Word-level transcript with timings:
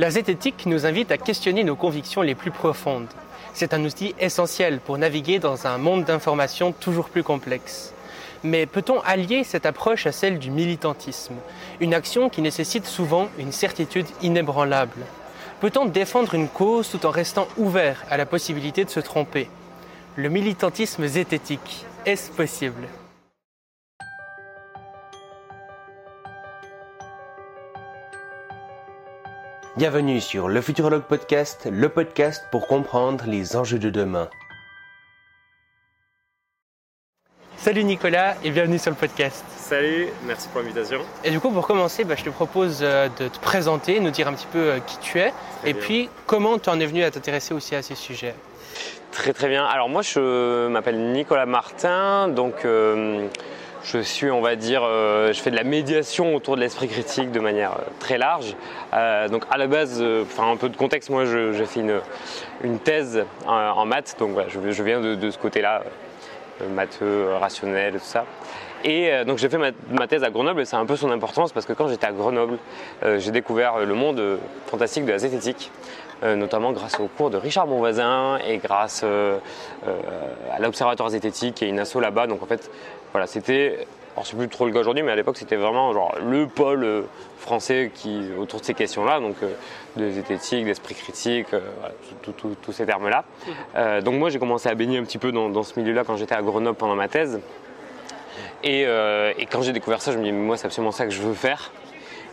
La 0.00 0.08
zététique 0.08 0.64
nous 0.64 0.86
invite 0.86 1.12
à 1.12 1.18
questionner 1.18 1.62
nos 1.62 1.76
convictions 1.76 2.22
les 2.22 2.34
plus 2.34 2.50
profondes. 2.50 3.10
C'est 3.52 3.74
un 3.74 3.84
outil 3.84 4.14
essentiel 4.18 4.80
pour 4.80 4.96
naviguer 4.96 5.38
dans 5.38 5.66
un 5.66 5.76
monde 5.76 6.04
d'informations 6.04 6.72
toujours 6.72 7.10
plus 7.10 7.22
complexe. 7.22 7.92
Mais 8.42 8.64
peut-on 8.64 9.00
allier 9.00 9.44
cette 9.44 9.66
approche 9.66 10.06
à 10.06 10.12
celle 10.12 10.38
du 10.38 10.50
militantisme, 10.50 11.34
une 11.80 11.92
action 11.92 12.30
qui 12.30 12.40
nécessite 12.40 12.86
souvent 12.86 13.28
une 13.38 13.52
certitude 13.52 14.06
inébranlable? 14.22 15.02
Peut-on 15.60 15.84
défendre 15.84 16.32
une 16.32 16.48
cause 16.48 16.88
tout 16.88 17.04
en 17.04 17.10
restant 17.10 17.46
ouvert 17.58 18.02
à 18.08 18.16
la 18.16 18.24
possibilité 18.24 18.86
de 18.86 18.90
se 18.90 19.00
tromper? 19.00 19.50
Le 20.16 20.30
militantisme 20.30 21.06
zététique, 21.08 21.84
est-ce 22.06 22.30
possible? 22.30 22.88
Bienvenue 29.80 30.20
sur 30.20 30.50
le 30.50 30.60
Futurologue 30.60 31.04
Podcast, 31.04 31.66
le 31.72 31.88
podcast 31.88 32.44
pour 32.50 32.66
comprendre 32.66 33.24
les 33.26 33.56
enjeux 33.56 33.78
de 33.78 33.88
demain. 33.88 34.28
Salut 37.56 37.84
Nicolas 37.84 38.34
et 38.44 38.50
bienvenue 38.50 38.78
sur 38.78 38.90
le 38.90 38.96
podcast. 38.98 39.42
Salut, 39.56 40.08
merci 40.26 40.48
pour 40.48 40.60
l'invitation. 40.60 41.00
Et 41.24 41.30
du 41.30 41.40
coup, 41.40 41.50
pour 41.50 41.66
commencer, 41.66 42.04
bah, 42.04 42.14
je 42.14 42.24
te 42.24 42.28
propose 42.28 42.80
euh, 42.82 43.08
de 43.20 43.28
te 43.28 43.38
présenter, 43.38 44.00
nous 44.00 44.10
dire 44.10 44.28
un 44.28 44.34
petit 44.34 44.48
peu 44.52 44.58
euh, 44.58 44.78
qui 44.80 44.98
tu 44.98 45.18
es 45.18 45.32
Très 45.62 45.70
et 45.70 45.72
bien. 45.72 45.82
puis 45.82 46.08
comment 46.26 46.58
tu 46.58 46.68
en 46.68 46.78
es 46.78 46.84
venu 46.84 47.02
à 47.02 47.10
t'intéresser 47.10 47.54
aussi 47.54 47.74
à 47.74 47.80
ces 47.80 47.94
sujets. 47.94 48.34
Très 49.12 49.32
très 49.32 49.48
bien. 49.48 49.64
Alors 49.64 49.88
moi 49.88 50.02
je 50.02 50.68
m'appelle 50.68 51.12
Nicolas 51.12 51.46
Martin, 51.46 52.28
donc 52.28 52.66
euh, 52.66 53.28
je 53.82 53.98
suis 53.98 54.30
on 54.30 54.40
va 54.40 54.56
dire, 54.56 54.82
euh, 54.84 55.32
je 55.32 55.40
fais 55.40 55.50
de 55.50 55.56
la 55.56 55.64
médiation 55.64 56.34
autour 56.34 56.56
de 56.56 56.60
l'esprit 56.60 56.88
critique 56.88 57.30
de 57.30 57.40
manière 57.40 57.72
euh, 57.72 57.82
très 57.98 58.18
large. 58.18 58.56
Euh, 58.92 59.28
donc 59.28 59.44
à 59.50 59.56
la 59.56 59.66
base, 59.66 59.98
euh, 60.00 60.24
enfin 60.24 60.50
un 60.50 60.56
peu 60.56 60.68
de 60.68 60.76
contexte, 60.76 61.10
moi 61.10 61.24
j'ai 61.24 61.66
fait 61.66 61.80
une, 62.62 62.78
thèse 62.78 63.24
en, 63.46 63.86
maths, 63.86 64.16
donc 64.18 64.30
voilà, 64.30 64.48
je, 64.48 64.82
viens 64.82 65.00
de, 65.00 65.30
ce 65.30 65.38
côté-là, 65.38 65.82
euh, 66.62 67.36
rationnel, 67.40 67.94
tout 67.94 68.00
ça. 68.00 68.24
Et 68.82 69.12
donc 69.26 69.36
j'ai 69.36 69.50
fait 69.50 69.58
ma, 69.58 70.06
thèse 70.06 70.24
à 70.24 70.30
Grenoble 70.30 70.62
et 70.62 70.64
c'est 70.64 70.76
un 70.76 70.86
peu 70.86 70.96
son 70.96 71.10
importance 71.10 71.52
parce 71.52 71.66
que 71.66 71.74
quand 71.74 71.88
j'étais 71.88 72.06
à 72.06 72.12
Grenoble, 72.12 72.56
j'ai 73.18 73.30
découvert 73.30 73.80
le 73.80 73.92
monde 73.92 74.38
fantastique 74.68 75.04
de 75.04 75.12
la 75.12 75.18
zététique, 75.18 75.70
notamment 76.22 76.72
grâce 76.72 76.98
au 76.98 77.06
cours 77.06 77.28
de 77.28 77.36
Richard 77.36 77.66
Bonvoisin 77.66 78.38
et 78.38 78.56
grâce 78.56 79.04
à 79.04 80.58
l'Observatoire 80.60 81.10
zététique 81.10 81.62
est 81.62 81.68
une 81.68 81.78
asso 81.78 81.96
là-bas. 82.00 82.26
Donc 82.26 82.42
en 82.42 82.46
fait, 82.46 82.70
voilà, 83.12 83.26
c'était, 83.26 83.86
alors 84.14 84.26
c'est 84.26 84.36
plus 84.36 84.48
trop 84.48 84.66
le 84.66 84.72
cas 84.72 84.80
aujourd'hui, 84.80 85.02
mais 85.02 85.12
à 85.12 85.16
l'époque 85.16 85.36
c'était 85.36 85.56
vraiment 85.56 85.92
genre 85.92 86.14
le 86.24 86.46
pôle 86.46 86.84
euh, 86.84 87.02
français 87.38 87.90
qui 87.94 88.22
autour 88.38 88.60
de 88.60 88.64
ces 88.64 88.74
questions-là, 88.74 89.20
donc 89.20 89.36
euh, 89.42 89.54
de 89.96 90.10
zététique, 90.10 90.64
d'esprit 90.64 90.94
critique, 90.94 91.46
euh, 91.52 91.60
tous 92.22 92.72
ces 92.72 92.86
termes-là. 92.86 93.24
Donc 94.02 94.14
moi 94.14 94.30
j'ai 94.30 94.38
commencé 94.38 94.68
à 94.68 94.74
baigner 94.74 94.98
un 94.98 95.04
petit 95.04 95.18
peu 95.18 95.32
dans, 95.32 95.62
ce 95.62 95.78
milieu-là 95.78 96.04
quand 96.04 96.16
j'étais 96.16 96.34
à 96.34 96.42
Grenoble 96.42 96.76
pendant 96.76 96.94
ma 96.94 97.08
thèse. 97.08 97.40
Et, 98.62 98.82
et 98.82 99.46
quand 99.46 99.62
j'ai 99.62 99.72
découvert 99.72 100.02
ça, 100.02 100.12
je 100.12 100.18
me 100.18 100.22
dis, 100.22 100.32
moi, 100.32 100.58
c'est 100.58 100.66
absolument 100.66 100.92
ça 100.92 101.06
que 101.06 101.10
je 101.10 101.22
veux 101.22 101.32
faire. 101.32 101.72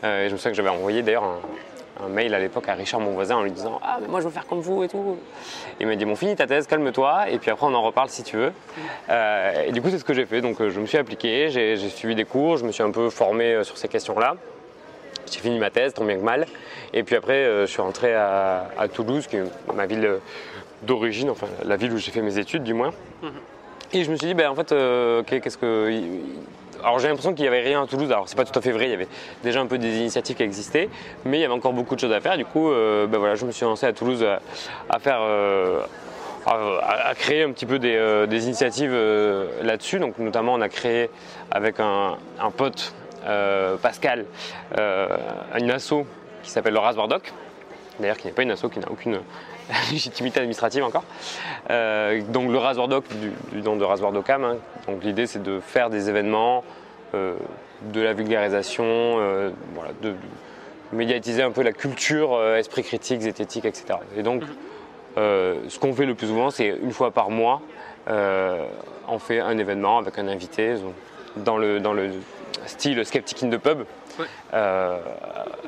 Et 0.04 0.28
je 0.28 0.34
me 0.34 0.38
souviens 0.38 0.52
que 0.52 0.58
j'avais 0.58 0.70
envoyé 0.70 1.02
d'ailleurs 1.02 1.24
un, 1.24 1.40
un 2.04 2.10
mail 2.10 2.34
à 2.34 2.40
l'époque 2.40 2.68
à 2.70 2.74
Richard, 2.74 3.00
mon 3.00 3.12
voisin, 3.12 3.38
en 3.38 3.44
lui 3.44 3.52
disant 3.52 3.80
Ah, 3.84 3.98
mais 4.02 4.08
moi, 4.08 4.20
je 4.20 4.26
veux 4.26 4.32
faire 4.32 4.46
comme 4.48 4.60
vous 4.60 4.84
et 4.84 4.88
tout. 4.88 5.18
Il 5.80 5.88
m'a 5.88 5.96
dit, 5.96 6.06
bon, 6.06 6.16
finis 6.16 6.36
ta 6.36 6.48
thèse, 6.48 6.68
calme-toi, 6.68 7.30
et 7.30 7.38
puis 7.40 7.52
après, 7.52 7.66
on 7.66 7.74
en 7.74 7.82
reparle 7.82 8.10
si 8.10 8.24
tu 8.24 8.38
veux. 8.38 8.52
Euh, 9.10 9.66
et 9.68 9.72
du 9.72 9.82
coup, 9.82 9.90
c'est 9.90 10.00
ce 10.00 10.06
que 10.06 10.14
j'ai 10.14 10.26
fait. 10.26 10.42
Donc, 10.42 10.60
euh, 10.62 10.70
je 10.70 10.80
me 10.80 10.86
suis 10.86 10.98
appliqué, 10.98 11.50
j'ai 11.50 11.78
suivi 11.90 12.16
des 12.16 12.26
cours, 12.26 12.58
je 12.58 12.66
me 12.66 12.72
suis 12.72 12.84
un 12.84 12.92
peu 12.92 13.10
formé 13.10 13.54
euh, 13.54 13.64
sur 13.64 13.78
ces 13.78 13.88
questions-là. 13.88 14.36
J'ai 15.32 15.40
fini 15.40 15.60
ma 15.60 15.70
thèse, 15.70 15.94
tant 15.94 16.06
bien 16.06 16.16
que 16.18 16.24
mal. 16.24 16.46
Et 16.94 17.04
puis 17.04 17.16
après, 17.16 17.44
euh, 17.44 17.66
je 17.66 17.72
suis 17.72 17.82
rentré 17.82 18.14
à, 18.14 18.70
à 18.78 18.88
Toulouse, 18.88 19.28
qui 19.28 19.38
est 19.38 19.44
ma 19.74 19.86
ville 19.86 20.20
d'origine, 20.84 21.30
enfin 21.30 21.48
la 21.66 21.76
ville 21.76 21.92
où 21.92 21.98
j'ai 21.98 22.12
fait 22.12 22.22
mes 22.22 22.38
études 22.38 22.64
du 22.64 22.74
moins. 22.74 22.92
Et 23.94 24.04
je 24.04 24.12
me 24.12 24.16
suis 24.16 24.28
dit, 24.28 24.34
ben, 24.34 24.50
en 24.50 24.56
fait, 24.56 24.72
euh, 24.72 25.24
qu'est-ce 25.24 25.58
que. 25.58 25.90
Alors 26.84 27.00
j'ai 27.00 27.08
l'impression 27.08 27.34
qu'il 27.34 27.44
n'y 27.44 27.48
avait 27.48 27.62
rien 27.62 27.84
à 27.84 27.88
Toulouse. 27.88 28.12
Alors 28.12 28.28
c'est 28.28 28.36
pas 28.36 28.46
tout 28.46 28.58
à 28.58 28.62
fait 28.62 28.72
vrai, 28.72 28.86
il 28.86 28.92
y 28.92 28.94
avait 28.94 29.08
déjà 29.44 29.62
un 29.62 29.66
peu 29.66 29.78
des 29.78 29.98
initiatives 29.98 30.36
qui 30.36 30.44
existaient, 30.44 30.90
mais 31.26 31.40
il 31.40 31.42
y 31.42 31.46
avait 31.46 31.54
encore 31.54 31.74
beaucoup 31.74 31.96
de 31.96 32.00
choses 32.00 32.12
à 32.12 32.20
faire. 32.20 32.38
Du 32.38 32.46
coup, 32.46 32.70
euh, 32.70 33.08
ben 33.08 33.18
voilà, 33.18 33.36
je 33.36 33.46
me 33.46 33.52
suis 33.52 33.66
lancé 33.66 33.86
à 33.86 33.94
Toulouse 33.94 34.26
à, 34.90 35.00
faire. 35.00 35.20
euh, 35.22 35.82
à, 36.46 37.14
créer 37.16 37.44
un 37.44 37.52
petit 37.52 37.66
peu 37.66 37.78
des, 37.78 37.96
euh, 37.96 38.26
initiatives 38.32 38.96
là-dessus. 39.62 40.00
Donc 40.00 40.18
notamment 40.18 40.54
on 40.54 40.62
a 40.62 40.70
créé 40.70 41.10
avec 41.52 41.80
un, 41.80 42.18
pote, 42.56 42.94
Pascal, 43.82 44.26
une 44.78 45.72
asso 45.72 46.06
qui 46.44 46.52
s'appelle 46.52 46.74
le 46.74 46.80
Raspberry 46.80 47.10
Doc. 47.10 47.34
D'ailleurs 48.00 48.18
qui 48.18 48.28
n'est 48.28 48.34
pas 48.34 48.44
une 48.44 48.52
asso, 48.52 48.70
qui 48.72 48.80
n'a 48.80 48.90
aucune 48.90 49.20
légitimité 49.92 50.40
administrative 50.40 50.84
encore. 50.84 51.04
Euh, 51.70 52.22
donc 52.30 52.52
le 52.52 52.58
Raspberry 52.58 52.88
Doc 52.90 53.06
du, 53.10 53.32
du 53.52 53.62
nom 53.62 53.76
de 53.76 53.84
Raspberry 53.84 54.14
Docam. 54.14 54.44
hein. 54.44 54.58
Donc 54.88 55.04
l'idée 55.04 55.28
c'est 55.28 55.42
de 55.44 55.60
faire 55.60 55.90
des 55.90 56.10
événements, 56.10 56.64
euh, 57.14 57.36
de 57.94 58.02
la 58.02 58.14
vulgarisation, 58.14 58.86
euh, 58.86 59.50
voilà, 59.74 59.92
de, 60.02 60.10
de 60.12 60.16
médiatiser 60.94 61.44
un 61.44 61.52
peu 61.52 61.64
la 61.64 61.74
culture, 61.74 62.42
esprit 62.56 62.84
critique, 62.84 63.22
zététique, 63.22 63.66
etc. 63.66 64.00
Et 64.16 64.24
donc 64.24 64.44
euh, 65.18 65.56
ce 65.68 65.80
qu'on 65.80 65.94
fait 65.94 66.06
le 66.06 66.16
plus 66.16 66.28
souvent, 66.28 66.50
c'est 66.50 66.68
une 66.82 66.92
fois 66.94 67.12
par 67.12 67.30
mois, 67.30 67.62
on 68.08 69.20
fait 69.20 69.40
un 69.42 69.58
événement 69.58 69.98
avec 69.98 70.18
un 70.18 70.28
invité 70.28 70.76
dans 71.36 71.58
le, 71.58 71.80
dans 71.80 71.94
le 71.94 72.12
style 72.66 73.06
Skeptic 73.06 73.44
in 73.44 73.50
the 73.50 73.58
Pub, 73.58 73.84
Ouais. 74.20 74.26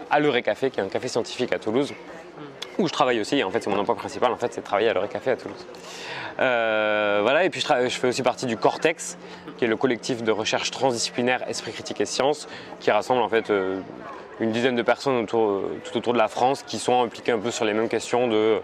à 0.09 0.19
l'Euré 0.19 0.41
Café, 0.41 0.71
qui 0.71 0.79
est 0.79 0.83
un 0.83 0.87
café 0.87 1.07
scientifique 1.07 1.53
à 1.53 1.59
Toulouse, 1.59 1.93
où 2.79 2.87
je 2.87 2.93
travaille 2.93 3.19
aussi. 3.19 3.43
En 3.43 3.51
fait, 3.51 3.61
c'est 3.61 3.69
mon 3.69 3.77
emploi 3.77 3.95
principal, 3.95 4.31
en 4.31 4.37
fait, 4.37 4.53
c'est 4.53 4.61
de 4.61 4.65
travailler 4.65 4.89
à 4.89 4.93
l'Euré 4.93 5.07
Café 5.07 5.31
à 5.31 5.35
Toulouse. 5.35 5.65
Euh, 6.39 7.19
voilà, 7.21 7.43
et 7.43 7.49
puis 7.49 7.61
je, 7.61 7.89
fais 7.89 8.07
aussi 8.07 8.23
partie 8.23 8.45
du 8.45 8.55
Cortex, 8.55 9.17
qui 9.57 9.65
est 9.65 9.67
le 9.67 9.75
collectif 9.75 10.23
de 10.23 10.31
recherche 10.31 10.71
transdisciplinaire 10.71 11.47
Esprit 11.49 11.73
critique 11.73 11.99
et 11.99 12.05
sciences, 12.05 12.47
qui 12.79 12.91
rassemble 12.91 13.21
en 13.21 13.29
fait 13.29 13.49
euh, 13.49 13.79
une 14.39 14.51
dizaine 14.51 14.75
de 14.75 14.81
personnes 14.81 15.25
euh, 15.33 15.61
tout 15.83 15.97
autour 15.97 16.13
de 16.13 16.17
la 16.17 16.29
France 16.29 16.63
qui 16.63 16.79
sont 16.79 17.03
impliquées 17.03 17.33
un 17.33 17.39
peu 17.39 17.51
sur 17.51 17.65
les 17.65 17.73
mêmes 17.73 17.89
questions 17.89 18.27
de 18.27 18.59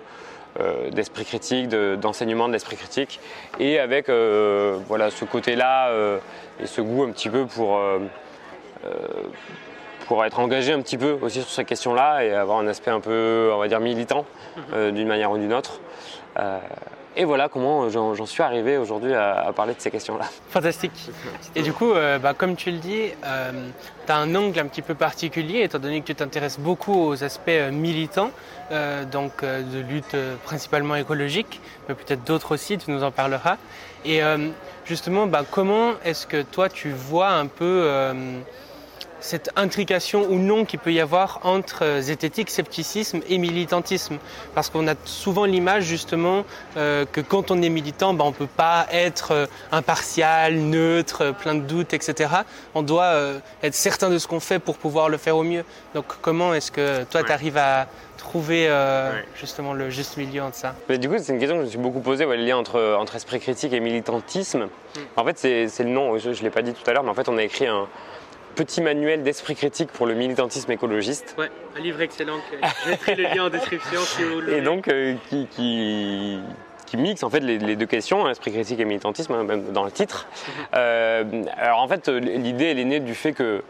d'esprit 0.94 1.26
critique, 1.26 1.68
de- 1.68 1.98
d'enseignement 2.00 2.48
de, 2.48 2.54
l'esprit 2.54 2.78
critique, 2.78 3.20
et 3.60 3.78
avec 3.78 4.10
voilà, 4.88 5.12
ce 5.12 5.26
côté-là 5.26 5.92
et 6.62 6.66
ce 6.66 6.80
goût 6.80 7.04
un 7.04 7.12
petit 7.12 7.30
peu 7.30 7.46
pour, 7.46 7.78
pour 10.08 10.24
être 10.24 10.40
engagé 10.40 10.72
un 10.74 10.82
petit 10.82 10.98
peu 10.98 11.18
aussi 11.22 11.42
sur 11.42 11.50
ces 11.50 11.66
questions-là 11.66 12.24
et 12.24 12.34
avoir 12.34 12.60
un 12.60 12.68
aspect 12.68 12.92
un 12.92 13.00
peu, 13.00 13.52
on 13.54 13.58
va 13.58 13.68
dire, 13.68 13.80
militant 13.80 14.26
euh, 14.74 14.92
d'une 14.92 15.08
manière 15.08 15.32
ou 15.32 15.38
d'une 15.38 15.54
autre. 15.54 15.80
Euh, 16.40 16.60
et 17.18 17.24
voilà 17.24 17.48
comment 17.48 17.90
j'en 17.90 18.26
suis 18.26 18.44
arrivé 18.44 18.78
aujourd'hui 18.78 19.14
à, 19.14 19.40
à 19.48 19.54
parler 19.54 19.74
de 19.74 19.80
ces 19.80 19.90
questions-là. 19.90 20.26
Fantastique. 20.50 21.10
Et 21.56 21.62
du 21.62 21.72
coup, 21.72 21.94
euh, 21.94 22.20
bah, 22.20 22.34
comme 22.34 22.58
tu 22.58 22.72
le 22.72 22.78
dis, 22.78 23.04
tu 24.06 24.12
as 24.12 24.18
un 24.18 24.36
angle 24.36 24.60
un 24.60 24.66
petit 24.66 24.82
peu 24.82 24.96
particulier, 24.96 25.62
étant 25.62 25.80
donné 25.80 26.02
que 26.02 26.08
tu 26.08 26.16
t'intéresses 26.16 26.60
beaucoup 26.60 27.08
aux 27.08 27.24
aspects 27.24 27.72
militants, 27.72 28.32
donc 29.14 29.46
de 29.46 29.80
lutte 29.80 30.18
principalement 30.44 30.96
écologique, 30.98 31.62
mais 31.88 31.96
peut-être 31.96 32.26
d'autres 32.26 32.54
aussi, 32.54 32.78
tu 32.78 32.92
nous 32.92 33.04
en 33.04 33.12
parleras. 33.12 33.56
Et 34.04 34.20
justement, 34.84 35.26
bah, 35.26 35.44
comment 35.50 35.92
est-ce 36.04 36.28
que 36.28 36.42
toi 36.42 36.68
tu 36.68 36.92
vois 36.92 37.30
un 37.30 37.48
peu 37.48 38.12
cette 39.26 39.50
intrication 39.56 40.28
ou 40.30 40.36
non 40.38 40.66
qu'il 40.66 40.80
peut 40.80 40.94
y 40.94 41.00
avoir 41.02 41.40
entre 41.44 41.84
euh, 41.84 42.02
zététique, 42.02 42.50
scepticisme 42.50 43.22
et 43.28 43.38
militantisme. 43.38 44.18
Parce 44.54 44.70
qu'on 44.70 44.88
a 44.88 44.94
souvent 45.06 45.46
l'image 45.46 45.84
justement 45.84 46.46
euh, 46.78 47.06
que 47.12 47.22
quand 47.22 47.50
on 47.52 47.62
est 47.62 47.70
militant, 47.70 48.14
bah, 48.14 48.24
on 48.26 48.30
ne 48.30 48.34
peut 48.36 48.46
pas 48.48 48.86
être 48.92 49.32
euh, 49.32 49.46
impartial, 49.72 50.56
neutre, 50.56 51.32
plein 51.40 51.56
de 51.56 51.62
doutes, 51.62 51.94
etc. 51.94 52.30
On 52.76 52.82
doit 52.84 53.04
euh, 53.06 53.40
être 53.64 53.74
certain 53.76 54.10
de 54.10 54.18
ce 54.18 54.28
qu'on 54.28 54.40
fait 54.40 54.60
pour 54.60 54.78
pouvoir 54.78 55.10
le 55.10 55.18
faire 55.18 55.38
au 55.38 55.44
mieux. 55.44 55.66
Donc 55.94 56.06
comment 56.22 56.54
est-ce 56.54 56.72
que 56.72 57.04
toi 57.06 57.22
Ouais. 57.22 57.28
tu 57.28 57.32
arrives 57.34 57.58
à 57.58 57.88
trouver 58.18 58.68
euh, 58.70 59.12
Ouais. 59.14 59.26
justement 59.40 59.74
le 59.74 59.90
juste 59.90 60.18
milieu 60.18 60.44
entre 60.44 60.58
ça? 60.58 60.76
Mais 60.90 60.98
du 60.98 61.10
coup, 61.10 61.16
c'est 61.18 61.34
une 61.34 61.40
question 61.40 61.56
que 61.56 61.62
je 61.62 61.66
me 61.66 61.70
suis 61.72 61.80
beaucoup 61.80 62.00
posée, 62.02 62.26
ouais, 62.26 62.38
le 62.38 62.44
lien 62.46 62.58
entre, 62.58 62.96
entre 63.00 63.16
esprit 63.16 63.40
critique 63.40 63.74
et 63.74 63.80
militantisme. 63.80 64.68
En 65.18 65.24
fait, 65.26 65.38
c'est 65.38 65.68
c'est 65.68 65.84
le 65.84 65.90
nom, 65.90 66.18
je 66.18 66.30
ne 66.30 66.36
l'ai 66.36 66.50
pas 66.50 66.62
dit 66.62 66.74
tout 66.74 66.88
à 66.90 66.94
l'heure, 66.94 67.04
mais 67.04 67.10
en 67.10 67.14
fait, 67.14 67.28
on 67.30 67.38
a 67.38 67.44
écrit 67.44 67.68
un 67.68 67.88
petit 68.56 68.82
manuel 68.82 69.24
d'esprit 69.24 69.56
critique 69.56 69.92
pour 69.92 70.06
le 70.06 70.14
militantisme 70.14 70.72
écologiste. 70.72 71.36
Ouais, 71.38 71.50
un 71.78 71.80
livre 71.82 72.02
excellent. 72.02 72.40
Je 72.86 72.90
mettrai 72.90 73.16
le 73.16 73.24
lien 73.24 73.46
en 73.46 73.50
description 73.50 74.00
si 74.02 74.24
vous 74.24 74.42
Et 74.50 74.62
donc, 74.62 74.88
euh, 74.88 75.16
qui, 75.30 75.48
qui, 75.48 76.40
qui 76.86 76.98
mixe 76.98 77.24
en 77.24 77.30
fait 77.30 77.42
les, 77.42 77.58
les 77.58 77.76
deux 77.76 77.86
questions, 77.86 78.26
hein, 78.26 78.32
esprit 78.32 78.52
critique 78.52 78.80
et 78.80 78.86
militantisme, 78.86 79.34
hein, 79.34 79.44
même 79.44 79.72
dans 79.74 79.84
le 79.84 79.92
titre. 79.92 80.28
Euh, 80.76 81.24
alors 81.58 81.80
en 81.82 81.88
fait, 81.88 82.08
euh, 82.10 82.20
l'idée, 82.20 82.66
elle 82.66 82.80
est 82.80 82.86
née 82.86 83.00
du 83.00 83.14
fait 83.16 83.34
que 83.34 83.62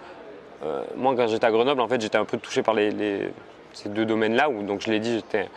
euh, 0.63 0.83
moi, 0.95 1.13
quand 1.17 1.27
j'étais 1.27 1.45
à 1.45 1.51
Grenoble, 1.51 1.81
en 1.81 1.87
fait, 1.87 1.99
j'étais 1.99 2.17
un 2.17 2.25
peu 2.25 2.37
touché 2.37 2.61
par 2.63 2.73
les, 2.73 2.91
les- 2.91 3.29
ces 3.73 3.89
deux 3.89 4.05
domaines-là, 4.05 4.49
où 4.49 4.63
donc 4.63 4.81
je 4.81 4.89
l'ai 4.89 4.99
dit, 4.99 5.15
j'étais 5.15 5.49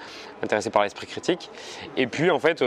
intéressé 0.42 0.70
par 0.70 0.82
l'esprit 0.82 1.06
critique. 1.06 1.50
Et 1.96 2.06
puis 2.08 2.30
en 2.32 2.40
fait, 2.40 2.62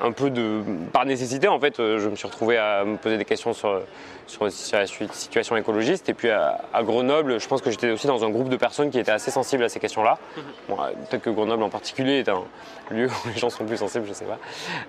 un 0.00 0.12
peu 0.12 0.30
de 0.30 0.62
par 0.92 1.04
nécessité 1.04 1.48
en 1.48 1.60
fait 1.60 1.76
je 1.76 2.08
me 2.08 2.16
suis 2.16 2.26
retrouvé 2.26 2.56
à 2.56 2.84
me 2.84 2.96
poser 2.96 3.18
des 3.18 3.24
questions 3.24 3.52
sur, 3.52 3.82
sur, 4.26 4.44
la 4.44 4.86
situation 4.86 5.56
écologiste 5.56 6.08
et 6.08 6.14
puis 6.14 6.30
à, 6.30 6.60
Grenoble 6.82 7.40
je 7.40 7.46
pense 7.46 7.60
que 7.60 7.70
j'étais 7.70 7.90
aussi 7.90 8.06
dans 8.06 8.24
un 8.24 8.30
groupe 8.30 8.48
de 8.48 8.56
personnes 8.56 8.90
qui 8.90 8.98
étaient 8.98 9.10
assez 9.10 9.30
sensibles 9.30 9.64
à 9.64 9.68
ces 9.68 9.80
questions 9.80 10.02
là 10.02 10.18
mhm. 10.36 10.76
peut-être 11.08 11.22
que 11.22 11.30
Grenoble 11.30 11.62
en 11.62 11.68
particulier 11.68 12.20
est 12.20 12.28
un 12.28 12.42
lieu 12.90 13.08
où 13.08 13.28
les 13.28 13.38
gens 13.38 13.50
sont 13.50 13.64
plus 13.64 13.76
sensibles 13.76 14.06
je 14.06 14.12
sais 14.12 14.26
pas 14.26 14.38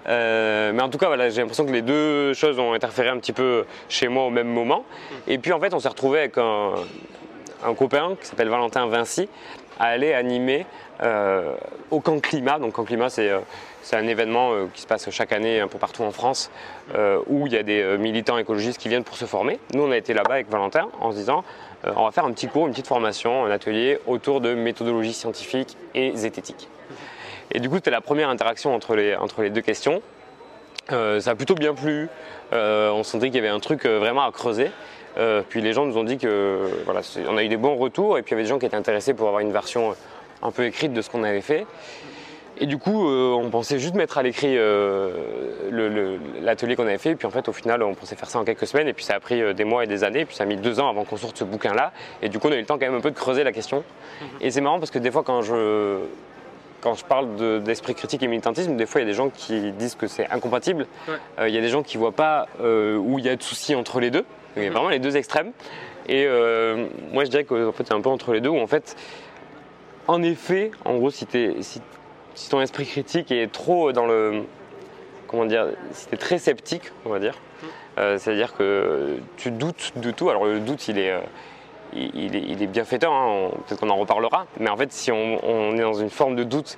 mais 0.08 0.82
en 0.82 0.90
tout 0.90 0.98
cas 0.98 1.08
voilà 1.08 1.30
j'ai 1.30 1.42
l'impression 1.42 1.66
que 1.66 1.72
les 1.72 1.82
deux 1.82 2.34
choses 2.34 2.60
ont 2.60 2.74
interféré 2.74 3.10
un 3.10 3.18
petit 3.18 3.34
peu 3.34 3.66
chez 3.90 4.08
moi 4.08 4.26
au 4.26 4.30
même 4.30 4.48
moment 4.48 4.86
et 5.28 5.38
puis 5.38 5.52
en 5.52 5.60
fait 5.60 5.74
on 5.74 5.80
s'est 5.80 5.90
retrouvé 5.90 6.20
avec 6.20 6.38
un 6.38 6.74
un 7.64 7.74
copain 7.74 8.16
qui 8.20 8.28
s'appelle 8.28 8.50
Valentin 8.50 8.88
Vinci 8.88 9.30
à 9.80 9.86
aller 9.86 10.14
animer 10.14 10.66
euh, 11.02 11.56
au 11.90 12.00
Camp 12.00 12.20
Climat. 12.22 12.60
Donc 12.60 12.74
Camp 12.74 12.84
Climat, 12.84 13.10
c'est 13.10 13.30
euh, 13.30 13.40
un 13.94 14.08
événement 14.08 14.54
euh, 14.54 14.68
qui 14.74 14.82
se 14.82 14.88
passe 14.88 15.10
chaque 15.10 15.32
année 15.32 15.60
un 15.60 15.68
peu 15.68 15.78
partout 15.78 16.04
en 16.04 16.12
France 16.12 16.52
où 17.28 17.48
il 17.48 17.54
y 17.54 17.58
a 17.58 17.64
des 17.64 17.98
militants 17.98 18.38
écologistes 18.38 18.78
qui 18.78 18.90
viennent 18.90 19.04
pour 19.04 19.16
se 19.16 19.26
former. 19.26 19.60
Nous, 19.74 19.82
on 19.82 19.92
a 19.92 19.98
été 19.98 20.14
là-bas 20.14 20.36
avec 20.36 20.50
Valentin 20.50 20.90
en 21.00 21.12
se 21.12 21.18
disant 21.18 21.44
on 21.84 22.04
va 22.04 22.12
faire 22.12 22.26
un 22.26 22.32
petit 22.32 22.48
cours, 22.48 22.68
une 22.68 22.74
petite 22.74 22.88
formation, 22.88 23.46
un 23.46 23.52
atelier 23.52 23.98
autour 24.08 24.42
de 24.42 24.54
méthodologie 24.54 25.14
scientifique 25.14 25.78
et 25.96 26.12
zététique. 26.16 26.68
Et 27.52 27.60
du 27.60 27.70
coup, 27.70 27.76
c'était 27.76 27.92
la 27.92 28.02
première 28.02 28.30
interaction 28.30 28.76
entre 28.76 28.96
les, 28.96 29.16
entre 29.16 29.42
les 29.42 29.50
deux 29.50 29.62
questions. 29.62 30.02
ça 30.90 31.32
a 31.32 31.36
plutôt 31.36 31.56
bien 31.56 31.74
plu. 31.74 32.10
on 32.52 33.04
sentait 33.04 33.28
qu'il 33.28 33.36
y 33.36 33.40
avait 33.40 33.48
un 33.48 33.62
truc 33.62 33.86
vraiment 33.86 34.26
à 34.26 34.32
creuser. 34.32 34.70
Euh, 35.18 35.42
puis 35.48 35.62
les 35.62 35.74
gens 35.74 35.86
nous 35.86 35.98
ont 35.98 36.04
dit 36.04 36.18
que 36.18 36.70
voilà, 36.86 37.02
on 37.28 37.38
a 37.38 37.44
eu 37.44 37.50
des 37.50 37.58
bons 37.58 37.76
retours 37.76 38.18
et 38.18 38.22
puis 38.22 38.32
il 38.32 38.34
y 38.34 38.36
avait 38.36 38.44
des 38.44 38.50
gens 38.50 38.60
qui 38.60 38.66
étaient 38.66 38.78
intéressés 38.78 39.14
pour 39.14 39.28
avoir 39.28 39.42
une 39.42 39.52
version 39.52 39.96
un 40.42 40.52
peu 40.52 40.66
écrite 40.66 40.94
de 40.94 41.02
ce 41.02 41.10
qu'on 41.10 41.24
avait 41.24 41.42
fait. 41.42 41.66
Et 42.62 42.66
du 42.66 42.78
coup, 42.78 43.10
euh, 43.10 43.34
on 43.34 43.50
pensait 43.50 43.80
juste 43.80 43.96
mettre 43.96 44.18
à 44.18 44.24
l'écrit 44.24 44.56
euh, 44.58 45.12
l'atelier 46.42 46.76
qu'on 46.76 46.86
avait 46.86 46.98
fait. 46.98 47.12
Et 47.12 47.16
puis 47.16 47.28
en 47.28 47.32
fait, 47.32 47.50
au 47.50 47.54
final, 47.54 47.84
on 47.84 47.94
pensait 47.94 48.16
faire 48.16 48.30
ça 48.30 48.40
en 48.40 48.46
quelques 48.46 48.68
semaines. 48.68 48.88
Et 48.88 48.94
puis 48.94 49.04
ça 49.04 49.16
a 49.16 49.20
pris 49.20 49.54
des 49.54 49.66
mois 49.66 49.84
et 49.84 49.88
des 49.88 50.04
années. 50.04 50.22
Et 50.22 50.26
puis 50.26 50.36
ça 50.36 50.44
a 50.44 50.48
mis 50.48 50.58
deux 50.58 50.80
ans 50.80 50.90
avant 50.90 51.04
qu'on 51.04 51.18
sorte 51.18 51.38
ce 51.38 51.44
bouquin-là. 51.44 51.92
Et 52.22 52.30
du 52.30 52.40
coup, 52.40 52.48
on 52.48 52.52
a 52.52 52.56
eu 52.56 52.60
le 52.60 52.66
temps 52.66 52.76
quand 52.76 52.86
même 52.86 52.96
un 52.96 53.02
peu 53.02 53.12
de 53.12 53.18
creuser 53.18 53.44
la 53.44 53.52
question. 53.52 53.84
Mhm. 54.22 54.28
Et 54.42 54.52
c'est 54.52 54.62
marrant 54.62 54.80
parce 54.80 54.92
que 54.92 55.00
des 55.00 55.12
fois, 55.12 55.24
quand 55.24 55.42
je, 55.42 55.98
quand 56.82 56.94
je 56.94 57.04
parle 57.04 57.64
d'esprit 57.64 57.96
critique 57.96 58.24
et 58.24 58.28
militantisme, 58.28 58.78
des 58.78 58.86
fois 58.86 59.02
il 59.02 59.06
y 59.06 59.08
a 59.08 59.12
des 59.12 59.18
gens 59.18 59.30
qui 59.30 59.72
disent 59.74 59.96
que 59.96 60.08
c'est 60.08 60.30
incompatible. 60.30 60.86
Il 61.40 61.54
y 61.54 61.58
a 61.58 61.62
des 61.62 61.70
gens 61.70 61.84
qui 61.84 61.98
ne 61.98 62.02
voient 62.02 62.12
pas 62.12 62.48
où 62.60 63.20
il 63.20 63.26
y 63.26 63.30
a 63.30 63.36
de 63.36 63.44
soucis 63.44 63.76
entre 63.76 64.00
les 64.00 64.12
deux. 64.12 64.26
Il 64.58 64.64
y 64.64 64.68
a 64.68 64.72
vraiment 64.72 64.90
les 64.90 65.00
deux 65.00 65.18
extrêmes. 65.18 65.52
Et 66.08 66.26
euh, 66.26 66.88
moi, 67.12 67.24
je 67.26 67.30
dirais 67.30 67.44
que 67.44 67.72
fait, 67.72 67.86
c'est 67.88 67.94
un 67.94 68.02
peu 68.02 68.10
entre 68.10 68.34
les 68.34 68.42
deux 68.42 68.50
où, 68.50 68.60
en 68.60 68.68
fait, 68.68 68.96
en 70.08 70.22
effet, 70.24 70.72
en 70.86 70.98
gros, 70.98 71.12
si, 71.12 71.28
si, 71.62 71.82
si 72.36 72.50
ton 72.50 72.62
esprit 72.62 72.86
critique 72.86 73.32
est 73.32 73.52
trop 73.52 73.92
dans 73.92 74.06
le. 74.06 74.44
Comment 75.28 75.46
dire 75.46 75.68
Si 75.92 76.08
tu 76.08 76.16
es 76.16 76.18
très 76.18 76.40
sceptique, 76.40 76.92
on 77.06 77.10
va 77.10 77.20
dire, 77.20 77.36
euh, 77.98 78.18
c'est-à-dire 78.18 78.54
que 78.56 79.18
tu 79.38 79.52
doutes 79.52 79.94
de 79.96 80.12
tout. 80.12 80.30
Alors, 80.30 80.46
le 80.46 80.60
doute, 80.60 80.88
il 80.88 80.98
est. 80.98 81.12
Euh, 81.12 81.20
il, 81.94 82.38
est, 82.38 82.44
il 82.48 82.64
est, 82.64 82.68
bienfaiteur, 82.68 83.12
hein, 83.12 83.50
peut-être 83.68 83.82
qu'on 83.82 83.90
en 83.90 83.98
reparlera, 83.98 84.46
mais 84.58 84.70
en 84.70 84.78
fait, 84.78 84.94
si 84.94 85.12
on, 85.12 85.76
est 85.76 85.82
dans 85.82 85.94
une 85.94 86.10
forme 86.10 86.38
de 86.38 86.46
doute 86.46 86.78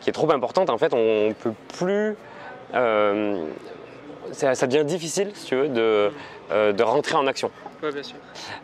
qui 0.00 0.08
est 0.08 0.12
trop 0.12 0.30
importante, 0.30 0.70
en 0.70 0.78
fait, 0.78 0.94
on 0.94 1.30
ne 1.30 1.32
peut 1.32 1.52
plus 1.76 2.14
ça, 4.32 4.66
devient 4.66 4.84
difficile, 4.84 5.30
si 5.34 5.46
tu 5.46 5.56
veux, 5.56 5.68
de, 5.68 6.10
euh, 6.50 6.72
de 6.72 6.82
rentrer 6.82 7.14
en 7.14 7.26
action. 7.26 7.50
Oui, 7.82 7.92
bien 7.92 8.02
sûr. 8.02 8.16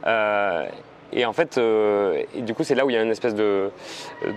Euh, 0.06 0.66
et 1.12 1.24
en 1.24 1.32
fait, 1.32 1.58
euh, 1.58 2.22
du 2.36 2.54
coup, 2.54 2.64
c'est 2.64 2.74
là 2.74 2.84
où 2.84 2.90
il 2.90 2.94
y 2.94 2.98
a 2.98 3.02
une 3.02 3.10
espèce 3.10 3.34
de, 3.34 3.70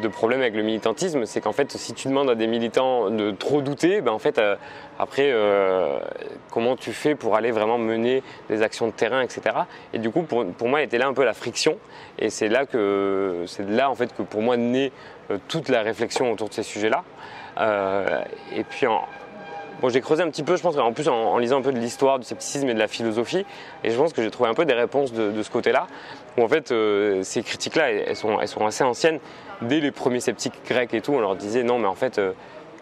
de 0.02 0.08
problème 0.08 0.42
avec 0.42 0.56
le 0.56 0.64
militantisme, 0.64 1.26
c'est 1.26 1.42
qu'en 1.42 1.52
fait, 1.52 1.72
si 1.72 1.94
tu 1.94 2.08
demandes 2.08 2.30
à 2.30 2.36
des 2.36 2.48
militants 2.48 3.10
de 3.10 3.32
trop 3.32 3.62
douter, 3.62 4.02
ben 4.02 4.12
en 4.12 4.20
fait, 4.20 4.42
après, 4.98 5.34
comment 6.50 6.76
tu 6.76 6.94
fais 6.94 7.16
pour 7.16 7.36
aller 7.36 7.52
vraiment 7.52 7.78
mener 7.78 8.24
des 8.50 8.62
actions 8.62 8.88
de 8.88 8.94
terrain, 8.94 9.22
etc. 9.22 9.42
Et 9.94 10.00
du 10.00 10.12
coup, 10.12 10.24
pour, 10.24 10.46
pour 10.46 10.70
moi, 10.70 10.82
était 10.82 10.98
là 10.98 11.08
un 11.08 11.14
peu 11.14 11.26
la 11.26 11.34
friction, 11.34 11.78
et 12.20 12.30
c'est 12.30 12.48
là 12.48 12.66
que 12.66 13.44
c'est 13.48 13.68
là 13.70 13.90
en 13.90 13.96
fait 13.96 14.16
que 14.16 14.22
pour 14.22 14.42
moi 14.42 14.56
naît 14.56 14.92
toute 15.48 15.70
la 15.70 15.82
réflexion 15.82 16.32
autour 16.32 16.50
de 16.50 16.54
ces 16.54 16.64
sujets-là. 16.64 17.04
et 18.56 18.64
puis 18.64 18.88
en, 18.88 19.02
Bon, 19.80 19.90
j'ai 19.90 20.02
creusé 20.02 20.22
un 20.22 20.30
petit 20.30 20.44
peu, 20.44 20.56
je 20.56 20.62
pense, 20.62 20.78
en 20.78 20.94
plus 20.94 21.08
en, 21.08 21.38
lisant 21.40 21.58
un 21.58 21.62
peu 21.62 21.72
de 21.72 21.80
l'histoire 21.80 22.20
du 22.20 22.26
scepticisme 22.26 22.70
et 22.70 22.74
de 22.74 22.80
la 22.80 22.88
philosophie, 22.88 23.46
et 23.84 23.90
je 23.90 23.98
pense 23.98 24.14
que 24.14 24.22
j'ai 24.22 24.30
trouvé 24.30 24.50
un 24.50 24.54
peu 24.54 24.66
des 24.66 24.74
réponses 24.74 25.12
de, 25.14 25.42
ce 25.42 25.50
côté-là, 25.50 25.88
où 26.38 26.44
en 26.44 26.48
fait 26.48 26.72
euh, 26.72 27.24
ces 27.24 27.42
critiques-là, 27.42 27.92
elles 27.92 28.16
sont, 28.16 28.40
elles 28.40 28.48
sont 28.48 28.66
assez 28.66 28.84
anciennes. 28.84 29.20
Dès 29.64 29.80
les 29.80 29.92
premiers 29.92 30.20
sceptiques 30.20 30.54
grecs 30.68 30.94
et 30.94 31.02
tout, 31.02 31.14
on 31.14 31.20
leur 31.20 31.36
disait 31.36 31.64
non, 31.64 31.80
mais 31.80 31.88
en 31.88 31.96
fait, 31.96 32.20
euh, 32.20 32.34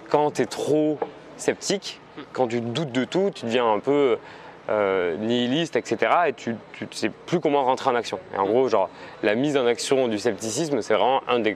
quand 0.09 0.31
tu 0.31 0.41
es 0.41 0.45
trop 0.45 0.97
sceptique, 1.37 2.01
quand 2.33 2.47
tu 2.47 2.59
doutes 2.59 2.91
de 2.91 3.05
tout, 3.05 3.31
tu 3.33 3.45
deviens 3.45 3.71
un 3.71 3.79
peu 3.79 4.17
euh, 4.69 5.15
nihiliste, 5.17 5.77
etc. 5.77 6.11
Et 6.27 6.33
tu 6.33 6.51
ne 6.51 6.85
sais 6.91 7.09
plus 7.09 7.39
comment 7.39 7.63
rentrer 7.63 7.91
en 7.91 7.95
action. 7.95 8.19
Et 8.35 8.37
en 8.37 8.45
gros, 8.45 8.67
genre, 8.67 8.89
la 9.23 9.35
mise 9.35 9.55
en 9.55 9.65
action 9.65 10.09
du 10.09 10.19
scepticisme, 10.19 10.81
c'est 10.81 10.95
vraiment 10.95 11.21
un 11.29 11.39
des, 11.39 11.55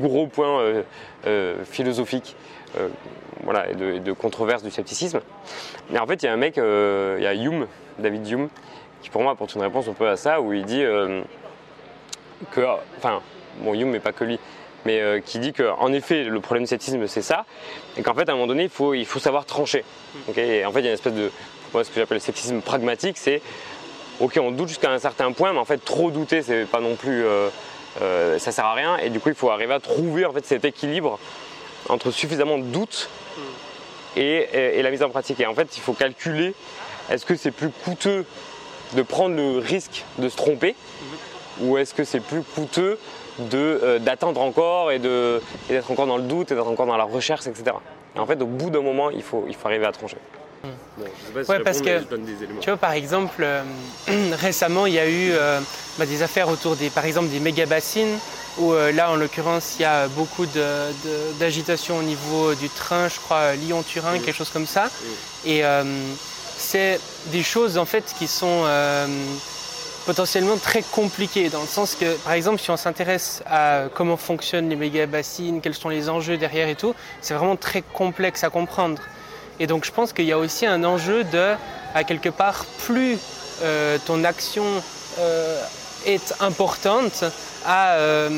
gros 0.00 0.26
points 0.26 0.62
philosophiques 1.64 2.34
voilà, 3.44 3.70
et 3.70 3.74
de, 3.74 4.12
controverse 4.12 4.62
du 4.62 4.70
scepticisme. 4.70 5.20
Mais 5.90 5.98
en 5.98 6.06
fait, 6.06 6.22
il 6.22 6.26
y 6.26 6.28
a 6.28 6.32
un 6.32 6.36
mec, 6.36 6.58
euh, 6.58 7.16
il 7.18 7.24
y 7.24 7.26
a 7.26 7.34
Hume, 7.34 7.66
David 7.98 8.28
Hume, 8.28 8.48
qui 9.02 9.10
pour 9.10 9.22
moi 9.22 9.32
apporte 9.32 9.54
une 9.54 9.62
réponse 9.62 9.88
un 9.88 9.92
peu 9.92 10.08
à 10.08 10.16
ça, 10.16 10.40
où 10.40 10.52
il 10.52 10.64
dit 10.64 10.82
euh, 10.82 11.22
que, 12.52 12.60
enfin, 12.98 13.20
bon, 13.58 13.74
Hume, 13.74 13.90
mais 13.90 14.00
pas 14.00 14.12
que 14.12 14.24
lui, 14.24 14.38
mais 14.84 15.00
euh, 15.00 15.20
qui 15.20 15.38
dit 15.38 15.52
qu'en 15.52 15.92
effet, 15.92 16.24
le 16.24 16.40
problème 16.40 16.64
du 16.64 16.68
scepticisme, 16.68 17.06
c'est 17.06 17.22
ça, 17.22 17.44
et 17.96 18.02
qu'en 18.02 18.14
fait, 18.14 18.28
à 18.28 18.32
un 18.32 18.34
moment 18.34 18.46
donné, 18.46 18.64
il 18.64 18.70
faut, 18.70 18.94
il 18.94 19.06
faut 19.06 19.20
savoir 19.20 19.46
trancher. 19.46 19.84
et 20.36 20.64
en 20.64 20.72
fait, 20.72 20.80
il 20.80 20.84
y 20.84 20.88
a 20.88 20.90
une 20.90 20.94
espèce 20.94 21.14
de, 21.14 21.30
moi, 21.72 21.84
ce 21.84 21.90
que 21.90 22.00
j'appelle 22.00 22.16
le 22.16 22.20
scepticisme 22.20 22.60
pragmatique, 22.60 23.16
c'est, 23.16 23.40
ok, 24.20 24.38
on 24.42 24.50
doute 24.50 24.68
jusqu'à 24.68 24.90
un 24.90 24.98
certain 24.98 25.32
point, 25.32 25.52
mais 25.52 25.58
en 25.58 25.64
fait, 25.64 25.78
trop 25.78 26.10
douter, 26.10 26.42
c'est 26.42 26.66
pas 26.66 26.80
non 26.80 26.94
plus, 26.94 27.24
ça 28.38 28.52
sert 28.52 28.64
à 28.64 28.74
rien, 28.74 28.98
et 28.98 29.08
du 29.08 29.18
coup, 29.20 29.30
il 29.30 29.34
faut 29.34 29.50
arriver 29.50 29.74
à 29.74 29.80
trouver 29.80 30.26
en 30.26 30.32
fait 30.32 30.44
cet 30.44 30.64
équilibre 30.64 31.18
entre 31.88 32.10
suffisamment 32.10 32.58
de 32.58 32.64
doute 32.64 33.08
et, 34.16 34.82
la 34.82 34.90
mise 34.90 35.02
en 35.02 35.10
pratique. 35.10 35.40
Et 35.40 35.46
en 35.46 35.54
fait, 35.54 35.76
il 35.76 35.80
faut 35.80 35.92
calculer 35.92 36.54
est-ce 37.10 37.24
que 37.24 37.36
c'est 37.36 37.50
plus 37.50 37.70
coûteux 37.70 38.24
de 38.94 39.02
prendre 39.02 39.36
le 39.36 39.58
risque 39.58 40.04
de 40.18 40.28
se 40.28 40.36
tromper 40.36 40.74
ou 41.60 41.76
est-ce 41.78 41.94
que 41.94 42.04
c'est 42.04 42.20
plus 42.20 42.42
coûteux 42.42 42.98
euh, 43.54 43.98
d'attendre 43.98 44.40
encore 44.40 44.92
et 44.92 44.98
d'être 44.98 45.90
encore 45.90 46.06
dans 46.06 46.16
le 46.16 46.24
doute 46.24 46.50
et 46.50 46.54
d'être 46.54 46.66
encore 46.66 46.86
dans 46.86 46.96
la 46.96 47.04
recherche, 47.04 47.46
etc. 47.46 47.76
Et 48.16 48.18
en 48.18 48.26
fait, 48.26 48.40
au 48.42 48.46
bout 48.46 48.70
d'un 48.70 48.82
moment, 48.82 49.10
il 49.10 49.22
faut, 49.22 49.44
il 49.48 49.54
faut 49.54 49.68
arriver 49.68 49.86
à 49.86 49.92
trancher. 49.92 50.16
ouais, 51.48 51.60
parce 51.60 51.80
que 51.80 52.00
tu 52.60 52.66
vois, 52.66 52.76
par 52.76 52.92
exemple, 52.92 53.42
euh, 53.42 53.62
récemment, 54.40 54.86
il 54.86 54.94
y 54.94 54.98
a 54.98 55.08
eu 55.08 55.30
euh, 55.32 55.60
bah, 55.98 56.06
des 56.06 56.22
affaires 56.22 56.48
autour 56.48 56.76
des, 56.76 56.90
par 56.90 57.04
exemple, 57.04 57.28
des 57.28 57.40
méga 57.40 57.66
bassines 57.66 58.18
où 58.58 58.72
euh, 58.72 58.92
là, 58.92 59.10
en 59.10 59.16
l'occurrence, 59.16 59.76
il 59.78 59.82
y 59.82 59.84
a 59.84 60.08
beaucoup 60.08 60.46
d'agitation 61.38 61.98
au 61.98 62.02
niveau 62.02 62.54
du 62.54 62.68
train, 62.68 63.08
je 63.08 63.18
crois, 63.18 63.54
Lyon-Turin, 63.54 64.18
quelque 64.18 64.36
chose 64.36 64.50
comme 64.50 64.66
ça. 64.66 64.90
Et 65.44 65.64
euh, 65.64 65.84
c'est 66.56 67.00
des 67.26 67.42
choses, 67.42 67.78
en 67.78 67.84
fait, 67.84 68.14
qui 68.18 68.26
sont 68.26 68.62
euh, 68.64 69.06
potentiellement 70.06 70.56
très 70.56 70.82
compliquées, 70.82 71.48
dans 71.48 71.62
le 71.62 71.66
sens 71.66 71.94
que, 71.94 72.16
par 72.18 72.32
exemple, 72.32 72.60
si 72.60 72.70
on 72.70 72.76
s'intéresse 72.76 73.42
à 73.46 73.84
comment 73.94 74.16
fonctionnent 74.16 74.68
les 74.68 74.76
méga-bassines, 74.76 75.60
quels 75.60 75.74
sont 75.74 75.88
les 75.88 76.08
enjeux 76.08 76.36
derrière 76.36 76.68
et 76.68 76.76
tout, 76.76 76.94
c'est 77.20 77.34
vraiment 77.34 77.56
très 77.56 77.82
complexe 77.82 78.44
à 78.44 78.50
comprendre. 78.50 79.00
Et 79.58 79.66
donc, 79.66 79.84
je 79.84 79.92
pense 79.92 80.12
qu'il 80.12 80.24
y 80.24 80.32
a 80.32 80.38
aussi 80.38 80.66
un 80.66 80.84
enjeu 80.84 81.24
de, 81.24 81.54
à 81.94 82.04
quelque 82.04 82.30
part, 82.30 82.64
plus 82.86 83.18
ton 84.06 84.24
action 84.24 84.64
est 86.06 86.34
importante, 86.40 87.24
euh, 87.66 88.28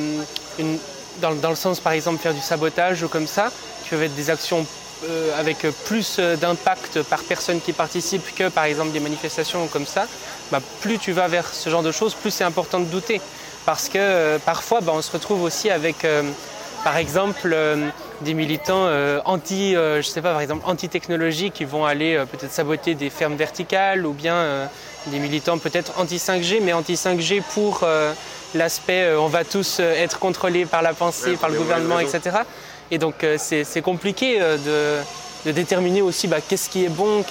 dans, 1.20 1.50
le 1.50 1.56
sens 1.56 1.80
par 1.80 1.92
exemple 1.92 2.20
faire 2.20 2.34
du 2.34 2.40
sabotage 2.40 3.02
ou 3.02 3.08
comme 3.08 3.26
ça, 3.26 3.50
qui 3.82 3.90
peuvent 3.90 4.02
être 4.02 4.14
des 4.14 4.30
actions 4.30 4.66
euh, 5.08 5.38
avec 5.38 5.66
plus 5.84 6.18
d'impact 6.18 7.02
par 7.02 7.22
personne 7.22 7.60
qui 7.60 7.72
participe 7.72 8.34
que 8.34 8.48
par 8.48 8.64
exemple 8.64 8.92
des 8.92 9.00
manifestations 9.00 9.66
comme 9.68 9.86
ça, 9.86 10.06
bah, 10.50 10.60
plus 10.80 10.98
tu 10.98 11.12
vas 11.12 11.28
vers 11.28 11.46
ce 11.52 11.70
genre 11.70 11.82
de 11.82 11.92
choses, 11.92 12.14
plus 12.14 12.30
c'est 12.30 12.44
important 12.44 12.80
de 12.80 12.86
douter. 12.86 13.20
Parce 13.64 13.88
que 13.88 13.98
euh, 13.98 14.38
parfois 14.38 14.80
bah, 14.80 14.92
on 14.94 15.02
se 15.02 15.12
retrouve 15.12 15.42
aussi 15.42 15.70
avec 15.70 16.06
par 16.82 16.96
exemple 16.96 17.56
des 18.22 18.34
militants 18.34 18.88
anti, 19.24 19.74
je 19.74 20.02
sais 20.02 20.20
pas, 20.20 20.32
par 20.32 20.40
exemple 20.40 20.62
anti-technologie 20.66 21.52
qui 21.52 21.64
vont 21.64 21.84
aller 21.84 22.20
peut-être 22.32 22.52
saboter 22.52 22.94
des 22.94 23.08
fermes 23.08 23.36
verticales 23.36 24.04
ou 24.04 24.12
bien 24.12 24.68
des 25.06 25.20
militants 25.20 25.58
peut-être 25.58 25.92
anti-5G, 25.98 26.60
mais 26.60 26.72
anti-5G 26.72 27.42
pour 27.54 27.84
l'aspect 28.54 29.04
euh, 29.04 29.20
on 29.20 29.28
va 29.28 29.44
tous 29.44 29.78
euh, 29.80 29.92
être 29.94 30.18
contrôlés 30.18 30.66
par 30.66 30.82
la 30.82 30.92
pensée, 30.94 31.36
par 31.36 31.50
le 31.50 31.58
gouvernement, 31.58 31.98
etc. 31.98 32.38
Et 32.90 32.98
donc 32.98 33.24
euh, 33.24 33.36
c'est 33.38 33.82
compliqué 33.82 34.38
de, 34.38 34.98
déterminer 35.50 36.02
aussi 36.02 36.28
bah, 36.28 36.38
qu'est-ce 36.46 36.70
qui 36.70 36.84
est 36.84 36.88
bon, 36.88 37.24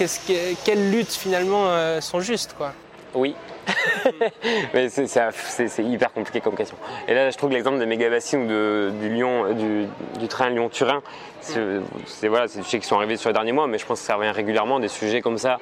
quelles 0.64 0.90
luttes 0.90 1.12
finalement 1.12 1.66
sont 2.00 2.20
justes. 2.20 2.54
Quoi. 2.58 2.72
Oui, 3.14 3.34
Mais 4.74 4.88
c'est- 4.88 5.06
c'est 5.06 5.68
c'est 5.68 5.84
hyper 5.84 6.12
compliqué 6.12 6.40
comme 6.40 6.56
question. 6.56 6.76
Et 7.06 7.14
là, 7.14 7.30
je 7.30 7.36
trouve 7.36 7.50
que 7.50 7.54
l'exemple 7.54 7.78
des 7.78 7.86
méga-bassines 7.86 8.44
ou 8.44 8.48
de- 8.48 8.92
du, 9.00 9.08
Lyon, 9.08 9.54
du, 9.54 9.86
du 10.18 10.28
train 10.28 10.50
Lyon-Turin, 10.50 11.00
c'est 11.40 11.60
c'est- 12.06 12.28
voilà, 12.28 12.48
c'est 12.48 12.58
des 12.58 12.64
sujets 12.64 12.80
qui 12.80 12.86
sont 12.88 12.96
arrivés 12.96 13.16
sur 13.16 13.28
les 13.30 13.34
derniers 13.34 13.52
mois, 13.52 13.66
mais 13.66 13.78
je 13.78 13.86
pense 13.86 14.00
que 14.00 14.06
ça 14.06 14.16
revient 14.16 14.30
régulièrement, 14.30 14.80
des 14.80 14.88
sujets 14.88 15.20
comme 15.20 15.38
ça, 15.38 15.58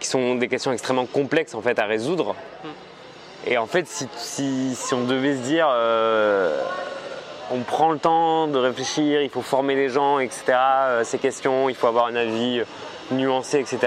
qui 0.00 0.08
sont 0.08 0.34
des 0.34 0.48
questions 0.48 0.72
extrêmement 0.72 1.06
complexes 1.06 1.54
en 1.54 1.62
fait 1.62 1.78
à 1.78 1.84
résoudre. 1.86 2.34
Et 3.46 3.56
en 3.58 3.66
fait, 3.66 3.86
si, 3.86 4.06
si- 4.16 4.74
si 4.74 4.94
on 4.94 5.04
devait 5.04 5.34
se 5.36 5.42
dire, 5.42 5.66
euh, 5.70 6.60
on 7.50 7.60
prend 7.60 7.90
le 7.92 7.98
temps 7.98 8.46
de 8.48 8.58
réfléchir, 8.58 9.22
il 9.22 9.30
faut 9.30 9.42
former 9.42 9.74
les 9.74 9.88
gens, 9.88 10.18
etc., 10.18 10.42
euh, 10.48 11.04
ces 11.04 11.18
questions, 11.18 11.68
il 11.68 11.74
faut 11.74 11.86
avoir 11.86 12.06
un 12.06 12.16
avis 12.16 12.60
euh, 12.60 12.64
nuancé, 13.12 13.58
etc., 13.60 13.78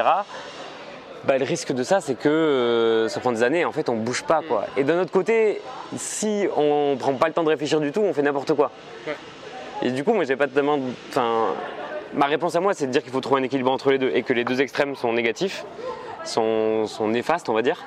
bah, 1.23 1.37
le 1.37 1.45
risque 1.45 1.71
de 1.71 1.83
ça, 1.83 2.01
c'est 2.01 2.15
que 2.15 2.29
euh, 2.29 3.07
ça 3.07 3.19
prend 3.19 3.31
des 3.31 3.43
années, 3.43 3.63
en 3.63 3.71
fait, 3.71 3.89
on 3.89 3.95
bouge 3.95 4.23
pas. 4.23 4.41
Quoi. 4.47 4.65
Et 4.75 4.83
d'un 4.83 4.99
autre 4.99 5.11
côté, 5.11 5.61
si 5.95 6.47
on 6.57 6.95
prend 6.97 7.13
pas 7.13 7.27
le 7.27 7.33
temps 7.33 7.43
de 7.43 7.49
réfléchir 7.49 7.79
du 7.79 7.91
tout, 7.91 8.01
on 8.01 8.11
fait 8.11 8.23
n'importe 8.23 8.55
quoi. 8.55 8.71
Ouais. 9.05 9.15
Et 9.83 9.91
du 9.91 10.03
coup, 10.03 10.13
moi, 10.13 10.23
j'ai 10.23 10.35
pas 10.35 10.47
tellement. 10.47 10.79
Enfin, 11.09 11.49
ma 12.15 12.25
réponse 12.25 12.55
à 12.55 12.59
moi, 12.59 12.73
c'est 12.73 12.87
de 12.87 12.91
dire 12.91 13.03
qu'il 13.03 13.11
faut 13.11 13.21
trouver 13.21 13.41
un 13.41 13.43
équilibre 13.43 13.69
entre 13.69 13.91
les 13.91 13.99
deux 13.99 14.09
et 14.15 14.23
que 14.23 14.33
les 14.33 14.43
deux 14.43 14.61
extrêmes 14.61 14.95
sont 14.95 15.13
négatifs, 15.13 15.63
sont, 16.23 16.85
sont 16.87 17.07
néfastes, 17.07 17.49
on 17.49 17.53
va 17.53 17.61
dire. 17.61 17.83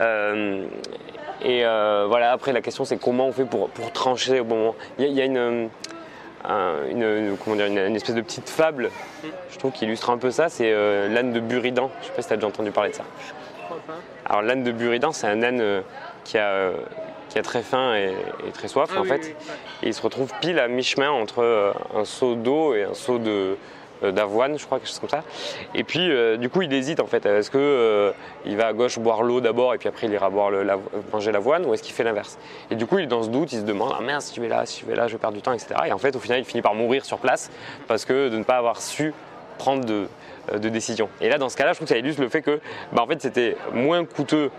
Euh, 0.00 0.66
et 1.42 1.64
euh, 1.64 2.06
voilà, 2.08 2.32
après, 2.32 2.52
la 2.52 2.60
question, 2.62 2.84
c'est 2.84 2.96
comment 2.96 3.26
on 3.28 3.32
fait 3.32 3.44
pour, 3.44 3.68
pour 3.70 3.92
trancher 3.92 4.40
au 4.40 4.44
bon 4.44 4.56
moment. 4.56 4.74
Il 4.98 5.04
y 5.04 5.06
a, 5.06 5.10
il 5.10 5.14
y 5.16 5.20
a 5.20 5.24
une. 5.24 5.36
euh, 5.38 5.66
un- 6.46 6.86
une, 6.90 7.36
comment 7.42 7.56
dire, 7.56 7.66
une, 7.66 7.78
une 7.78 7.96
espèce 7.96 8.14
de 8.14 8.20
petite 8.20 8.50
fable, 8.50 8.90
je 9.50 9.58
trouve, 9.58 9.72
qui 9.72 9.86
illustre 9.86 10.10
un 10.10 10.18
peu 10.18 10.30
ça, 10.30 10.50
c'est 10.50 10.70
euh, 10.72 11.08
l'âne 11.08 11.32
de 11.32 11.40
Buridan. 11.40 11.90
Je 12.02 12.06
sais 12.08 12.12
pas 12.12 12.20
si 12.20 12.28
tu 12.28 12.34
as 12.34 12.36
déjà 12.36 12.48
entendu 12.48 12.70
parler 12.70 12.90
de 12.90 12.94
ça. 12.96 13.04
Alors 14.26 14.42
l'âne 14.42 14.62
de 14.62 14.70
Buridan, 14.72 15.12
c'est 15.12 15.26
un 15.26 15.42
âne 15.42 15.82
qui 16.24 16.36
a, 16.36 16.70
qui 17.30 17.38
a 17.38 17.42
très 17.42 17.62
faim 17.62 17.94
et, 17.94 18.12
et 18.46 18.50
très 18.52 18.68
soif 18.68 18.90
Ah 18.94 18.98
en 18.98 19.02
oui, 19.02 19.08
fait. 19.08 19.20
oui, 19.22 19.28
ouais. 19.28 19.54
Et 19.84 19.86
il 19.88 19.94
se 19.94 20.02
retrouve 20.02 20.30
pile 20.42 20.58
à 20.58 20.68
mi-chemin 20.68 21.10
entre 21.10 21.72
un 21.96 22.04
seau 22.04 22.34
d'eau 22.34 22.74
et 22.74 22.84
un 22.84 22.94
seau 22.94 23.18
de 23.18 23.56
d'avoine, 24.02 24.58
je 24.58 24.66
crois, 24.66 24.78
quelque 24.78 24.88
chose 24.88 24.98
comme 24.98 25.08
ça. 25.08 25.22
Et 25.74 25.84
puis, 25.84 26.10
euh, 26.10 26.36
du 26.36 26.48
coup, 26.48 26.62
il 26.62 26.72
hésite 26.72 27.00
en 27.00 27.06
fait. 27.06 27.24
Est-ce 27.26 27.50
que 27.50 27.58
euh, 27.58 28.12
il 28.44 28.56
va 28.56 28.66
à 28.66 28.72
gauche 28.72 28.98
boire 28.98 29.22
l'eau 29.22 29.40
d'abord 29.40 29.74
et 29.74 29.78
puis 29.78 29.88
après 29.88 30.06
il 30.06 30.12
ira 30.12 30.30
boire 30.30 30.50
le, 30.50 30.66
manger 31.12 31.32
l'avoine, 31.32 31.64
ou 31.66 31.74
est-ce 31.74 31.82
qu'il 31.82 31.94
fait 31.94 32.04
l'inverse? 32.04 32.38
Et 32.70 32.74
du 32.74 32.86
coup, 32.86 32.98
il 32.98 33.04
est 33.04 33.08
dans 33.08 33.22
ce 33.22 33.28
doute, 33.28 33.52
il 33.52 33.60
se 33.60 33.64
demande 33.64 33.92
ah 33.96 34.02
mince, 34.02 34.26
si 34.26 34.36
je 34.36 34.40
vais 34.40 34.48
là, 34.48 34.66
si 34.66 34.80
je 34.80 34.86
vais 34.86 34.96
là, 34.96 35.08
je 35.08 35.16
perdre 35.16 35.36
du 35.36 35.42
temps, 35.42 35.52
etc. 35.52 35.74
Et 35.86 35.92
en 35.92 35.98
fait, 35.98 36.16
au 36.16 36.20
final, 36.20 36.38
il 36.38 36.44
finit 36.44 36.62
par 36.62 36.74
mourir 36.74 37.04
sur 37.04 37.18
place 37.18 37.50
parce 37.86 38.04
que 38.04 38.28
de 38.28 38.38
ne 38.38 38.44
pas 38.44 38.56
avoir 38.56 38.80
su 38.80 39.14
prendre 39.58 39.84
de, 39.84 40.08
euh, 40.52 40.58
de 40.58 40.68
décision. 40.68 41.08
Et 41.20 41.28
là, 41.28 41.38
dans 41.38 41.48
ce 41.48 41.56
cas-là, 41.56 41.72
je 41.72 41.78
trouve 41.78 41.88
que 41.88 41.94
ça 41.94 41.98
illustre 41.98 42.20
le 42.20 42.28
fait 42.28 42.42
que, 42.42 42.60
bah, 42.92 43.02
en 43.02 43.06
fait, 43.06 43.20
c'était 43.20 43.56
moins 43.72 44.04
coûteux 44.04 44.50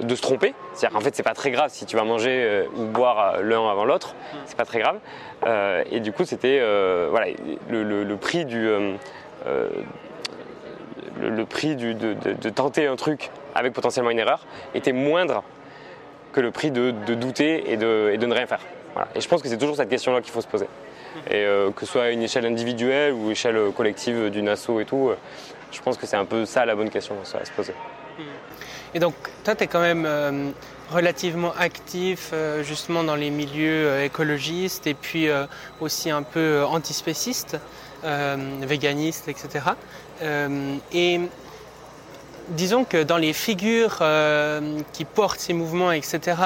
de 0.00 0.14
se 0.14 0.22
tromper. 0.22 0.54
C'est-à-dire 0.72 0.96
qu'en 0.98 1.02
fait, 1.04 1.14
c'est 1.14 1.22
pas 1.22 1.34
très 1.34 1.50
grave 1.50 1.70
si 1.72 1.86
tu 1.86 1.96
vas 1.96 2.04
manger 2.04 2.30
euh, 2.42 2.64
ou 2.76 2.84
boire 2.86 3.34
euh, 3.36 3.42
l'un 3.42 3.68
avant 3.70 3.84
l'autre. 3.84 4.14
C'est 4.46 4.56
pas 4.56 4.64
très 4.64 4.78
grave. 4.80 4.98
Euh, 5.46 5.82
et 5.90 6.00
du 6.00 6.12
coup, 6.12 6.24
c'était 6.24 6.58
voilà, 7.10 7.26
le, 7.68 8.04
le- 8.04 8.16
prix 8.16 8.44
du 8.44 8.68
prix 11.48 11.76
de, 11.76 11.92
de- 11.92 12.48
tenter 12.50 12.86
un 12.86 12.96
truc 12.96 13.30
avec 13.54 13.72
potentiellement 13.72 14.10
une 14.10 14.18
erreur 14.18 14.46
était 14.74 14.92
moindre 14.92 15.42
que 16.32 16.40
le 16.40 16.50
prix 16.50 16.70
de, 16.70 16.90
douter 17.14 17.72
et 17.72 17.76
de, 17.76 18.10
et 18.12 18.18
de 18.18 18.26
ne 18.26 18.34
rien 18.34 18.46
faire. 18.46 18.60
Voilà. 18.94 19.08
Et 19.14 19.20
je 19.20 19.28
pense 19.28 19.42
que 19.42 19.48
c'est 19.48 19.58
toujours 19.58 19.76
cette 19.76 19.88
question-là 19.88 20.20
qu'il 20.20 20.32
faut 20.32 20.40
se 20.40 20.46
poser. 20.46 20.66
Et 21.30 21.44
que 21.74 21.84
ce 21.84 21.86
soit 21.86 22.02
à 22.04 22.10
une 22.10 22.22
échelle 22.22 22.46
individuelle 22.46 23.12
ou 23.12 23.30
échelle 23.30 23.58
collective 23.76 24.30
d'une 24.30 24.48
asso 24.48 24.78
et 24.80 24.84
tout, 24.84 25.10
je 25.72 25.80
pense 25.82 25.96
que 25.98 26.06
c'est 26.06 26.16
un 26.16 26.24
peu 26.24 26.44
ça 26.44 26.64
la 26.64 26.74
bonne 26.76 26.90
question 26.90 27.16
à 27.20 27.44
se 27.44 27.50
poser. 27.52 27.74
Et 28.94 28.98
donc, 28.98 29.14
toi, 29.44 29.54
tu 29.54 29.66
quand 29.68 29.80
même 29.80 30.04
euh, 30.04 30.50
relativement 30.90 31.52
actif 31.56 32.30
euh, 32.32 32.64
justement 32.64 33.04
dans 33.04 33.14
les 33.14 33.30
milieux 33.30 33.86
euh, 33.86 34.04
écologistes 34.04 34.86
et 34.86 34.94
puis 34.94 35.28
aussi 35.80 36.10
un 36.10 36.22
peu 36.22 36.64
antispéciste, 36.64 37.58
véganiste, 38.02 39.28
etc. 39.28 39.64
Et 40.92 41.20
disons 42.48 42.84
que 42.84 43.02
dans 43.02 43.18
les 43.18 43.32
figures 43.34 44.02
qui 44.92 45.04
portent 45.04 45.40
ces 45.40 45.52
mouvements, 45.52 45.92
etc., 45.92 46.36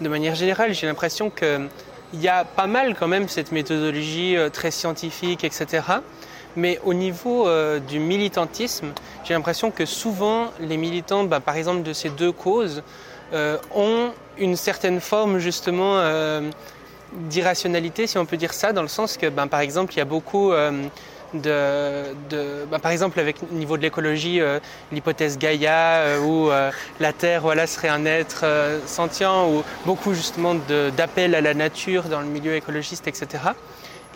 de 0.00 0.08
manière 0.08 0.34
générale, 0.34 0.72
j'ai 0.72 0.86
l'impression 0.86 1.30
qu'il 1.30 1.68
y 2.14 2.28
a 2.28 2.44
pas 2.44 2.66
mal 2.66 2.96
quand 2.98 3.08
même 3.08 3.28
cette 3.28 3.52
méthodologie 3.52 4.36
très 4.52 4.70
scientifique, 4.70 5.44
etc. 5.44 5.82
Mais 6.56 6.78
au 6.84 6.94
niveau 6.94 7.48
euh, 7.48 7.80
du 7.80 7.98
militantisme, 7.98 8.92
j'ai 9.24 9.34
l'impression 9.34 9.70
que 9.70 9.84
souvent 9.84 10.50
les 10.60 10.76
militants, 10.76 11.24
bah, 11.24 11.40
par 11.40 11.56
exemple 11.56 11.82
de 11.82 11.92
ces 11.92 12.10
deux 12.10 12.32
causes, 12.32 12.82
euh, 13.32 13.56
ont 13.74 14.12
une 14.38 14.54
certaine 14.56 15.00
forme 15.00 15.38
justement 15.38 15.98
euh, 15.98 16.50
d'irrationalité, 17.12 18.06
si 18.06 18.18
on 18.18 18.26
peut 18.26 18.36
dire 18.36 18.52
ça, 18.52 18.72
dans 18.72 18.82
le 18.82 18.88
sens 18.88 19.16
que, 19.16 19.28
ben, 19.28 19.46
par 19.46 19.60
exemple, 19.60 19.92
il 19.94 19.98
y 19.98 20.00
a 20.00 20.04
beaucoup 20.04 20.52
de, 21.34 22.64
ben, 22.70 22.78
par 22.80 22.92
exemple, 22.92 23.18
avec 23.18 23.36
au 23.42 23.54
niveau 23.54 23.76
de 23.76 23.82
l'écologie, 23.82 24.40
l'hypothèse 24.92 25.38
Gaïa, 25.38 25.98
euh, 25.98 26.20
où 26.20 26.50
la 27.00 27.12
Terre, 27.12 27.42
voilà, 27.42 27.66
serait 27.66 27.88
un 27.88 28.04
être 28.04 28.44
sentient, 28.86 29.48
ou 29.48 29.62
beaucoup 29.86 30.14
justement 30.14 30.54
d'appels 30.96 31.34
à 31.34 31.40
la 31.40 31.54
nature 31.54 32.04
dans 32.04 32.20
le 32.20 32.26
milieu 32.26 32.54
écologiste, 32.54 33.08
etc. 33.08 33.26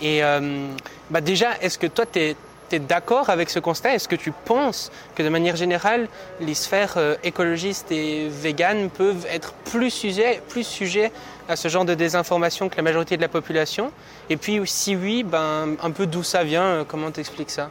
Et 0.02 0.23
euh, 0.23 0.69
bah 1.11 1.21
déjà, 1.21 1.59
est-ce 1.61 1.78
que 1.78 1.87
toi, 1.87 2.05
tu 2.07 2.21
es, 2.21 2.37
d'accord 2.78 3.31
avec 3.31 3.49
ce 3.49 3.59
constat? 3.59 3.95
Est-ce 3.95 4.09
que 4.09 4.17
tu 4.17 4.31
penses 4.31 4.93
que 5.14 5.23
de 5.23 5.28
manière 5.28 5.57
générale, 5.57 6.09
les 6.40 6.55
sphères 6.55 6.95
euh, 6.99 7.17
écologistes 7.25 7.90
et 7.90 8.28
véganes 8.28 8.90
peuvent 8.90 9.26
être 9.31 9.55
plus 9.71 9.90
sujets, 9.90 10.43
plus 10.49 10.64
sujets 10.64 11.11
à 11.49 11.57
ce 11.57 11.69
genre 11.69 11.87
de 11.87 11.95
désinformation 11.95 12.69
que 12.69 12.76
la 12.76 12.83
majorité 12.83 13.17
de 13.17 13.23
la 13.23 13.28
population? 13.28 13.90
Et 14.28 14.37
puis, 14.37 14.61
si 14.67 14.97
oui, 14.97 15.23
ben, 15.23 15.76
un 15.83 15.90
peu 15.90 16.07
d'où 16.07 16.23
ça 16.23 16.45
vient 16.45 16.64
euh, 16.64 16.85
Comment 16.87 17.11
t'expliques 17.11 17.50
ça? 17.50 17.71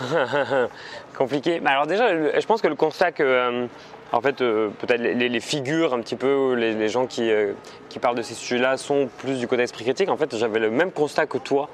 Compliqué. 1.16 1.60
Alors 1.64 1.86
déjà, 1.86 2.08
je 2.10 2.46
pense 2.46 2.60
que 2.60 2.66
le 2.68 2.74
constat 2.74 3.12
que, 3.12 3.22
euh, 3.22 3.66
en 4.14 4.20
fait, 4.20 4.40
euh, 4.42 4.68
peut-être 4.78 5.00
les, 5.00 5.40
figures 5.40 5.92
un 5.92 6.00
petit 6.00 6.14
peu, 6.14 6.54
les, 6.54 6.88
gens 6.88 7.06
qui, 7.06 7.30
euh, 7.32 7.52
qui 7.88 7.98
parlent 7.98 8.16
de 8.16 8.22
ces 8.22 8.34
sujets-là 8.34 8.76
sont 8.76 9.08
plus 9.18 9.40
du 9.40 9.48
côté 9.48 9.62
esprit 9.62 9.82
critique. 9.82 10.08
En 10.08 10.16
fait, 10.16 10.36
j'avais 10.36 10.60
le 10.60 10.70
même 10.70 10.92
constat 10.92 11.26
que 11.26 11.38
toi. 11.38 11.68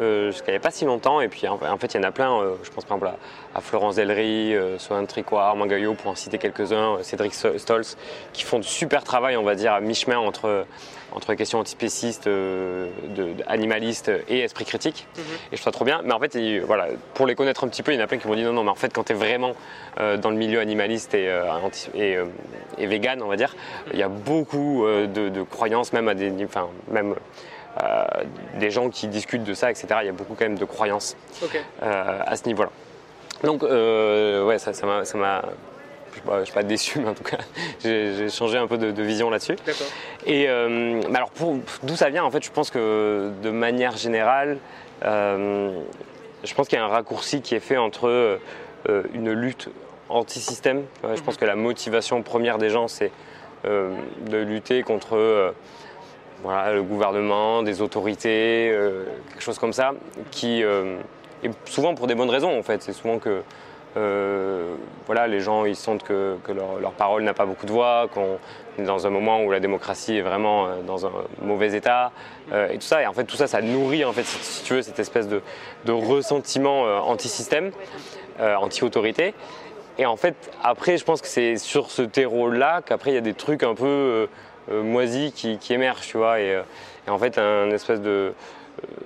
Euh, 0.00 0.30
jusqu'à 0.30 0.48
il 0.48 0.52
n'y 0.52 0.56
a 0.56 0.60
pas 0.60 0.70
si 0.70 0.84
longtemps, 0.84 1.20
et 1.20 1.28
puis 1.28 1.48
en 1.48 1.78
fait 1.78 1.94
il 1.94 1.96
y 1.96 2.00
en 2.00 2.06
a 2.06 2.12
plein, 2.12 2.42
je 2.62 2.70
pense 2.70 2.84
par 2.84 2.98
exemple 2.98 3.18
à, 3.54 3.60
Florence 3.60 3.96
Delry, 3.96 4.54
Sohan 4.76 5.06
Tricoire, 5.06 5.56
Gaillot 5.66 5.94
pour 5.94 6.10
en 6.10 6.14
citer 6.14 6.36
quelques-uns, 6.36 6.98
Cédric 7.02 7.32
Stolz, 7.34 7.96
qui 8.34 8.44
font 8.44 8.58
de 8.58 8.64
super 8.64 9.02
travail, 9.02 9.36
on 9.38 9.42
va 9.42 9.54
dire, 9.54 9.72
à 9.72 9.80
mi-chemin 9.80 10.18
entre, 10.18 10.66
entre 11.12 11.30
les 11.30 11.36
questions 11.36 11.58
antispécistes, 11.58 12.26
euh, 12.26 12.88
de- 13.08 13.34
animalistes 13.46 14.10
et 14.28 14.40
esprit 14.40 14.64
critique. 14.64 15.06
Et 15.16 15.20
je 15.52 15.62
trouve 15.62 15.64
ça 15.64 15.70
trop 15.72 15.84
bien. 15.84 16.00
Mais 16.04 16.12
en 16.12 16.18
fait, 16.20 16.34
il- 16.34 16.60
voilà, 16.60 16.86
pour 17.14 17.26
les 17.26 17.34
connaître 17.34 17.64
un 17.64 17.68
petit 17.68 17.82
peu, 17.82 17.92
il 17.92 17.96
y 17.98 18.00
en 18.00 18.04
a 18.04 18.06
plein 18.06 18.18
qui 18.18 18.28
m'ont 18.28 18.34
dit 18.34 18.42
non, 18.42 18.52
non, 18.52 18.64
mais 18.64 18.70
en 18.70 18.74
fait, 18.74 18.92
quand 18.92 19.04
tu 19.04 19.12
es 19.12 19.16
vraiment 19.16 19.54
euh, 20.00 20.16
dans 20.16 20.30
le 20.30 20.36
milieu 20.36 20.60
animaliste 20.60 21.14
et, 21.14 21.28
euh, 21.28 21.50
anti- 21.50 21.90
et, 21.94 22.16
euh, 22.16 22.26
et 22.78 22.86
vegan, 22.86 23.22
on 23.22 23.28
va 23.28 23.36
dire, 23.36 23.54
il 23.92 23.98
y 23.98 24.02
a 24.02 24.08
beaucoup 24.08 24.84
de, 24.86 25.28
de 25.28 25.42
croyances, 25.42 25.92
même 25.92 26.08
à 26.08 26.14
des 26.14 26.32
enfin, 26.44 26.68
même 26.90 27.14
des 28.58 28.70
gens 28.70 28.90
qui 28.90 29.06
discutent 29.06 29.44
de 29.44 29.54
ça, 29.54 29.70
etc. 29.70 29.86
Il 30.02 30.06
y 30.06 30.08
a 30.08 30.12
beaucoup 30.12 30.34
quand 30.34 30.44
même 30.44 30.58
de 30.58 30.64
croyances 30.64 31.16
à 31.80 32.34
ce 32.36 32.44
niveau-là. 32.46 32.70
Donc, 33.44 33.62
euh, 33.62 34.44
ouais, 34.44 34.58
ça 34.58 34.72
ça 34.72 34.86
m'a. 34.86 35.04
ça 35.04 35.16
je 36.24 36.38
je 36.40 36.44
suis 36.44 36.54
pas 36.54 36.62
déçu, 36.62 37.00
mais 37.00 37.08
en 37.08 37.14
tout 37.14 37.24
cas, 37.24 37.38
j'ai 37.82 38.28
changé 38.28 38.58
un 38.58 38.66
peu 38.66 38.78
de, 38.78 38.90
de 38.90 39.02
vision 39.02 39.30
là-dessus. 39.30 39.56
D'accord. 39.66 39.86
Et 40.26 40.48
euh, 40.48 41.00
alors, 41.14 41.30
d'où 41.82 41.96
ça 41.96 42.10
vient 42.10 42.24
En 42.24 42.30
fait, 42.30 42.44
je 42.44 42.50
pense 42.50 42.70
que 42.70 43.30
de 43.42 43.50
manière 43.50 43.96
générale, 43.96 44.58
euh, 45.04 45.78
je 46.44 46.54
pense 46.54 46.68
qu'il 46.68 46.78
y 46.78 46.82
a 46.82 46.84
un 46.84 46.88
raccourci 46.88 47.42
qui 47.42 47.54
est 47.54 47.60
fait 47.60 47.76
entre 47.76 48.08
euh, 48.08 49.02
une 49.14 49.32
lutte 49.32 49.70
anti-système. 50.08 50.84
Ouais, 51.04 51.16
Je 51.16 51.22
pense 51.22 51.36
que 51.36 51.44
la 51.44 51.56
motivation 51.56 52.22
première 52.22 52.58
des 52.58 52.70
gens, 52.70 52.88
c'est 52.88 53.10
de 53.64 54.36
lutter 54.36 54.82
contre 54.82 55.52
voilà, 56.44 56.72
le 56.72 56.82
gouvernement, 56.84 57.64
des 57.64 57.82
autorités, 57.82 58.72
quelque 59.30 59.42
chose 59.42 59.58
comme 59.58 59.72
ça, 59.72 59.92
qui 60.30 60.62
et 61.42 61.50
souvent 61.64 61.94
pour 61.94 62.06
des 62.06 62.14
bonnes 62.14 62.30
raisons 62.30 62.56
en 62.56 62.62
fait. 62.62 62.82
C'est 62.82 62.92
souvent 62.92 63.18
que 63.18 63.42
euh, 63.96 64.74
voilà, 65.06 65.26
les 65.26 65.40
gens 65.40 65.64
ils 65.64 65.76
sentent 65.76 66.02
que, 66.02 66.36
leur, 66.48 66.92
parole 66.92 67.22
n'a 67.22 67.34
pas 67.34 67.46
beaucoup 67.46 67.66
de 67.66 67.72
voix, 67.72 68.08
qu'on 68.12 68.38
est 68.78 68.82
dans 68.82 69.06
un 69.06 69.10
moment 69.10 69.42
où 69.42 69.50
la 69.50 69.60
démocratie 69.60 70.16
est 70.16 70.22
vraiment 70.22 70.66
euh, 70.66 70.82
dans 70.86 71.06
un 71.06 71.12
mauvais 71.42 71.74
état 71.74 72.12
euh, 72.52 72.70
et 72.70 72.74
tout 72.74 72.86
ça. 72.86 73.02
Et 73.02 73.06
en 73.06 73.12
fait 73.12 73.24
tout 73.24 73.36
ça, 73.36 73.46
ça 73.46 73.62
nourrit 73.62 74.04
en 74.04 74.12
fait, 74.12 74.24
si, 74.24 74.62
tu 74.64 74.74
veux, 74.74 74.82
cette 74.82 74.98
espèce 74.98 75.28
de, 75.28 75.42
de 75.84 75.92
ressentiment 75.92 76.82
anti-système, 76.82 77.72
anti-autorité. 78.40 79.34
Et 80.00 80.06
en 80.06 80.16
fait, 80.16 80.36
après, 80.62 80.96
je 80.96 81.04
pense 81.04 81.20
que 81.20 81.26
c'est 81.26 81.56
sur 81.56 81.90
ce 81.90 82.02
terreau-là 82.02 82.82
qu'après 82.86 83.10
il 83.10 83.14
y 83.14 83.18
a 83.18 83.22
des 83.22 83.34
trucs 83.34 83.64
un 83.64 83.74
peu 83.74 84.28
euh, 84.70 84.82
moisi 84.82 85.32
qui, 85.32 85.58
émerge, 85.72 86.06
tu 86.06 86.18
vois. 86.18 86.40
Et, 86.40 86.56
en 87.08 87.18
fait, 87.18 87.38
un 87.38 87.70
espèce 87.70 88.00
de, 88.00 88.32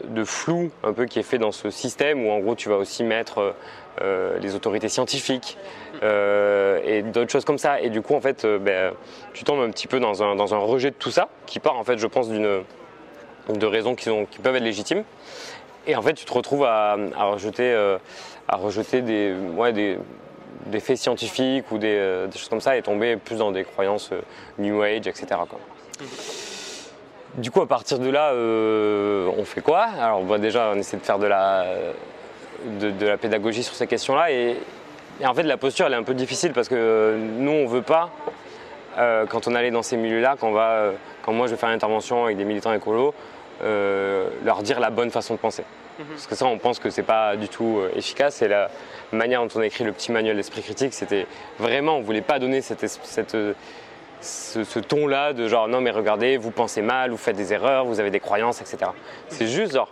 de 0.04 0.24
flou 0.24 0.70
un 0.82 0.92
peu 0.92 1.06
qui 1.06 1.18
est 1.18 1.22
fait 1.22 1.38
dans 1.38 1.52
ce 1.52 1.70
système 1.70 2.26
où 2.26 2.30
en 2.30 2.40
gros 2.40 2.54
tu 2.54 2.68
vas 2.68 2.76
aussi 2.76 3.04
mettre 3.04 3.54
les 4.00 4.54
autorités 4.54 4.88
scientifiques 4.88 5.58
et 6.02 7.02
d'autres 7.02 7.30
choses 7.30 7.44
comme 7.44 7.58
ça. 7.58 7.80
Et 7.80 7.90
du 7.90 8.02
coup, 8.02 8.14
en 8.14 8.20
fait, 8.20 8.46
ben, 8.46 8.92
tu 9.32 9.44
tombes 9.44 9.61
un 9.61 9.70
petit 9.70 9.87
peu 9.87 10.00
dans 10.00 10.22
un, 10.22 10.34
dans 10.34 10.54
un, 10.54 10.58
rejet 10.58 10.90
de 10.90 10.96
tout 10.96 11.11
ça 11.11 11.28
qui 11.46 11.61
part 11.61 11.76
en 11.78 11.84
fait, 11.84 11.99
je 11.99 12.06
pense, 12.06 12.28
d'une 12.28 12.62
de 13.49 13.66
raisons 13.66 13.94
qui, 13.94 14.11
qui, 14.30 14.38
peuvent 14.38 14.56
être 14.56 14.62
légitimes. 14.62 15.04
Et 15.87 15.96
en 15.96 16.02
fait, 16.02 16.14
tu 16.14 16.25
te 16.25 16.32
retrouves 16.32 16.64
à, 16.64 16.96
rejeter, 17.16 17.75
à 18.49 18.56
rejeter 18.56 19.02
des, 19.02 19.34
ouais, 19.56 19.72
des, 19.72 19.99
des 20.66 20.80
faits 20.80 20.96
scientifiques 20.96 21.70
ou 21.70 21.78
euh, 21.82 22.26
des, 22.26 22.38
choses 22.38 22.49
comme 22.49 22.61
ça 22.61 22.76
et 22.76 22.82
tomber 22.82 23.16
plus 23.16 23.37
dans 23.37 23.50
des 23.50 23.64
croyances 23.64 24.11
euh, 24.12 24.20
New 24.58 24.82
Age, 24.82 25.06
etc. 25.06 25.26
Du 27.37 27.50
coup, 27.50 27.62
à 27.62 27.68
partir 27.68 27.99
de 27.99 28.11
là, 28.11 28.32
euh, 28.32 29.30
on 29.37 29.44
fait 29.44 29.62
quoi? 29.62 29.87
Alors, 30.00 30.22
bah, 30.22 30.38
déjà, 30.38 30.70
on 30.75 30.78
essaie 30.78 30.99
de 30.99 31.02
faire 31.02 31.18
de 31.18 31.26
la, 31.26 31.66
de, 32.81 33.07
la 33.07 33.16
pédagogie 33.16 33.62
sur 33.62 33.75
ces 33.75 33.87
questions-là. 33.87 34.31
Et, 34.31 34.57
en 35.25 35.35
fait, 35.35 35.42
la 35.42 35.57
posture, 35.57 35.87
elle 35.87 35.92
est 35.92 35.97
un 35.97 36.02
peu 36.02 36.14
difficile 36.14 36.52
parce 36.52 36.69
que 36.69 37.16
nous, 37.16 37.50
on 37.50 37.62
ne 37.64 37.69
veut 37.69 37.83
pas, 37.83 38.11
quand 38.97 39.47
on 39.47 39.54
allait 39.54 39.71
dans 39.71 39.83
ces 39.83 39.97
milieux-là, 39.97 40.37
quand, 40.40 40.50
va, 40.50 40.92
quand 41.23 41.33
moi 41.33 41.47
je 41.47 41.52
vais 41.52 41.57
faire 41.57 41.69
une 41.69 41.76
intervention 41.76 42.25
avec 42.25 42.37
des 42.37 42.45
militants 42.45 42.73
écolos, 42.73 43.14
leur 43.62 44.62
dire 44.62 44.81
la 44.81 44.90
bonne 44.90 45.11
façon 45.11 45.35
de 45.35 45.38
penser. 45.38 45.64
Mhm. 45.99 46.07
Parce 46.09 46.26
que 46.26 46.35
ça, 46.35 46.47
on 46.47 46.59
pense 46.59 46.78
que 46.78 46.90
c'est 46.90 47.02
pas 47.02 47.37
du 47.37 47.49
tout 47.49 47.81
efficace. 47.95 48.42
Et 48.42 48.49
la 48.49 48.69
manière 49.12 49.42
dont 49.42 49.49
on 49.54 49.61
a 49.61 49.66
écrit 49.66 49.85
le 49.85 49.92
petit 49.92 50.11
manuel 50.11 50.37
d'esprit 50.37 50.62
critique, 50.62 50.95
c'était 50.95 51.26
vraiment, 51.59 51.99
on 51.99 52.00
voulait 52.00 52.23
pas 52.23 52.38
donner 52.38 52.61
cette, 52.62 52.85
ce, 54.23 54.78
ton-là 54.78 55.33
de 55.33 55.49
genre 55.49 55.69
non 55.69 55.81
mais 55.81 55.90
regardez, 55.90 56.37
vous 56.37 56.50
pensez 56.50 56.83
mal, 56.83 57.11
vous 57.11 57.16
faites 57.16 57.37
des 57.37 57.52
erreurs, 57.52 57.85
vous 57.85 58.00
avez 58.00 58.11
des 58.11 58.21
croyances, 58.21 58.61
etc. 58.61 58.90
C'est 59.28 59.47
juste 59.47 59.75
genre, 59.75 59.90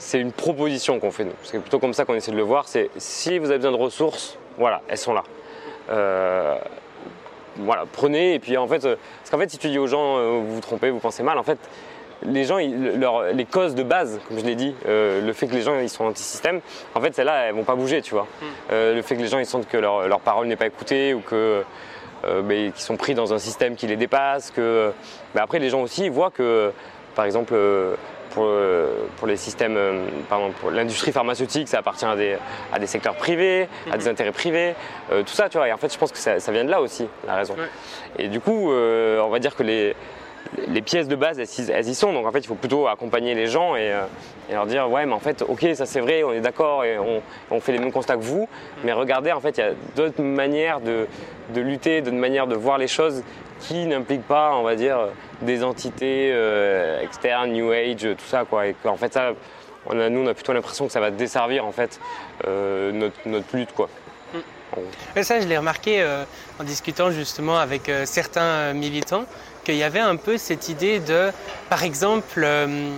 c'est 0.00 0.18
une 0.18 0.32
proposition 0.32 0.98
qu'on 0.98 1.10
fait 1.10 1.24
nous. 1.24 1.34
C'est 1.42 1.60
plutôt 1.60 1.78
comme 1.78 1.92
ça 1.92 2.04
qu'on 2.04 2.14
essaie 2.14 2.32
de 2.32 2.36
le 2.36 2.42
voir. 2.42 2.66
C'est 2.66 2.90
si 2.96 3.38
vous 3.38 3.50
avez 3.50 3.58
besoin 3.58 3.72
de 3.72 3.76
ressources, 3.76 4.38
voilà, 4.58 4.80
elles 4.88 4.98
sont 4.98 5.12
là. 5.12 5.22
Euh, 5.90 6.58
voilà, 7.56 7.84
prenez 7.92 8.34
et 8.34 8.38
puis 8.38 8.56
en 8.56 8.66
fait, 8.66 8.84
euh, 8.84 8.96
parce 9.18 9.30
qu'en 9.30 9.38
fait 9.38 9.50
si 9.50 9.58
tu 9.58 9.68
dis 9.68 9.78
aux 9.78 9.86
gens 9.86 10.16
euh, 10.16 10.40
vous 10.42 10.54
vous 10.54 10.60
trompez, 10.60 10.90
vous 10.90 11.00
pensez 11.00 11.22
mal, 11.22 11.38
en 11.38 11.42
fait 11.42 11.58
les 12.22 12.44
gens, 12.44 12.58
les 12.58 13.44
causes 13.46 13.74
de 13.74 13.82
base, 13.82 14.20
comme 14.28 14.38
je 14.38 14.44
l'ai 14.44 14.54
dit, 14.54 14.74
euh, 14.86 15.24
le 15.24 15.32
fait 15.32 15.46
que 15.46 15.54
les 15.54 15.62
gens 15.62 15.78
ils 15.78 15.88
sont 15.88 16.04
anti-système, 16.04 16.60
en 16.94 17.00
fait 17.00 17.14
celles-là 17.14 17.46
elles 17.46 17.54
vont 17.54 17.64
pas 17.64 17.76
bouger, 17.76 18.02
tu 18.02 18.14
vois. 18.14 18.26
Hmm. 18.40 18.72
Le 18.72 19.02
fait 19.02 19.16
que 19.16 19.22
les 19.22 19.28
gens 19.28 19.38
ils 19.38 19.46
sentent 19.46 19.68
que 19.68 19.78
leur, 19.78 20.20
parole 20.20 20.46
n'est 20.46 20.56
pas 20.56 20.66
écoutée 20.66 21.14
ou 21.14 21.20
que 21.20 21.62
euh, 22.26 22.70
qu'ils 22.70 22.82
sont 22.82 22.96
pris 22.96 23.14
dans 23.14 23.32
un 23.32 23.38
système 23.38 23.74
qui 23.74 23.86
les 23.86 23.96
dépasse, 23.96 24.50
que 24.50 24.92
mais 25.34 25.40
après 25.40 25.58
les 25.58 25.70
gens 25.70 25.80
aussi 25.80 26.08
voient 26.08 26.30
que 26.30 26.72
par 27.14 27.24
exemple 27.24 27.54
pour, 28.30 28.48
pour, 29.16 29.26
les 29.28 29.36
systèmes, 29.36 29.78
pardon, 30.28 30.52
pour 30.60 30.70
l'industrie 30.70 31.12
pharmaceutique, 31.12 31.68
ça 31.68 31.78
appartient 31.78 32.04
à 32.04 32.16
des, 32.16 32.36
à 32.72 32.78
des 32.78 32.86
secteurs 32.86 33.14
privés, 33.14 33.68
à 33.90 33.96
des 33.96 34.06
hmm. 34.06 34.08
intérêts 34.08 34.32
privés, 34.32 34.74
tout 35.08 35.26
ça, 35.26 35.48
tu 35.48 35.58
vois. 35.58 35.68
Et 35.68 35.72
en 35.72 35.76
fait, 35.76 35.92
je 35.92 35.98
pense 35.98 36.12
que 36.12 36.18
ça, 36.18 36.52
vient 36.52 36.64
de 36.64 36.70
là 36.70 36.80
aussi, 36.80 37.06
la 37.26 37.36
raison. 37.36 37.56
Et 38.18 38.28
du 38.28 38.40
coup, 38.40 38.70
on 38.72 39.28
va 39.28 39.38
dire 39.38 39.54
que 39.56 39.62
les, 39.62 39.94
les 40.68 40.82
pièces 40.82 41.08
de 41.08 41.16
base, 41.16 41.38
elles, 41.38 41.88
y 41.88 41.94
sont. 41.94 42.12
Donc 42.12 42.26
en 42.26 42.32
fait, 42.32 42.40
il 42.40 42.46
faut 42.46 42.54
plutôt 42.54 42.88
accompagner 42.88 43.34
les 43.34 43.46
gens 43.46 43.76
et, 43.76 43.92
euh, 43.92 44.04
leur 44.50 44.66
dire 44.66 44.90
ouais, 44.90 45.06
mais 45.06 45.12
en 45.12 45.20
fait, 45.20 45.42
ok, 45.46 45.66
ça 45.74 45.86
c'est 45.86 46.00
vrai, 46.00 46.22
on 46.24 46.32
est 46.32 46.40
d'accord 46.40 46.84
et 46.84 46.98
on, 47.50 47.60
fait 47.60 47.72
les 47.72 47.78
mêmes 47.78 47.92
constats 47.92 48.16
que 48.16 48.22
vous. 48.22 48.48
Mais 48.84 48.92
regardez, 48.92 49.32
en 49.32 49.40
fait, 49.40 49.58
il 49.58 49.60
y 49.60 49.64
a 49.64 49.72
d'autres 49.96 50.22
manières 50.22 50.80
de, 50.80 51.06
lutter, 51.54 52.00
d'autres 52.00 52.16
manières 52.16 52.46
de 52.46 52.56
voir 52.56 52.78
les 52.78 52.88
choses 52.88 53.22
qui 53.60 53.86
n'impliquent 53.86 54.26
pas, 54.26 54.54
on 54.56 54.62
va 54.62 54.74
dire, 54.74 54.98
des 55.42 55.62
entités 55.62 56.30
euh, 56.32 57.00
externes, 57.00 57.52
New 57.52 57.70
Age, 57.70 58.00
tout 58.00 58.26
ça, 58.26 58.44
quoi. 58.44 58.66
Et 58.66 58.74
qu'en 58.82 58.96
fait, 58.96 59.12
ça, 59.12 59.32
nous, 59.92 60.20
on 60.20 60.26
a 60.26 60.34
plutôt 60.34 60.52
l'impression 60.52 60.86
que 60.86 60.92
ça 60.92 61.00
va 61.00 61.10
desservir 61.10 61.64
en 61.64 61.72
fait 61.72 62.00
euh, 62.46 62.90
notre, 63.24 63.56
lutte, 63.56 63.72
quoi. 63.72 63.88
Et 65.16 65.22
ça, 65.24 65.40
je 65.40 65.46
l'ai 65.46 65.58
remarqué 65.58 66.04
en 66.60 66.64
discutant 66.64 67.10
justement 67.10 67.58
avec 67.58 67.90
certains 68.04 68.72
militants 68.72 69.24
qu'il 69.70 69.78
y 69.78 69.84
avait 69.84 70.00
un 70.00 70.16
peu 70.16 70.36
cette 70.36 70.68
idée 70.68 70.98
de, 70.98 71.30
par 71.68 71.84
exemple, 71.84 72.42
euh, 72.42 72.90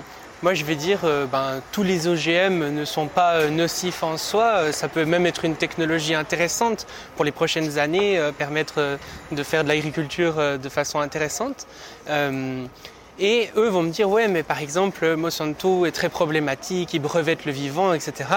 moi 0.42 0.54
je 0.54 0.64
vais 0.64 0.74
dire, 0.74 1.00
euh, 1.04 1.26
ben, 1.26 1.60
tous 1.70 1.82
les 1.82 2.08
OGM 2.08 2.70
ne 2.70 2.84
sont 2.84 3.08
pas 3.08 3.34
euh, 3.34 3.50
nocifs 3.50 4.02
en 4.02 4.16
soi, 4.16 4.72
ça 4.72 4.88
peut 4.88 5.04
même 5.04 5.26
être 5.26 5.44
une 5.44 5.56
technologie 5.56 6.14
intéressante 6.14 6.86
pour 7.14 7.26
les 7.26 7.30
prochaines 7.30 7.78
années, 7.78 8.18
permettre 8.38 8.98
de 9.32 9.42
faire 9.42 9.64
de 9.64 9.68
l'agriculture 9.68 10.34
de 10.58 10.68
façon 10.68 11.00
intéressante. 11.00 11.66
et 13.18 13.50
eux 13.56 13.68
vont 13.68 13.82
me 13.82 13.90
dire, 13.90 14.08
ouais, 14.08 14.28
mais 14.28 14.42
par 14.42 14.60
exemple, 14.60 15.16
Monsanto 15.16 15.84
est 15.84 15.92
très 15.92 16.08
problématique, 16.08 16.94
il 16.94 17.00
brevette 17.00 17.44
le 17.44 17.52
vivant, 17.52 17.92
etc. 17.92 18.30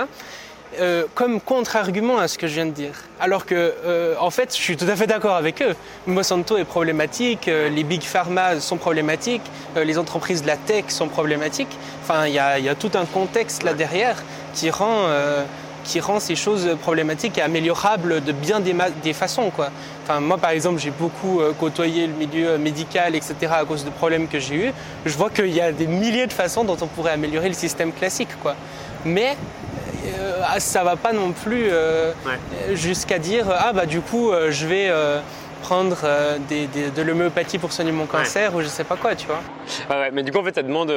Euh, 0.79 1.05
comme 1.13 1.39
contre-argument 1.39 2.17
à 2.17 2.27
ce 2.27 2.37
que 2.37 2.47
je 2.47 2.55
viens 2.55 2.65
de 2.65 2.71
dire. 2.71 2.93
Alors 3.19 3.45
que, 3.45 3.55
euh, 3.85 4.15
en 4.19 4.29
fait, 4.29 4.55
je 4.55 4.61
suis 4.61 4.75
tout 4.75 4.87
à 4.89 4.95
fait 4.95 5.07
d'accord 5.07 5.35
avec 5.35 5.61
eux. 5.61 5.75
Monsanto 6.05 6.57
est 6.57 6.65
problématique, 6.65 7.47
euh, 7.47 7.69
les 7.69 7.83
big 7.83 8.01
pharma 8.01 8.59
sont 8.59 8.77
problématiques, 8.77 9.43
les 9.75 9.97
entreprises 9.97 10.41
de 10.41 10.47
la 10.47 10.57
tech 10.57 10.85
sont 10.89 11.07
problématiques. 11.07 11.77
Enfin, 12.03 12.27
il 12.27 12.33
y, 12.33 12.39
a, 12.39 12.75
tout 12.75 12.91
un 12.95 13.05
contexte 13.05 13.63
là 13.63 13.73
derrière 13.73 14.23
qui 14.53 14.69
rend, 14.69 15.07
qui 15.83 15.99
rend 15.99 16.19
ces 16.19 16.35
choses 16.35 16.77
problématiques 16.81 17.37
et 17.37 17.41
améliorables 17.41 18.23
de 18.23 18.31
bien 18.31 18.59
des, 18.59 19.13
façons. 19.13 19.51
Enfin, 20.03 20.19
moi, 20.19 20.37
par 20.37 20.51
exemple, 20.51 20.79
j'ai 20.79 20.91
beaucoup 20.91 21.41
côtoyé 21.59 22.07
le 22.07 22.13
milieu 22.13 22.57
médical, 22.57 23.15
etc., 23.15 23.35
à 23.51 23.65
cause 23.65 23.83
de 23.85 23.89
problèmes 23.89 24.27
que 24.27 24.39
j'ai 24.39 24.55
eus. 24.55 24.73
Je 25.05 25.17
vois 25.17 25.29
qu'il 25.29 25.53
y 25.53 25.61
a 25.61 25.71
des 25.71 25.87
milliers 25.87 26.27
de 26.27 26.33
façons 26.33 26.63
dont 26.63 26.77
on 26.81 26.87
pourrait 26.87 27.11
améliorer 27.11 27.49
le 27.49 27.55
système 27.55 27.91
classique. 27.91 28.29
Mais 29.03 29.35
euh, 30.07 30.41
ah, 30.47 30.59
ça 30.59 30.83
va 30.83 30.95
pas 30.95 31.13
non 31.13 31.31
plus 31.31 31.67
euh, 31.69 32.13
jusqu'à 32.73 33.19
dire 33.19 33.45
ah 33.49 33.73
bah 33.73 33.85
du 33.85 34.01
coup 34.01 34.31
euh, 34.31 34.51
je 34.51 34.67
vais 34.67 34.91
prendre 35.61 35.97
de 36.49 37.01
l'homéopathie 37.01 37.57
pour 37.57 37.71
soigner 37.71 37.91
mon 37.91 38.05
cancer 38.05 38.53
ou 38.55 38.61
je 38.61 38.67
sais 38.67 38.83
pas 38.83 38.95
quoi, 38.95 39.15
tu 39.15 39.27
vois. 39.27 39.41
Ouais, 39.89 40.11
mais 40.11 40.23
du 40.23 40.31
coup 40.31 40.39
en 40.39 40.43
fait 40.43 40.55
ça 40.55 40.63
demande 40.63 40.93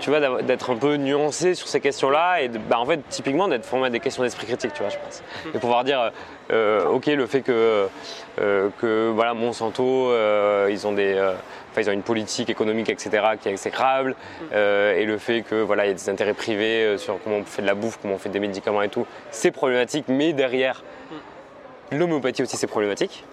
tu 0.00 0.10
vois, 0.10 0.42
d'être 0.42 0.70
un 0.70 0.76
peu 0.76 0.96
nuancé 0.96 1.54
sur 1.54 1.68
ces 1.68 1.80
questions-là 1.80 2.42
et 2.42 2.48
bah, 2.48 2.80
en 2.80 2.86
fait 2.86 3.00
typiquement 3.08 3.46
d'être 3.46 3.64
formé 3.64 3.86
à 3.86 3.90
des 3.90 4.00
questions 4.00 4.24
d'esprit 4.24 4.46
critique, 4.46 4.72
tu 4.72 4.82
vois, 4.82 4.90
je 4.90 4.96
pense. 4.96 5.22
Mm. 5.44 5.56
Et 5.56 5.58
pouvoir 5.60 5.84
dire, 5.84 6.10
ok, 6.50 7.06
le 7.06 7.26
fait 7.26 7.42
que, 7.42 7.88
que 8.36 9.10
voilà, 9.14 9.34
Monsanto, 9.34 10.12
ils 10.68 10.86
ont 10.86 10.92
des, 10.92 11.20
ils 11.80 11.88
ont 11.88 11.92
une 11.92 12.02
politique 12.02 12.50
économique, 12.50 12.88
etc., 12.88 13.24
qui 13.40 13.48
est 13.48 13.52
exécrable, 13.52 14.10
mm. 14.10 14.44
euh, 14.52 14.96
et 14.96 15.04
le 15.04 15.18
fait 15.18 15.42
que 15.42 15.56
voilà, 15.56 15.84
il 15.84 15.88
y 15.88 15.90
a 15.90 15.94
des 15.94 16.08
intérêts 16.08 16.34
privés 16.34 16.84
euh, 16.84 16.98
sur 16.98 17.18
comment 17.22 17.36
on 17.36 17.44
fait 17.44 17.62
de 17.62 17.66
la 17.66 17.74
bouffe, 17.74 17.98
comment 18.00 18.14
on 18.14 18.18
fait 18.18 18.28
des 18.28 18.40
médicaments 18.40 18.82
et 18.82 18.88
tout, 18.88 19.06
c'est 19.30 19.50
problématique. 19.50 20.06
Mais 20.08 20.32
derrière, 20.32 20.82
mm. 21.10 21.96
l'homéopathie 21.96 22.42
aussi, 22.42 22.56
c'est 22.56 22.66
problématique. 22.66 23.24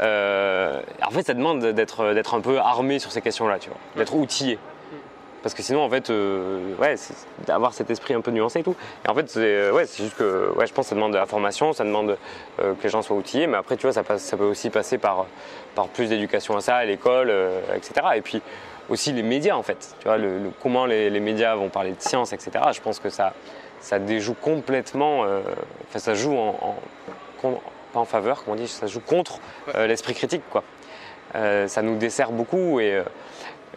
Euh, 0.00 0.80
en 1.06 1.10
fait, 1.10 1.26
ça 1.26 1.34
demande 1.34 1.64
d'être 1.64 2.14
d'être 2.14 2.34
un 2.34 2.40
peu 2.40 2.58
armé 2.58 2.98
sur 2.98 3.12
ces 3.12 3.20
questions-là, 3.20 3.58
tu 3.58 3.68
vois, 3.68 3.78
d'être 3.96 4.14
outillé. 4.14 4.58
Parce 5.42 5.54
que 5.54 5.62
sinon, 5.62 5.82
en 5.82 5.90
fait, 5.90 6.10
euh, 6.10 6.74
ouais, 6.76 6.94
d'avoir 7.46 7.74
cet 7.74 7.90
esprit 7.90 8.14
un 8.14 8.20
peu 8.20 8.30
nuancé 8.30 8.60
et 8.60 8.62
tout. 8.62 8.76
Et 9.04 9.08
en 9.08 9.14
fait, 9.14 9.28
c'est 9.28 9.40
euh, 9.40 9.72
ouais, 9.72 9.86
juste 9.86 10.16
que 10.16 10.52
ouais, 10.56 10.66
je 10.66 10.72
pense 10.72 10.86
que 10.86 10.90
ça 10.90 10.94
demande 10.94 11.12
de 11.12 11.18
la 11.18 11.26
formation, 11.26 11.72
ça 11.72 11.84
demande 11.84 12.16
euh, 12.60 12.74
que 12.74 12.82
les 12.84 12.88
gens 12.88 13.02
soient 13.02 13.16
outillés, 13.16 13.48
mais 13.48 13.56
après, 13.56 13.76
tu 13.76 13.82
vois, 13.82 13.92
ça, 13.92 14.04
passe, 14.04 14.22
ça 14.22 14.36
peut 14.36 14.44
aussi 14.44 14.70
passer 14.70 14.98
par, 14.98 15.26
par 15.74 15.88
plus 15.88 16.08
d'éducation 16.08 16.56
à 16.56 16.60
ça, 16.60 16.76
à 16.76 16.84
l'école, 16.84 17.32
etc. 17.74 18.06
Et 18.14 18.20
puis 18.20 18.40
aussi 18.88 19.12
les 19.12 19.22
médias, 19.22 19.56
en 19.56 19.62
fait. 19.62 19.96
Tu 19.98 20.06
vois, 20.06 20.16
le, 20.16 20.52
comment 20.62 20.86
les, 20.86 21.10
médias 21.20 21.56
vont 21.56 21.68
parler 21.68 21.90
de 21.92 22.00
science, 22.00 22.32
etc. 22.32 22.50
Je 22.72 22.80
pense 22.80 23.00
que 23.00 23.10
ça, 23.10 23.34
ça 23.80 23.98
déjoue 23.98 24.34
complètement, 24.34 25.20
enfin, 25.20 25.98
ça 25.98 26.14
joue 26.14 26.36
en, 26.36 26.76
pas 27.92 27.98
en 27.98 28.04
faveur, 28.04 28.44
comment 28.44 28.56
on 28.56 28.60
dit, 28.60 28.68
ça 28.68 28.86
joue 28.86 29.00
contre 29.00 29.40
l'esprit 29.76 30.14
critique, 30.14 30.42
quoi. 30.50 30.62
ça 31.32 31.82
nous 31.82 31.96
dessert 31.96 32.30
beaucoup 32.30 32.78
et 32.80 33.02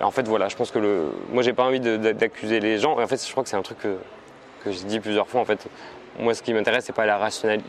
en 0.01 0.12
fait, 0.12 0.27
voilà, 0.27 0.49
je 0.49 0.55
pense 0.55 0.71
que 0.71 0.79
le... 0.79 1.12
moi, 1.31 1.41
j'ai 1.41 1.53
pas 1.53 1.63
envie 1.63 1.79
d'accuser 1.79 2.60
les 2.60 2.79
gens. 2.79 2.99
En 2.99 3.08
fait, 3.08 3.25
je 3.25 3.31
crois 3.31 3.43
que 3.43 3.49
c'est 3.49 3.55
un 3.55 3.62
truc 3.62 3.79
que, 3.79 3.97
que 4.63 4.71
j'ai 4.71 4.84
dit 4.84 4.99
plusieurs 4.99 5.27
fois. 5.27 5.41
En 5.41 5.45
fait, 5.45 5.67
moi, 6.19 6.34
ce 6.34 6.41
qui 6.41 6.53
m'intéresse, 6.53 6.86
c'est 6.86 6.95
pas 6.95 7.05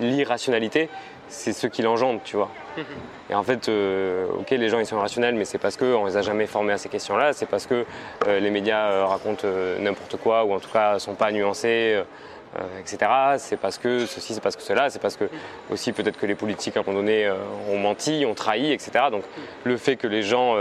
l'irrationalité, 0.01 0.89
c'est 1.29 1.53
ce 1.53 1.67
qui 1.67 1.83
l'engendre, 1.83 2.21
tu 2.25 2.37
vois. 2.37 2.51
Et 3.31 3.35
en 3.35 3.43
fait, 3.43 3.69
euh, 3.69 4.27
ok, 4.39 4.51
les 4.51 4.69
gens 4.69 4.79
ils 4.79 4.87
sont 4.87 4.97
irrationnels, 4.97 5.35
mais 5.35 5.45
c'est 5.45 5.59
parce 5.59 5.77
qu'on 5.77 6.07
les 6.07 6.17
a 6.17 6.23
jamais 6.23 6.47
formés 6.47 6.73
à 6.73 6.79
ces 6.79 6.89
questions-là. 6.89 7.33
C'est 7.33 7.47
parce 7.47 7.67
que 7.67 7.85
euh, 8.27 8.41
les 8.41 8.51
médias 8.51 8.91
euh, 8.91 9.07
racontent 9.07 9.49
n'importe 9.81 10.17
quoi, 10.17 10.45
ou 10.45 10.53
en 10.53 10.61
tout 10.61 10.71
cas 10.71 10.99
sont 10.99 11.15
pas 11.15 11.33
nuancés. 11.33 12.03
etc. 12.81 12.99
C'est 13.39 13.59
parce 13.59 13.79
que 13.79 14.07
ceci, 14.07 14.35
c'est 14.35 14.41
parce 14.41 14.57
que 14.57 14.63
cela, 14.63 14.89
c'est 14.91 15.03
parce 15.03 15.17
que 15.17 15.25
aussi 15.71 15.93
peut-être 15.93 16.19
que 16.19 16.27
les 16.27 16.37
politiques 16.37 16.77
à 16.77 16.81
un 16.81 16.83
moment 16.85 17.01
donné 17.01 17.31
ont 17.69 17.79
menti, 17.79 18.25
ont 18.27 18.35
trahi, 18.35 18.73
etc. 18.73 19.07
Donc 19.11 19.25
le 19.65 19.77
fait 19.77 19.97
que 19.97 20.07
les 20.07 20.23
gens 20.23 20.55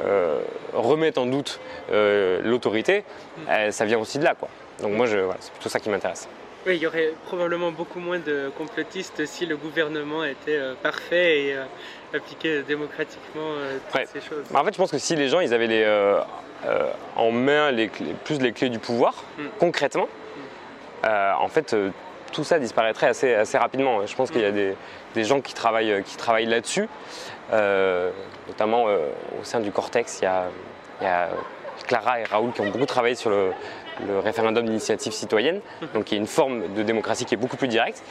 euh, 0.00 0.40
remettre 0.72 1.20
en 1.20 1.26
doute 1.26 1.60
euh, 1.92 2.40
l'autorité, 2.42 3.04
euh, 3.48 3.70
ça 3.70 3.84
vient 3.84 3.98
aussi 3.98 4.18
de 4.18 4.24
là. 4.24 4.34
Quoi. 4.34 4.48
Donc 4.82 4.92
moi, 4.92 5.06
c'est 5.06 5.52
plutôt 5.52 5.68
ça 5.68 5.78
qui 5.78 5.88
m'intéresse. 5.88 6.28
Oui, 6.66 6.76
il 6.76 6.82
y 6.82 6.86
aurait 6.86 7.12
probablement 7.26 7.70
beaucoup 7.70 8.00
moins 8.00 8.18
de 8.18 8.50
complotistes 8.56 9.26
si 9.26 9.44
le 9.44 9.56
gouvernement 9.56 10.24
était 10.24 10.58
parfait 10.82 11.40
et 11.40 11.56
appliquait 12.14 12.62
démocratiquement 12.62 13.50
toutes 13.92 14.06
ces 14.06 14.20
choses. 14.20 14.44
Bah, 14.50 14.60
en 14.62 14.64
fait, 14.64 14.72
je 14.72 14.78
pense 14.78 14.90
que 14.90 14.98
si 14.98 15.14
les 15.14 15.28
gens 15.28 15.40
ils 15.40 15.52
avaient 15.52 15.66
les, 15.66 15.86
en 17.16 17.30
main 17.30 17.70
les 17.70 17.88
plus 18.24 18.40
les 18.40 18.52
clés 18.52 18.70
du 18.70 18.78
pouvoir, 18.78 19.24
mm. 19.36 19.42
concrètement, 19.58 20.08
mm. 21.04 21.08
en 21.38 21.48
fait, 21.48 21.76
tout 22.34 22.44
ça 22.44 22.58
disparaîtrait 22.58 23.06
assez, 23.06 23.34
assez 23.34 23.56
rapidement. 23.56 24.04
Je 24.06 24.14
pense 24.14 24.30
qu'il 24.30 24.42
y 24.42 24.44
a 24.44 24.50
mm. 24.50 24.74
des, 25.14 25.24
gens 25.24 25.40
qui 25.40 25.54
travaillent, 25.54 26.02
qui 26.04 26.16
travaillent 26.16 26.46
là-dessus, 26.46 26.88
notamment 28.48 28.84
au 28.84 29.44
sein 29.44 29.60
du 29.60 29.70
Cortex. 29.70 30.18
Il 30.20 30.24
y 30.24 30.28
a, 30.28 30.46
il 31.00 31.04
y 31.04 31.06
a 31.06 31.28
Clara 31.86 32.20
et 32.20 32.24
Raoul 32.24 32.52
qui 32.52 32.60
ont 32.60 32.70
beaucoup 32.70 32.86
travaillé 32.86 33.14
sur 33.14 33.30
le, 33.30 33.52
référendum 34.24 34.64
d'initiative 34.64 35.12
citoyenne, 35.12 35.60
donc 35.94 36.04
qui 36.04 36.16
est 36.16 36.18
une 36.18 36.26
forme 36.26 36.74
de 36.74 36.82
démocratie 36.82 37.24
qui 37.24 37.34
est 37.34 37.38
beaucoup 37.38 37.56
plus 37.56 37.68
directe 37.68 38.02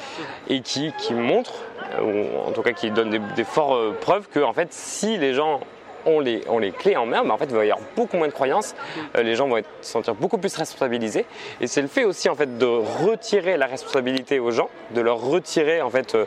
et 0.47 0.61
qui, 0.61 0.93
montre, 1.11 1.53
ou 2.01 2.47
en 2.47 2.51
tout 2.51 2.61
cas 2.61 2.71
qui 2.71 2.89
donne 2.89 3.09
des, 3.09 3.19
des 3.19 3.43
fortes 3.43 3.73
euh, 3.73 3.91
preuves 3.91 4.29
que 4.29 4.39
en 4.39 4.53
fait, 4.53 4.71
si 4.71 5.17
les 5.17 5.33
gens 5.33 5.59
ont 6.05 6.19
les, 6.19 6.43
les 6.59 6.71
clés 6.71 6.95
en 6.97 7.05
main, 7.05 7.23
mais 7.23 7.31
en 7.31 7.37
fait, 7.37 7.45
il 7.45 7.55
va 7.55 7.65
y 7.65 7.71
avoir 7.71 7.87
beaucoup 7.95 8.17
moins 8.17 8.27
de 8.27 8.33
croyances. 8.33 8.75
Euh, 9.15 9.23
les 9.23 9.35
gens 9.35 9.47
vont 9.47 9.61
se 9.81 9.91
sentir 9.91 10.15
beaucoup 10.15 10.37
plus 10.37 10.55
responsabilisés. 10.55 11.25
Et 11.61 11.67
c'est 11.67 11.81
le 11.81 11.87
fait 11.87 12.03
aussi 12.03 12.29
en 12.29 12.35
fait 12.35 12.57
de 12.57 12.65
retirer 12.65 13.57
la 13.57 13.67
responsabilité 13.67 14.39
aux 14.39 14.51
gens, 14.51 14.69
de 14.91 15.01
leur 15.01 15.19
retirer 15.19 15.81
en 15.81 15.89
fait 15.89 16.17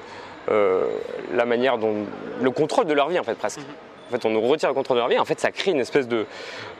euh, 0.49 0.89
la 1.35 1.45
manière 1.45 1.79
dont 1.79 2.07
le 2.41 2.51
contrôle 2.51 2.87
de 2.87 2.95
leur 2.95 3.09
vie 3.09 3.19
en 3.19 3.25
fait 3.25 3.35
presque 3.35 3.61
en 4.07 4.13
fait, 4.13 4.25
on 4.25 4.31
nous 4.31 4.41
retire 4.41 4.69
le 4.69 4.75
contrôle 4.75 4.97
de 4.97 5.01
leur 5.01 5.09
vie. 5.09 5.19
En 5.19 5.25
fait, 5.25 5.41
ça 5.41 5.51
crée 5.51 5.73
une 5.73 5.81
espèce 5.81 6.07
de, 6.07 6.27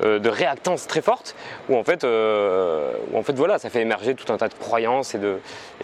euh, 0.05 0.21
réactance 0.25 0.87
très 0.87 1.03
forte 1.03 1.35
où 1.69 1.77
en, 1.77 1.83
fait, 1.83 2.05
euh, 2.05 2.93
voilà, 3.35 3.59
ça 3.59 3.69
fait 3.69 3.81
émerger 3.81 4.15
tout 4.15 4.33
un 4.33 4.37
tas 4.37 4.49
de 4.49 4.55
croyances 4.55 5.15
et 5.15 5.19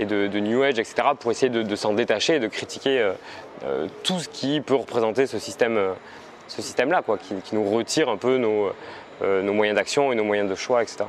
de, 0.04 0.38
New 0.38 0.62
Age, 0.62 0.78
etc., 0.78 0.94
pour 1.18 1.30
essayer 1.30 1.50
de, 1.50 1.76
s'en 1.76 1.94
détacher 1.94 2.36
et 2.36 2.40
de 2.40 2.46
critiquer 2.46 3.12
euh, 3.64 3.86
tout 4.04 4.20
ce 4.20 4.28
qui 4.28 4.60
peut 4.60 4.74
représenter 4.74 5.26
ce 5.26 5.38
système, 5.38 5.78
ce 6.56 6.62
système-là, 6.62 7.02
quoi, 7.02 7.18
qui, 7.18 7.34
qui, 7.42 7.54
nous 7.54 7.64
retire 7.64 8.08
un 8.08 8.16
peu 8.16 8.36
nos, 8.36 8.72
nos 9.20 9.52
moyens 9.52 9.76
d'action 9.76 10.12
et 10.12 10.14
nos 10.14 10.24
moyens 10.24 10.48
de 10.48 10.54
choix, 10.54 10.82
etc. 10.82 11.04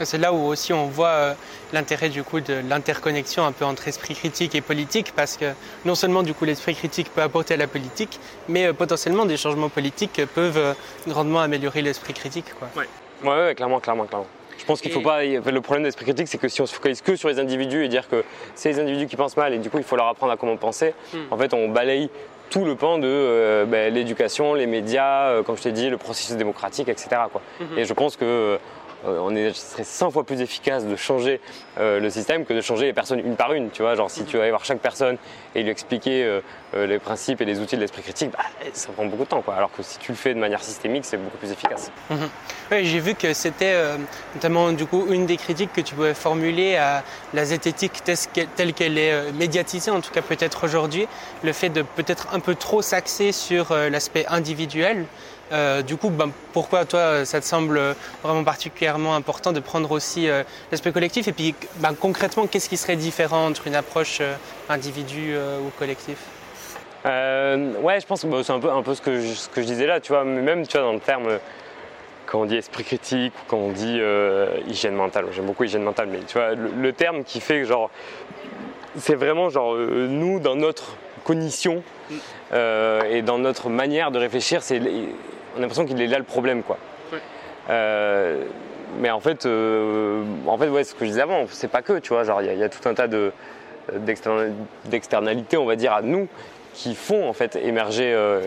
C'est 0.00 0.18
là 0.18 0.32
où 0.32 0.46
aussi 0.46 0.72
on 0.72 0.86
voit 0.86 1.08
euh, 1.08 1.34
l'intérêt 1.72 2.08
du 2.08 2.24
coup 2.24 2.40
de 2.40 2.54
l'interconnexion 2.68 3.44
un 3.44 3.52
peu 3.52 3.64
entre 3.64 3.86
esprit 3.86 4.14
critique 4.14 4.54
et 4.54 4.60
politique, 4.60 5.12
parce 5.14 5.36
que 5.36 5.52
non 5.84 5.94
seulement 5.94 6.22
du 6.22 6.34
coup 6.34 6.44
l'esprit 6.44 6.74
critique 6.74 7.12
peut 7.14 7.22
apporter 7.22 7.54
à 7.54 7.56
la 7.56 7.68
politique, 7.68 8.18
mais 8.48 8.66
euh, 8.66 8.72
potentiellement 8.72 9.24
des 9.24 9.36
changements 9.36 9.68
politiques 9.68 10.20
peuvent 10.34 10.58
euh, 10.58 10.74
grandement 11.06 11.40
améliorer 11.40 11.82
l'esprit 11.82 12.12
critique. 12.12 12.46
Quoi. 12.58 12.68
Ouais. 12.76 12.88
Ouais, 13.22 13.54
clairement, 13.54 13.80
clairement, 13.80 14.04
clairement. 14.04 14.26
Je 14.58 14.64
pense 14.64 14.80
qu'il 14.80 14.92
faut 14.92 15.00
pas. 15.00 15.22
Le 15.24 15.60
problème 15.60 15.82
de 15.82 15.88
l'esprit 15.88 16.04
critique, 16.04 16.28
c'est 16.28 16.38
que 16.38 16.48
si 16.48 16.60
on 16.60 16.66
se 16.66 16.74
focalise 16.74 17.00
que 17.00 17.16
sur 17.16 17.28
les 17.28 17.38
individus 17.38 17.84
et 17.84 17.88
dire 17.88 18.08
que 18.08 18.24
c'est 18.54 18.70
les 18.70 18.80
individus 18.80 19.06
qui 19.06 19.16
pensent 19.16 19.36
mal 19.36 19.52
et 19.52 19.58
du 19.58 19.68
coup 19.70 19.78
il 19.78 19.84
faut 19.84 19.96
leur 19.96 20.06
apprendre 20.06 20.32
à 20.32 20.36
comment 20.36 20.56
penser, 20.56 20.94
hmm. 21.12 21.18
en 21.30 21.38
fait 21.38 21.54
on 21.54 21.68
balaye 21.68 22.10
tout 22.50 22.64
le 22.64 22.74
pan 22.76 22.98
de 22.98 23.64
ben, 23.66 23.92
l'éducation, 23.92 24.54
les 24.54 24.66
médias, 24.66 25.42
comme 25.42 25.56
je 25.56 25.62
t'ai 25.62 25.72
dit, 25.72 25.90
le 25.90 25.96
processus 25.96 26.36
démocratique, 26.36 26.88
etc. 26.88 27.08
Quoi. 27.30 27.42
Hmm. 27.60 27.78
Et 27.78 27.84
je 27.84 27.92
pense 27.92 28.16
que 28.16 28.24
euh, 28.24 28.56
on 29.06 29.34
est, 29.34 29.52
serait 29.54 29.84
100 29.84 30.10
fois 30.10 30.24
plus 30.24 30.40
efficace 30.40 30.86
de 30.86 30.96
changer 30.96 31.40
euh, 31.78 32.00
le 32.00 32.10
système 32.10 32.44
que 32.44 32.52
de 32.52 32.60
changer 32.60 32.86
les 32.86 32.92
personnes 32.92 33.20
une 33.20 33.36
par 33.36 33.52
une. 33.52 33.70
Tu 33.70 33.82
vois, 33.82 33.94
genre 33.94 34.10
si 34.10 34.24
tu 34.24 34.38
vas 34.38 34.48
voir 34.48 34.64
chaque 34.64 34.80
personne 34.80 35.16
et 35.54 35.62
lui 35.62 35.70
expliquer 35.70 36.24
euh, 36.24 36.86
les 36.86 36.98
principes 36.98 37.40
et 37.40 37.44
les 37.44 37.60
outils 37.60 37.76
de 37.76 37.80
l'esprit 37.80 38.02
critique, 38.02 38.30
bah, 38.30 38.44
ça 38.72 38.90
prend 38.92 39.06
beaucoup 39.06 39.24
de 39.24 39.28
temps. 39.28 39.42
Quoi. 39.42 39.54
Alors 39.54 39.70
que 39.72 39.82
si 39.82 39.98
tu 39.98 40.12
le 40.12 40.16
fais 40.16 40.34
de 40.34 40.38
manière 40.38 40.62
systémique, 40.62 41.04
c'est 41.04 41.16
beaucoup 41.16 41.38
plus 41.38 41.50
efficace. 41.50 41.90
Mhm. 42.10 42.28
j'ai 42.82 43.00
vu 43.00 43.14
que 43.14 43.32
c'était 43.32 43.74
notamment 44.34 44.72
du 44.72 44.86
coup 44.86 45.06
une 45.08 45.26
des 45.26 45.36
critiques 45.36 45.72
que 45.72 45.80
tu 45.80 45.94
pouvais 45.94 46.14
formuler 46.14 46.76
à 46.76 47.02
la 47.32 47.44
zététique 47.44 48.02
telle 48.56 48.72
qu'elle 48.72 48.98
est 48.98 49.32
médiatisée, 49.32 49.90
en 49.90 50.00
tout 50.00 50.10
cas 50.10 50.22
peut-être 50.22 50.64
aujourd'hui, 50.64 51.06
le 51.42 51.52
fait 51.52 51.68
de 51.68 51.82
peut-être 51.82 52.28
un 52.32 52.40
peu 52.40 52.54
trop 52.54 52.82
s'axer 52.82 53.32
sur 53.32 53.74
l'aspect 53.74 54.26
individuel. 54.28 55.06
Euh, 55.52 55.82
du 55.82 55.96
coup, 55.96 56.10
ben, 56.10 56.30
pourquoi 56.52 56.84
toi, 56.84 57.24
ça 57.24 57.40
te 57.40 57.44
semble 57.44 57.80
vraiment 58.22 58.44
particulièrement 58.44 59.14
important 59.14 59.52
de 59.52 59.60
prendre 59.60 59.90
aussi 59.92 60.28
euh, 60.28 60.42
l'aspect 60.72 60.92
collectif 60.92 61.28
Et 61.28 61.32
puis, 61.32 61.54
ben, 61.76 61.94
concrètement, 61.94 62.46
qu'est-ce 62.46 62.68
qui 62.68 62.76
serait 62.76 62.96
différent 62.96 63.46
entre 63.46 63.66
une 63.66 63.74
approche 63.74 64.18
euh, 64.20 64.34
individu 64.68 65.34
ou 65.36 65.70
collectif? 65.78 66.18
Ouais, 67.04 68.00
je 68.00 68.06
pense 68.06 68.22
que 68.22 68.42
c'est 68.42 68.52
un 68.52 68.60
peu, 68.82 68.94
ce, 68.94 69.02
que 69.02 69.20
je, 69.20 69.60
disais 69.60 69.86
là, 69.86 70.00
tu 70.00 70.12
vois, 70.12 70.24
mais 70.24 70.40
même 70.40 70.66
tu 70.66 70.78
vois, 70.78 70.86
dans 70.86 70.94
le 70.94 71.00
terme, 71.00 71.38
quand 72.24 72.40
on 72.40 72.44
dit 72.46 72.56
esprit 72.56 72.82
critique 72.82 73.34
ou 73.34 73.42
quand 73.46 73.58
on 73.58 73.72
dit 73.72 74.00
hygiène 74.66 74.94
mentale, 74.94 75.26
j'aime 75.32 75.44
beaucoup 75.44 75.64
hygiène 75.64 75.82
mentale, 75.82 76.08
mais 76.10 76.20
tu 76.20 76.38
vois, 76.38 76.54
le, 76.54 76.92
terme 76.94 77.22
qui 77.24 77.40
fait 77.40 77.60
que, 77.60 77.66
genre, 77.66 77.90
c'est 78.96 79.16
vraiment, 79.16 79.50
genre, 79.50 79.76
nous, 79.76 80.40
dans 80.40 80.54
notre 80.54 80.96
cognition, 81.24 81.82
et 82.52 83.22
dans 83.22 83.38
notre 83.38 83.68
manière 83.68 84.10
de 84.10 84.18
réfléchir, 84.18 84.62
c'est 84.62 84.80
on 85.54 85.58
a 85.58 85.60
l'impression 85.60 85.86
qu'il 85.86 86.00
est 86.00 86.06
là 86.06 86.18
le 86.18 86.24
problème, 86.24 86.62
quoi. 86.62 86.78
Euh, 87.70 88.44
mais 88.98 89.10
en 89.10 89.20
fait, 89.20 89.46
euh, 89.46 90.22
en 90.46 90.58
fait, 90.58 90.68
ouais, 90.68 90.84
ce 90.84 90.94
que 90.94 91.04
je 91.04 91.10
disais 91.10 91.22
avant, 91.22 91.46
c'est 91.48 91.68
pas 91.68 91.82
que, 91.82 91.98
tu 91.98 92.12
vois, 92.12 92.24
genre 92.24 92.42
il 92.42 92.56
y, 92.56 92.62
a 92.62 92.68
tout 92.68 92.86
un 92.88 92.94
tas 92.94 93.08
de 93.08 93.32
d'externalités, 94.86 95.56
on 95.58 95.66
va 95.66 95.76
dire, 95.76 95.92
à 95.92 96.00
nous 96.00 96.26
qui 96.72 96.94
font 96.94 97.28
en 97.28 97.34
fait 97.34 97.56
émerger 97.56 98.12
euh, 98.14 98.40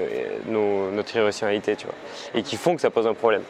notre 0.47 1.15
irrationalité, 1.15 1.75
tu 1.75 1.86
vois, 1.86 1.95
et 2.33 2.41
qui 2.43 2.57
font 2.57 2.75
que 2.75 2.81
ça 2.81 2.89
pose 2.89 3.07
un 3.07 3.13
problème. 3.13 3.43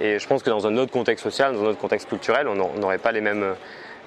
Et 0.00 0.18
je 0.18 0.26
pense 0.26 0.42
que 0.42 0.50
dans 0.50 0.66
un 0.66 0.76
autre 0.76 0.92
contexte 0.92 1.22
social, 1.22 1.54
dans 1.54 1.62
un 1.62 1.66
autre 1.68 1.78
contexte 1.78 2.08
culturel, 2.08 2.46
on 2.48 2.54
n'aurait 2.78 2.98
pas 2.98 3.12
les 3.12 3.20
mêmes, 3.20 3.54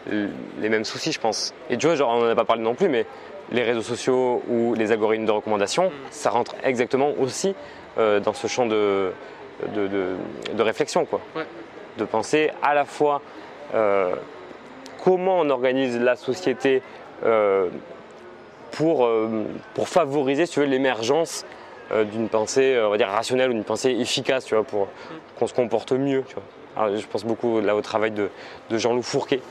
les 0.07 0.69
mêmes 0.69 0.85
soucis, 0.85 1.11
je 1.11 1.19
pense. 1.19 1.53
Et 1.69 1.77
tu 1.77 1.87
vois, 1.87 1.95
genre, 1.95 2.09
on 2.15 2.21
n'en 2.21 2.29
a 2.29 2.35
pas 2.35 2.45
parlé 2.45 2.63
non 2.63 2.75
plus, 2.75 2.89
mais 2.89 3.05
les 3.51 3.63
réseaux 3.63 3.81
sociaux 3.81 4.41
ou 4.47 4.73
les 4.73 4.91
algorithmes 4.91 5.25
de 5.25 5.31
recommandation, 5.31 5.85
mm. 5.85 5.91
ça 6.09 6.29
rentre 6.29 6.55
exactement 6.63 7.11
aussi 7.19 7.53
euh, 7.97 8.19
dans 8.19 8.33
ce 8.33 8.47
champ 8.47 8.65
de, 8.65 9.11
de, 9.75 10.63
réflexion. 10.63 11.05
Quoi. 11.05 11.21
De 11.97 12.05
penser 12.05 12.51
à 12.63 12.73
la 12.73 12.85
fois 12.85 13.21
euh, 13.75 14.15
comment 15.03 15.39
on 15.39 15.49
organise 15.49 15.99
la 15.99 16.15
société 16.15 16.81
euh, 17.23 17.67
pour, 18.71 19.07
pour 19.73 19.89
favoriser 19.89 20.45
l'émergence 20.65 21.45
d'une 21.93 22.29
pensée 22.29 22.81
on 22.81 22.89
va 22.89 22.95
dire 22.97 23.09
rationnelle 23.09 23.49
ou 23.49 23.53
d'une 23.53 23.65
pensée 23.65 23.89
efficace 23.89 24.45
tu 24.45 24.55
vois, 24.55 24.63
pour 24.63 24.87
qu'on 25.37 25.47
se 25.47 25.53
comporte 25.53 25.91
mieux. 25.91 26.23
Tu 26.25 26.35
vois. 26.35 26.43
Je 26.77 27.05
pense 27.07 27.25
beaucoup 27.25 27.62
là, 27.62 27.75
au 27.75 27.81
travail 27.81 28.12
de, 28.12 28.29
Jean-Loup 28.69 29.03
Fourquet, 29.03 29.41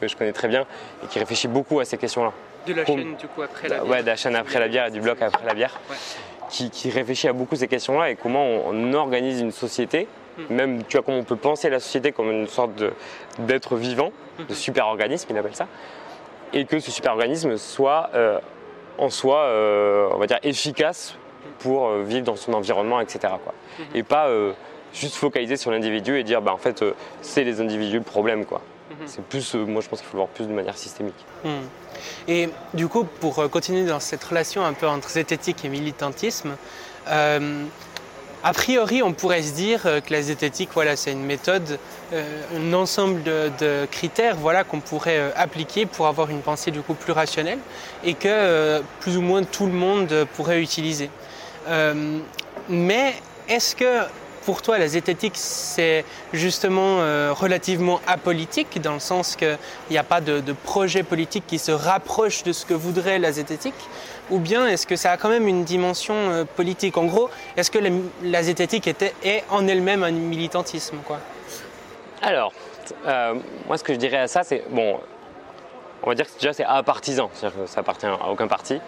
que, 0.00 0.08
je 0.08 0.16
connais 0.16 0.32
très 0.32 0.48
bien, 0.48 0.66
et 1.02 1.06
qui 1.06 1.18
réfléchit 1.18 1.48
beaucoup 1.48 1.80
à 1.80 1.84
ces 1.84 1.98
questions-là. 1.98 2.32
De 2.66 2.74
la 2.74 2.84
chaîne, 2.84 3.16
du 3.16 3.26
coup, 3.26 3.42
après 3.42 3.68
la 3.68 3.78
bière. 3.78 3.88
Ouais, 3.88 4.02
de 4.02 4.06
la 4.06 4.16
chaîne 4.16 4.36
après 4.36 4.60
la 4.60 4.68
bière 4.68 4.86
et 4.86 4.90
du 4.90 5.00
bloc 5.00 5.22
après 5.22 5.46
la 5.46 5.54
bière 5.54 5.80
qui, 6.50 6.90
réfléchit 6.90 7.28
à 7.28 7.32
beaucoup 7.32 7.56
ces 7.56 7.68
questions-là 7.68 8.10
et 8.10 8.16
comment 8.16 8.44
on, 8.44 8.92
organise 8.92 9.40
une 9.40 9.52
société, 9.52 10.08
hmm. 10.36 10.54
même 10.54 10.84
tu 10.84 10.96
vois, 10.96 11.04
comment 11.04 11.18
on 11.18 11.24
peut 11.24 11.36
penser 11.36 11.70
la 11.70 11.80
société 11.80 12.12
comme 12.12 12.30
une 12.30 12.46
sorte 12.46 12.72
d'être 13.38 13.76
vivant, 13.76 14.12
de 14.38 14.52
hmm. 14.52 14.56
super-organisme, 14.56 15.28
il 15.30 15.38
appelle 15.38 15.54
ça, 15.54 15.68
et 16.52 16.64
que 16.64 16.80
ce 16.80 16.90
super-organisme 16.90 17.56
soit 17.56 18.10
euh, 18.14 18.38
en 18.98 19.10
soi, 19.10 19.38
euh, 19.38 20.08
on 20.12 20.18
va 20.18 20.26
dire, 20.26 20.38
efficace 20.42 21.16
pour 21.60 21.88
euh, 21.88 22.02
vivre 22.02 22.24
dans 22.24 22.36
son 22.36 22.52
environnement, 22.52 23.00
etc. 23.00 23.20
Quoi. 23.42 23.54
Hmm. 23.78 23.82
Et 23.96 24.02
pas 24.02 24.28
juste 24.92 25.16
focaliser 25.16 25.56
sur 25.56 25.70
l'individu 25.70 26.18
et 26.18 26.24
dire, 26.24 26.42
bah, 26.42 26.52
en 26.52 26.58
fait, 26.58 26.84
c'est 27.22 27.44
les 27.44 27.60
individus 27.60 27.98
le 27.98 28.04
problème. 28.04 28.44
Quoi. 28.44 28.60
C'est 29.06 29.24
plus, 29.24 29.54
moi 29.54 29.82
je 29.82 29.88
pense 29.88 30.00
qu'il 30.00 30.08
faut 30.08 30.16
le 30.16 30.22
voir 30.22 30.28
plus 30.28 30.46
de 30.46 30.52
manière 30.52 30.76
systémique. 30.76 31.14
Et 32.28 32.48
du 32.74 32.88
coup, 32.88 33.04
pour 33.04 33.38
euh, 33.38 33.48
continuer 33.48 33.84
dans 33.84 34.00
cette 34.00 34.22
relation 34.24 34.64
un 34.64 34.72
peu 34.72 34.86
entre 34.86 35.08
zététique 35.08 35.64
et 35.64 35.68
militantisme, 35.68 36.56
euh, 37.08 37.64
a 38.42 38.52
priori, 38.52 39.02
on 39.02 39.12
pourrait 39.12 39.42
se 39.42 39.52
dire 39.52 39.82
euh, 39.84 40.00
que 40.00 40.12
la 40.12 40.22
zététique, 40.22 40.70
voilà, 40.72 40.96
c'est 40.96 41.12
une 41.12 41.24
méthode, 41.24 41.78
un 42.12 42.72
ensemble 42.72 43.22
de, 43.22 43.86
critères, 43.90 44.36
voilà, 44.36 44.64
qu'on 44.64 44.80
pourrait 44.80 45.32
appliquer 45.36 45.86
pour 45.86 46.06
avoir 46.06 46.30
une 46.30 46.40
pensée 46.40 46.70
du 46.70 46.80
coup 46.80 46.94
plus 46.94 47.12
rationnelle 47.12 47.60
et 48.02 48.14
que 48.14 48.82
plus 48.98 49.16
ou 49.16 49.20
moins 49.20 49.44
tout 49.44 49.66
le 49.66 49.72
monde 49.72 50.26
pourrait 50.34 50.60
utiliser. 50.60 51.08
mais 52.68 53.14
est-ce 53.48 53.76
que 53.76 54.02
pour 54.50 54.62
toi, 54.62 54.78
la 54.78 54.88
zététique, 54.88 55.34
c'est 55.36 56.04
justement 56.32 57.02
euh, 57.02 57.32
relativement 57.32 58.00
apolitique, 58.08 58.82
dans 58.82 58.94
le 58.94 58.98
sens 58.98 59.36
qu'il 59.36 59.56
n'y 59.92 59.96
a 59.96 60.02
pas 60.02 60.20
de, 60.20 60.52
projet 60.64 61.04
politique 61.04 61.44
qui 61.46 61.60
se 61.60 61.70
rapproche 61.70 62.42
de 62.42 62.50
ce 62.50 62.66
que 62.66 62.74
voudrait 62.74 63.20
la 63.20 63.30
zététique 63.30 63.80
Ou 64.28 64.40
bien 64.40 64.66
est-ce 64.66 64.88
que 64.88 64.96
ça 64.96 65.12
a 65.12 65.16
quand 65.16 65.28
même 65.28 65.46
une 65.46 65.62
dimension 65.62 66.14
euh, 66.16 66.44
politique? 66.44 66.98
En 66.98 67.04
gros, 67.04 67.30
est-ce 67.56 67.70
que 67.70 67.78
la, 68.24 68.42
zététique 68.42 68.88
est 68.88 69.44
en 69.50 69.68
elle-même 69.68 70.02
un 70.02 70.10
militantisme 70.10 70.96
quoi? 71.06 71.20
Alors, 72.20 72.52
euh, 73.06 73.34
moi, 73.68 73.78
ce 73.78 73.84
que 73.84 73.92
je 73.92 74.00
dirais 74.00 74.18
à 74.18 74.26
ça, 74.26 74.42
c'est 74.42 74.64
bon, 74.68 74.98
on 76.02 76.08
va 76.08 76.14
dire 76.14 76.26
que 76.26 76.38
déjà 76.40 76.52
c'est 76.52 76.64
apartisan, 76.64 77.30
c'est-à-dire 77.32 77.62
que 77.62 77.66
ça 77.66 77.80
appartient 77.80 78.06
à 78.06 78.28
aucun 78.30 78.48
parti. 78.48 78.80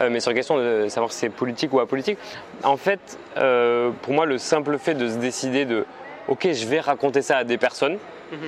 Euh, 0.00 0.08
mais 0.10 0.20
sur 0.20 0.30
la 0.30 0.34
question 0.34 0.58
de 0.58 0.88
savoir 0.88 1.12
si 1.12 1.18
c'est 1.18 1.28
politique 1.30 1.72
ou 1.72 1.80
apolitique, 1.80 2.18
en 2.62 2.76
fait, 2.76 3.18
euh, 3.36 3.90
pour 4.02 4.12
moi, 4.12 4.26
le 4.26 4.38
simple 4.38 4.78
fait 4.78 4.94
de 4.94 5.08
se 5.08 5.16
décider 5.16 5.64
de 5.64 5.86
OK, 6.28 6.48
je 6.52 6.66
vais 6.66 6.80
raconter 6.80 7.22
ça 7.22 7.38
à 7.38 7.44
des 7.44 7.56
personnes, 7.56 7.98
mhm. 8.32 8.38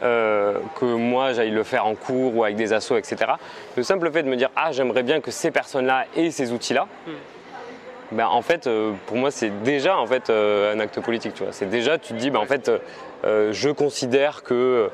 que 0.00 0.84
moi 0.84 1.32
j'aille 1.32 1.50
le 1.50 1.62
faire 1.62 1.86
en 1.86 1.94
cours 1.94 2.36
ou 2.36 2.44
avec 2.44 2.56
des 2.56 2.72
assos, 2.72 2.96
etc. 2.96 3.32
Le 3.76 3.82
simple 3.82 4.10
fait 4.10 4.22
de 4.22 4.28
me 4.28 4.36
dire 4.36 4.50
ah 4.56 4.72
j'aimerais 4.72 5.02
bien 5.02 5.20
que 5.20 5.30
ces 5.30 5.50
personnes-là 5.50 6.04
aient 6.16 6.30
ces 6.30 6.52
outils-là, 6.52 6.86
hmm. 7.06 7.10
ben, 8.12 8.26
en 8.26 8.42
fait 8.42 8.68
pour 9.06 9.16
moi 9.16 9.30
c'est 9.30 9.62
déjà 9.62 9.98
en 9.98 10.06
fait 10.06 10.30
un 10.30 10.78
acte 10.80 11.00
politique. 11.00 11.34
Tu 11.34 11.44
vois. 11.44 11.52
C'est 11.52 11.68
déjà 11.68 11.98
tu 11.98 12.12
te 12.12 12.18
dis 12.18 12.30
ben, 12.30 12.40
en 12.40 12.46
fait 12.46 12.70
je 13.24 13.70
considère 13.70 14.42
que 14.42 14.90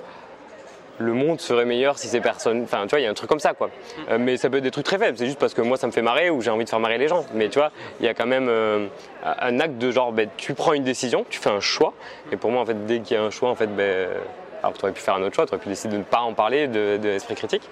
le 0.98 1.12
monde 1.12 1.40
serait 1.40 1.64
meilleur 1.64 1.98
si 1.98 2.08
ces 2.08 2.20
personnes. 2.20 2.62
Enfin, 2.62 2.82
tu 2.82 2.90
vois, 2.90 3.00
il 3.00 3.04
y 3.04 3.06
a 3.06 3.10
un 3.10 3.14
truc 3.14 3.28
comme 3.28 3.40
ça, 3.40 3.54
quoi. 3.54 3.68
Mm. 3.68 4.00
Euh, 4.10 4.18
mais 4.18 4.36
ça 4.36 4.50
peut 4.50 4.58
être 4.58 4.62
des 4.62 4.70
trucs 4.70 4.86
très 4.86 4.98
faibles. 4.98 5.16
C'est 5.18 5.26
juste 5.26 5.38
parce 5.38 5.54
que 5.54 5.62
moi, 5.62 5.76
ça 5.76 5.86
me 5.86 5.92
fait 5.92 6.02
marrer 6.02 6.30
ou 6.30 6.40
j'ai 6.40 6.50
envie 6.50 6.64
de 6.64 6.70
faire 6.70 6.80
marrer 6.80 6.98
les 6.98 7.08
gens. 7.08 7.24
Mais 7.34 7.48
tu 7.48 7.58
vois, 7.58 7.70
il 8.00 8.06
y 8.06 8.08
a 8.08 8.14
quand 8.14 8.26
même 8.26 8.48
euh, 8.48 8.86
un 9.24 9.60
acte 9.60 9.78
de 9.78 9.90
genre, 9.90 10.12
ben, 10.12 10.28
tu 10.36 10.54
prends 10.54 10.72
une 10.72 10.84
décision, 10.84 11.24
tu 11.28 11.38
fais 11.38 11.50
un 11.50 11.60
choix. 11.60 11.92
Et 12.32 12.36
pour 12.36 12.50
moi, 12.50 12.62
en 12.62 12.66
fait, 12.66 12.86
dès 12.86 13.00
qu'il 13.00 13.16
y 13.16 13.20
a 13.20 13.22
un 13.22 13.30
choix, 13.30 13.50
en 13.50 13.54
fait, 13.54 13.68
ben, 13.74 14.08
alors 14.62 14.76
tu 14.76 14.84
aurais 14.84 14.92
pu 14.92 15.00
faire 15.00 15.14
un 15.14 15.22
autre 15.22 15.34
choix, 15.34 15.46
tu 15.46 15.54
aurais 15.54 15.62
pu 15.62 15.68
décider 15.68 15.94
de 15.94 15.98
ne 15.98 16.04
pas 16.04 16.20
en 16.20 16.32
parler 16.32 16.68
de, 16.68 16.98
l'esprit 17.02 17.34
critique. 17.34 17.68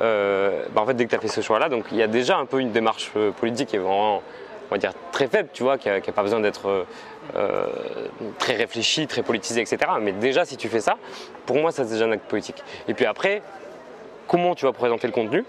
Euh, 0.00 0.64
ben, 0.70 0.82
en 0.82 0.86
fait, 0.86 0.94
dès 0.94 1.04
que 1.04 1.10
tu 1.10 1.16
as 1.16 1.20
fait 1.20 1.28
ce 1.28 1.40
choix-là, 1.40 1.68
donc 1.68 1.86
il 1.90 1.98
y 1.98 2.02
a 2.02 2.06
déjà 2.06 2.36
un 2.36 2.46
peu 2.46 2.60
une 2.60 2.72
démarche 2.72 3.12
politique 3.40 3.68
qui 3.68 3.76
est 3.76 3.80
vraiment 3.80 4.22
on 4.70 4.74
va 4.74 4.78
dire, 4.78 4.92
très 5.12 5.28
faible, 5.28 5.48
tu 5.54 5.62
vois, 5.62 5.78
qui 5.78 5.88
n'a 5.88 6.00
pas 6.00 6.22
besoin 6.22 6.40
d'être 6.40 6.84
euh, 7.36 7.66
très 8.38 8.54
réfléchi, 8.54 9.06
très 9.06 9.22
politisé, 9.22 9.60
etc. 9.60 9.78
Mais 10.00 10.12
déjà, 10.12 10.44
si 10.44 10.56
tu 10.56 10.68
fais 10.68 10.80
ça, 10.80 10.96
pour 11.46 11.56
moi, 11.56 11.72
ça 11.72 11.84
c'est 11.84 11.94
déjà 11.94 12.06
un 12.06 12.12
acte 12.12 12.28
politique. 12.28 12.62
Et 12.88 12.94
puis 12.94 13.04
après, 13.04 13.42
comment 14.26 14.54
tu 14.54 14.64
vas 14.64 14.72
présenter 14.72 15.06
le 15.06 15.12
contenu? 15.12 15.44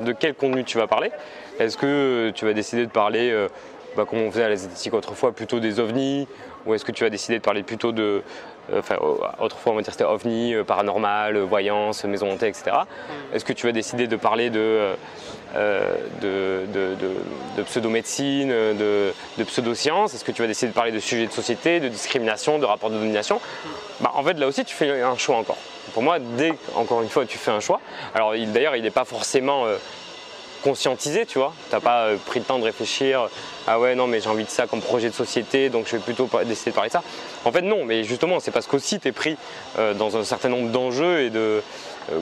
De 0.00 0.12
quel 0.12 0.34
contenu 0.34 0.64
tu 0.64 0.78
vas 0.78 0.86
parler? 0.86 1.10
Est-ce 1.58 1.76
que 1.76 2.30
tu 2.34 2.44
vas 2.44 2.52
décider 2.52 2.86
de 2.86 2.90
parler, 2.90 3.30
euh, 3.30 3.48
bah, 3.96 4.04
comme 4.08 4.20
on 4.20 4.30
faisait 4.30 4.44
à 4.44 4.48
la 4.48 4.56
zététique 4.56 4.94
autrefois, 4.94 5.32
plutôt 5.32 5.60
des 5.60 5.80
ovnis? 5.80 6.26
Ou 6.66 6.74
est-ce 6.74 6.84
que 6.84 6.92
tu 6.92 7.04
vas 7.04 7.10
décider 7.10 7.38
de 7.38 7.42
parler 7.42 7.62
plutôt 7.62 7.92
de, 7.92 8.22
enfin, 8.76 8.96
autrefois 9.40 9.72
on 9.72 9.76
va 9.76 9.82
dire 9.82 9.92
c'était 9.92 10.04
ovni, 10.04 10.54
paranormal, 10.66 11.38
voyance, 11.38 12.04
maison 12.04 12.30
hantée, 12.30 12.48
etc. 12.48 12.76
Est-ce 13.32 13.44
que 13.44 13.52
tu 13.52 13.66
vas 13.66 13.72
décider 13.72 14.06
de 14.06 14.16
parler 14.16 14.50
de 14.50 14.94
euh, 15.56 15.94
de, 16.20 16.66
de, 17.56 17.62
pseudo-médecine, 17.62 18.48
de, 18.48 19.44
pseudo-sciences 19.44 20.12
Est-ce 20.14 20.24
que 20.24 20.32
tu 20.32 20.42
vas 20.42 20.48
décider 20.48 20.70
de 20.70 20.74
parler 20.74 20.90
de 20.90 20.98
sujets 20.98 21.26
de 21.26 21.32
société, 21.32 21.78
de 21.78 21.88
discrimination, 21.88 22.58
de 22.58 22.64
rapports 22.64 22.90
de 22.90 22.96
domination? 22.96 23.40
Bah, 24.00 24.10
En 24.14 24.24
fait, 24.24 24.34
là 24.34 24.48
aussi, 24.48 24.64
tu 24.64 24.74
fais 24.74 25.00
un 25.00 25.16
choix 25.16 25.36
encore. 25.36 25.58
Pour 25.92 26.02
moi, 26.02 26.18
dès, 26.18 26.54
encore 26.74 27.02
une 27.02 27.08
fois, 27.08 27.24
tu 27.24 27.38
fais 27.38 27.52
un 27.52 27.60
choix, 27.60 27.80
alors 28.14 28.32
d'ailleurs, 28.32 28.74
il 28.74 28.82
n'est 28.82 28.90
pas 28.90 29.04
forcément 29.04 29.66
euh, 29.66 29.76
conscientisé, 30.64 31.26
tu 31.26 31.38
vois. 31.38 31.52
Tu 31.68 31.74
n'as 31.74 31.80
pas 31.80 32.06
euh, 32.06 32.16
pris 32.26 32.40
le 32.40 32.44
temps 32.44 32.58
de 32.58 32.64
réfléchir, 32.64 33.28
ah 33.68 33.78
ouais, 33.78 33.94
non, 33.94 34.08
mais 34.08 34.20
j'ai 34.20 34.28
envie 34.28 34.44
de 34.44 34.50
ça 34.50 34.66
comme 34.66 34.80
projet 34.80 35.08
de 35.08 35.14
société, 35.14 35.68
donc 35.68 35.86
je 35.86 35.96
vais 35.96 36.02
plutôt 36.02 36.28
décider 36.44 36.70
de 36.72 36.74
parler 36.74 36.88
de 36.88 36.94
ça. 36.94 37.02
En 37.44 37.52
fait, 37.52 37.62
non, 37.62 37.84
mais 37.84 38.02
justement, 38.02 38.40
c'est 38.40 38.50
parce 38.50 38.66
qu'aussi 38.66 38.98
tu 38.98 39.08
es 39.08 39.12
pris 39.12 39.36
dans 39.98 40.16
un 40.16 40.24
certain 40.24 40.48
nombre 40.48 40.70
d'enjeux 40.70 41.20
et 41.20 41.30
de, 41.30 41.62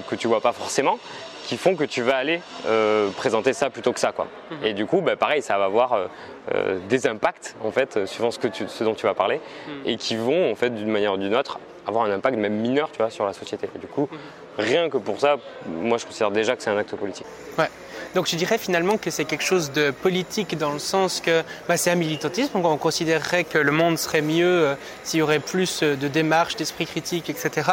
que 0.08 0.16
tu 0.16 0.26
vois 0.26 0.40
pas 0.40 0.52
forcément 0.52 0.98
qui 1.44 1.56
font 1.56 1.76
que 1.76 1.84
tu 1.84 2.02
vas 2.02 2.16
aller 2.16 2.40
euh, 2.66 3.10
présenter 3.10 3.52
ça 3.52 3.70
plutôt 3.70 3.92
que 3.92 4.00
ça. 4.00 4.12
Quoi. 4.12 4.26
Mhm. 4.50 4.64
Et 4.64 4.72
du 4.74 4.86
coup, 4.86 5.00
bah, 5.00 5.16
pareil, 5.16 5.42
ça 5.42 5.58
va 5.58 5.64
avoir 5.64 5.92
euh, 5.92 6.06
euh, 6.54 6.78
des 6.88 7.06
impacts, 7.06 7.56
en 7.62 7.70
fait, 7.70 8.06
suivant 8.06 8.30
ce, 8.30 8.38
que 8.38 8.48
ce 8.66 8.84
dont 8.84 8.94
tu 8.94 9.06
vas 9.06 9.14
parler, 9.14 9.40
mhm. 9.66 9.74
et 9.84 9.96
qui 9.96 10.16
vont, 10.16 10.50
en 10.50 10.54
fait, 10.54 10.70
d'une 10.70 10.90
manière 10.90 11.14
ou 11.14 11.16
d'une 11.16 11.34
autre, 11.34 11.58
avoir 11.86 12.04
un 12.04 12.10
impact 12.10 12.38
même 12.38 12.54
mineur, 12.54 12.90
tu 12.90 12.98
vois, 12.98 13.10
sur 13.10 13.26
la 13.26 13.32
société. 13.32 13.68
Et 13.74 13.78
du 13.78 13.86
coup, 13.86 14.08
mhm. 14.10 14.18
rien 14.58 14.88
que 14.88 14.98
pour 14.98 15.20
ça, 15.20 15.36
moi, 15.66 15.98
je 15.98 16.06
considère 16.06 16.30
déjà 16.30 16.56
que 16.56 16.62
c'est 16.62 16.70
un 16.70 16.78
acte 16.78 16.94
politique. 16.96 17.26
Ouais. 17.58 17.68
Donc 18.14 18.26
je 18.28 18.36
dirais 18.36 18.58
finalement 18.58 18.96
que 18.96 19.10
c'est 19.10 19.24
quelque 19.24 19.44
chose 19.44 19.72
de 19.72 19.90
politique 19.90 20.56
dans 20.58 20.72
le 20.72 20.78
sens 20.78 21.20
que 21.20 21.42
bah, 21.68 21.76
c'est 21.76 21.90
un 21.90 21.96
militantisme. 21.96 22.50
on 22.54 22.76
considérerait 22.76 23.44
que 23.44 23.58
le 23.58 23.72
monde 23.72 23.98
serait 23.98 24.22
mieux 24.22 24.76
s'il 25.04 25.20
y 25.20 25.22
aurait 25.22 25.38
plus 25.38 25.82
de 25.82 26.08
démarches, 26.08 26.56
d'esprit 26.56 26.86
critique, 26.86 27.30
etc 27.30 27.72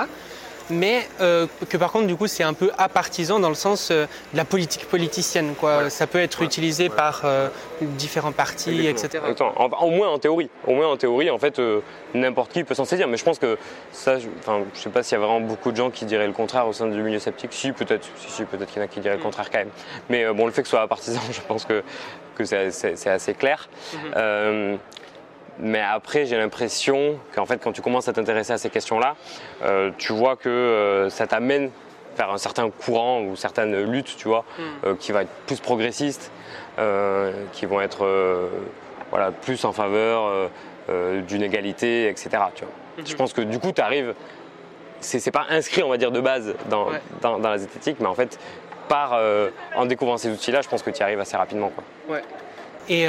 mais 0.69 1.07
euh, 1.21 1.47
que 1.69 1.77
par 1.77 1.91
contre 1.91 2.07
du 2.07 2.15
coup 2.15 2.27
c'est 2.27 2.43
un 2.43 2.53
peu 2.53 2.71
apartisan 2.77 3.39
dans 3.39 3.49
le 3.49 3.55
sens 3.55 3.89
euh, 3.91 4.05
de 4.33 4.37
la 4.37 4.45
politique 4.45 4.85
politicienne 4.85 5.53
quoi. 5.59 5.89
Ça 5.89 6.07
peut 6.07 6.19
être 6.19 6.41
utilisé 6.41 6.89
par 6.89 7.21
euh, 7.25 7.49
différents 7.81 8.31
partis, 8.31 8.87
etc. 8.87 9.23
au 9.81 9.89
moins 9.89 10.09
en 10.09 10.19
théorie. 10.19 10.49
Au 10.67 10.73
moins 10.73 10.87
en 10.87 10.97
théorie, 10.97 11.29
en 11.29 11.39
fait, 11.39 11.61
n'importe 12.13 12.51
qui 12.51 12.63
peut 12.63 12.73
s'en 12.73 12.85
saisir. 12.85 13.07
Mais 13.07 13.17
je 13.17 13.23
pense 13.23 13.39
que 13.39 13.57
ça, 13.91 14.19
je, 14.19 14.27
enfin, 14.39 14.61
je 14.73 14.79
sais 14.79 14.89
pas 14.89 15.03
s'il 15.03 15.17
y 15.17 15.21
a 15.21 15.25
vraiment 15.25 15.41
beaucoup 15.41 15.71
de 15.71 15.77
gens 15.77 15.89
qui 15.89 16.05
diraient 16.05 16.27
le 16.27 16.33
contraire 16.33 16.67
au 16.67 16.73
sein 16.73 16.87
du 16.87 17.01
milieu 17.01 17.19
sceptique. 17.19 17.53
Si 17.53 17.71
peut-être, 17.71 18.07
si, 18.17 18.31
si 18.31 18.43
peut-être 18.43 18.69
qu'il 18.69 18.81
y 18.81 18.81
en 18.81 18.85
a 18.85 18.87
qui 18.87 18.99
diraient 18.99 19.17
le 19.17 19.23
contraire 19.23 19.49
quand 19.49 19.59
même. 19.59 19.71
Mais 20.09 20.31
bon, 20.33 20.45
le 20.45 20.51
fait 20.51 20.61
que 20.61 20.67
ce 20.67 20.75
soit 20.75 20.87
partisan, 20.87 21.21
je 21.31 21.41
pense 21.41 21.65
que, 21.65 21.83
que 22.35 22.43
c'est 22.45 23.07
assez 23.07 23.33
clair. 23.33 23.69
Mm-hmm. 23.93 24.77
Mais 25.59 25.81
après, 25.81 26.25
j'ai 26.25 26.37
l'impression 26.37 27.19
qu'en 27.35 27.45
fait, 27.45 27.61
quand 27.61 27.73
tu 27.73 27.81
commences 27.81 28.07
à 28.07 28.13
t'intéresser 28.13 28.53
à 28.53 28.57
ces 28.57 28.69
questions-là, 28.69 29.15
euh, 29.63 29.91
tu 29.97 30.13
vois 30.13 30.37
que 30.37 30.47
euh, 30.47 31.09
ça 31.09 31.27
t'amène 31.27 31.69
vers 32.17 32.31
un 32.31 32.37
certain 32.37 32.69
courant 32.69 33.21
ou 33.21 33.35
certaines 33.35 33.83
luttes, 33.91 34.15
tu 34.17 34.27
vois, 34.27 34.45
euh, 34.85 34.95
qui 34.95 35.11
va 35.11 35.23
être 35.23 35.31
plus 35.45 35.59
progressiste, 35.59 36.31
qui 37.51 37.65
vont 37.65 37.81
être 37.81 38.49
voilà, 39.09 39.31
plus 39.31 39.65
en 39.65 39.73
faveur 39.73 40.49
d'une 41.27 41.43
égalité, 41.43 42.07
etc. 42.07 42.29
Tu 42.55 42.63
vois. 42.63 42.73
Hmm. 42.97 43.05
Je 43.05 43.15
pense 43.15 43.33
que 43.33 43.41
du 43.41 43.59
coup, 43.59 43.73
tu 43.73 43.81
arrives. 43.81 44.13
C'est 45.01 45.31
pas 45.31 45.45
inscrit, 45.49 45.83
on 45.83 45.89
va 45.89 45.97
dire, 45.97 46.11
de 46.11 46.21
base 46.21 46.55
dans, 46.69 46.89
dans, 47.21 47.37
la 47.37 47.57
zététique, 47.57 47.97
mais 47.99 48.07
en 48.07 48.15
fait, 48.15 48.39
par, 48.87 49.19
en 49.75 49.85
découvrant 49.85 50.17
ces 50.17 50.29
outils-là, 50.29 50.61
je 50.61 50.69
pense 50.69 50.81
que 50.81 50.89
tu 50.89 50.99
y 50.99 51.03
arrives 51.03 51.19
assez 51.19 51.35
rapidement. 51.35 51.69
Quoi. 51.69 52.15
Ouais. 52.15 52.23
Et 52.87 53.07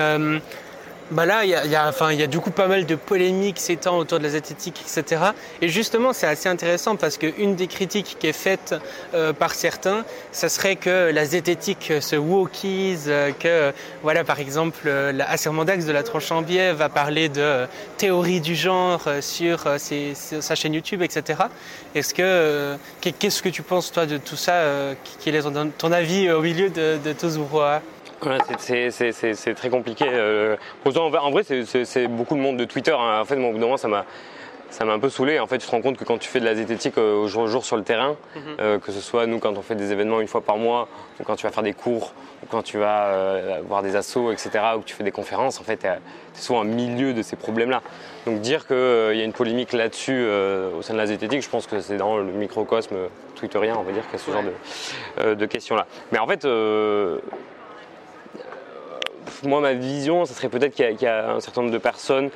bah 1.11 1.27
là, 1.27 1.45
il 1.45 1.51
y 1.51 1.55
a, 1.55 1.89
enfin, 1.89 2.13
y 2.13 2.23
a 2.23 2.29
du 2.29 2.39
coup 2.39 2.53
pas 2.53 2.69
mal 2.69 2.87
de 2.87 2.95
polémiques 2.95 3.59
s'étend 3.59 3.99
autour 3.99 4.19
de 4.19 4.25
la 4.25 4.31
zététique, 4.31 4.81
etc. 4.81 5.23
Et 5.61 5.69
justement, 5.69 6.13
c'est 6.13 6.27
assez 6.27 6.49
intéressant 6.49 6.95
parce 6.95 7.19
qu'une 7.19 7.57
des 7.57 7.67
critiques 7.67 8.17
qui 8.19 8.29
est 8.29 8.33
faite 8.33 8.77
euh, 9.15 9.33
par 9.33 9.55
certains, 9.55 10.05
ça 10.31 10.49
serait 10.49 10.77
que 10.77 11.11
la 11.13 11.25
zététique 11.25 11.93
se 12.01 12.15
wokise, 12.15 13.07
euh, 13.09 13.33
que, 13.33 13.73
voilà, 14.03 14.23
par 14.23 14.39
exemple, 14.39 14.83
euh, 14.87 15.11
la 15.11 15.29
Assermandax 15.29 15.85
de 15.85 15.93
la 15.93 16.03
biais 16.43 16.73
va 16.73 16.89
parler 16.89 17.29
de 17.29 17.67
théorie 17.97 18.41
du 18.41 18.55
genre 18.55 19.03
sur, 19.21 19.67
sa 19.79 20.55
chaîne 20.55 20.75
YouTube, 20.75 21.03
etc. 21.03 21.41
Est-ce 21.95 22.15
que, 22.15 22.77
qu'est-ce 23.01 23.43
que 23.43 23.49
tu 23.49 23.63
penses, 23.63 23.91
toi, 23.91 24.07
de 24.07 24.17
tout 24.17 24.37
ça 24.37 24.63
Quel 25.25 25.35
est 25.35 25.43
ton, 25.79 25.93
avis 25.93 26.31
au 26.31 26.41
milieu 26.41 26.71
de, 26.71 26.99
de 27.05 27.13
tout 27.13 27.31
c'est 28.59 29.55
très 29.55 29.71
compliqué. 29.71 30.07
Euh, 30.09 30.57
en 30.85 31.31
vrai, 31.31 31.43
c'est 31.45 32.07
beaucoup 32.09 32.35
de 32.35 32.41
monde 32.41 32.57
de 32.57 32.65
Twitter. 32.65 32.95
Hein. 32.99 33.21
En 33.21 33.25
fait, 33.25 33.37
au 33.37 33.53
bout 33.53 33.59
d'un 33.59 33.61
moment, 33.61 33.77
ça 33.77 33.89
m'a 33.89 34.05
ça 34.71 34.85
m'a 34.85 34.93
un 34.93 35.01
peu 35.01 35.09
saoulé. 35.09 35.41
En 35.41 35.49
fait, 35.49 35.59
tu 35.59 35.67
te 35.67 35.71
rends 35.73 35.81
compte 35.81 35.97
que 35.97 36.05
quand 36.05 36.19
tu 36.19 36.29
fais 36.29 36.39
de 36.39 36.45
la 36.45 36.55
zététique 36.55 36.97
euh, 36.97 37.17
au 37.17 37.27
jour 37.27 37.43
le 37.43 37.51
jour 37.51 37.65
sur 37.65 37.77
le 37.77 37.83
terrain, 37.83 38.17
mhm. 38.37 38.43
euh, 38.61 38.79
que 38.79 38.93
ce 38.93 39.01
soit 39.01 39.27
nous 39.27 39.41
quand 39.41 39.59
on 39.59 39.63
fait 39.63 39.75
des 39.75 39.91
événements 39.91 40.21
une 40.21 40.29
fois 40.29 40.43
par 40.43 40.59
mois, 40.59 40.87
ou 41.19 41.25
quand 41.25 41.35
tu 41.35 41.45
vas 41.45 41.51
faire 41.51 41.65
des 41.65 41.73
cours, 41.73 42.13
ou 42.43 42.47
quand 42.49 42.63
tu 42.63 42.79
vas 42.79 43.61
voir 43.67 43.83
des 43.83 43.97
assos, 43.97 44.31
etc., 44.31 44.51
ou 44.77 44.81
que 44.81 44.85
tu 44.85 44.95
fais 44.95 45.03
des 45.03 45.11
conférences, 45.11 45.61
en 45.61 45.65
fait, 45.65 45.79
tu 45.79 45.87
es, 45.87 45.99
souvent 46.35 46.61
au 46.61 46.65
milieu 46.65 47.13
de 47.13 47.23
ces 47.23 47.35
problèmes-là. 47.35 47.83
Donc 48.27 48.41
dire 48.41 48.67
qu'il 48.67 48.77
y 48.77 49.21
a 49.21 49.25
une 49.25 49.33
polémique 49.33 49.73
là-dessus 49.73 50.25
au 50.25 50.83
sein 50.83 50.93
de 50.93 50.99
la 50.99 51.07
zététique, 51.07 51.43
je 51.43 51.49
pense 51.49 51.67
que 51.67 51.81
c'est 51.81 51.97
dans 51.97 52.19
le 52.19 52.33
microcosme 52.33 52.97
twitterien, 53.35 53.75
on 53.77 53.83
va 53.83 53.93
dire, 53.93 54.05
qu'il 54.05 54.13
y 54.13 54.23
a 54.23 54.25
ce 54.25 54.31
genre 54.31 54.45
de, 55.25 55.35
de 55.35 55.47
questions-là. 55.47 55.87
Mais 56.13 56.19
en 56.19 56.29
fait, 56.29 56.47
moi, 59.45 59.61
ma 59.61 59.73
vision, 59.73 60.25
ce 60.25 60.35
serait 60.35 60.49
peut-être 60.49 60.75
qu'il 60.75 61.01
y, 61.01 61.07
a 61.07 61.33
un 61.33 61.41
certain 61.41 61.63
nombre 61.63 61.73
de 61.73 61.79
personnes 61.79 62.31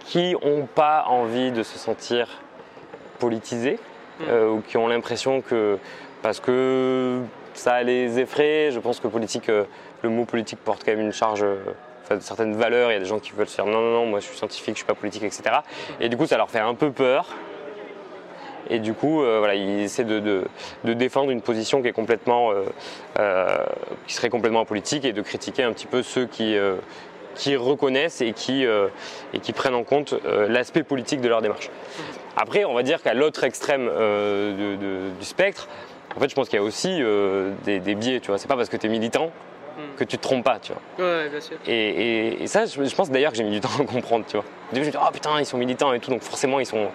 qui 0.00 0.34
n'ont 0.34 0.66
pas 0.66 1.04
envie 1.08 1.50
de 1.50 1.62
se 1.62 1.78
sentir 1.78 2.28
politisées 3.18 3.78
mm. 4.20 4.24
euh, 4.28 4.50
ou 4.50 4.60
qui 4.60 4.76
ont 4.76 4.88
l'impression 4.88 5.40
que 5.40 5.78
parce 6.22 6.40
que 6.40 7.20
ça 7.54 7.82
les 7.82 8.18
effraie, 8.18 8.70
je 8.72 8.78
pense 8.80 9.00
que 9.00 9.08
politique, 9.08 9.48
euh, 9.48 9.64
le 10.02 10.10
mot 10.10 10.24
politique 10.24 10.58
porte 10.64 10.84
quand 10.84 10.92
même 10.92 11.00
une 11.00 11.12
charge, 11.12 11.42
euh, 11.42 11.56
de 12.10 12.20
certaines 12.20 12.54
valeurs. 12.54 12.90
Il 12.90 12.94
y 12.94 12.96
a 12.96 13.00
des 13.00 13.06
gens 13.06 13.18
qui 13.18 13.32
veulent 13.32 13.48
se 13.48 13.56
dire 13.56 13.66
non, 13.66 13.80
non, 13.80 13.92
non, 13.92 14.06
moi 14.06 14.20
je 14.20 14.26
suis 14.26 14.36
scientifique, 14.36 14.74
je 14.74 14.78
suis 14.78 14.86
pas 14.86 14.94
politique, 14.94 15.24
etc. 15.24 15.42
Et 16.00 16.08
du 16.08 16.16
coup, 16.16 16.26
ça 16.26 16.36
leur 16.36 16.50
fait 16.50 16.60
un 16.60 16.74
peu 16.74 16.90
peur. 16.90 17.26
Et 18.70 18.78
du 18.78 18.94
coup, 18.94 19.22
euh, 19.22 19.38
voilà, 19.38 19.54
il 19.54 19.80
essaie 19.80 20.04
de, 20.04 20.44
défendre 20.84 21.30
une 21.30 21.42
position 21.42 21.82
qui 21.82 21.88
est 21.88 21.92
complètement, 21.92 22.50
euh, 22.50 22.64
euh, 23.18 23.64
qui 24.06 24.14
serait 24.14 24.28
complètement 24.28 24.60
apolitique 24.60 25.04
et 25.04 25.12
de 25.12 25.22
critiquer 25.22 25.62
un 25.62 25.72
petit 25.72 25.86
peu 25.86 26.02
ceux 26.02 26.26
qui, 26.26 26.56
qui 27.34 27.56
reconnaissent 27.56 28.20
et 28.20 28.32
qui, 28.32 28.64
et 28.64 29.38
qui 29.40 29.52
prennent 29.52 29.74
en 29.74 29.84
compte 29.84 30.14
l'aspect 30.48 30.82
politique 30.82 31.20
de 31.20 31.28
leur 31.28 31.42
démarche. 31.42 31.70
Après, 32.36 32.64
on 32.64 32.74
va 32.74 32.82
dire 32.82 33.02
qu'à 33.02 33.14
l'autre 33.14 33.44
extrême 33.44 33.90
du 34.56 35.24
spectre, 35.24 35.68
en 36.16 36.20
fait, 36.20 36.30
je 36.30 36.34
pense 36.34 36.48
qu'il 36.48 36.58
y 36.58 36.62
a 36.62 36.64
aussi 36.64 37.02
des, 37.64 37.94
biais. 37.94 38.20
Tu 38.20 38.28
vois, 38.28 38.38
c'est 38.38 38.48
pas 38.48 38.56
parce 38.56 38.68
que 38.68 38.76
tu 38.76 38.86
es 38.86 38.90
militant 38.90 39.30
que 39.96 40.04
tu 40.04 40.16
te 40.16 40.22
trompes 40.22 40.44
pas, 40.44 40.58
tu 40.58 40.72
vois. 40.72 41.06
Ouais, 41.06 41.28
bien 41.28 41.40
sûr. 41.40 41.56
Et, 41.66 42.46
ça, 42.46 42.64
je, 42.64 42.94
pense 42.94 43.10
d'ailleurs 43.10 43.32
que 43.32 43.36
j'ai 43.36 43.44
mis 43.44 43.50
du 43.50 43.60
temps 43.60 43.68
à 43.78 43.84
comprendre, 43.86 44.24
tu 44.26 44.36
vois. 44.36 44.44
Au 44.70 44.74
début, 44.74 44.86
je 44.86 44.90
me 44.90 44.92
dis, 44.92 44.98
oh 45.00 45.12
putain, 45.12 45.38
ils 45.38 45.46
sont 45.46 45.58
militants 45.58 45.92
et 45.92 46.00
tout, 46.00 46.10
donc 46.10 46.22
forcément, 46.22 46.60
ils 46.60 46.66
sont, 46.66 46.88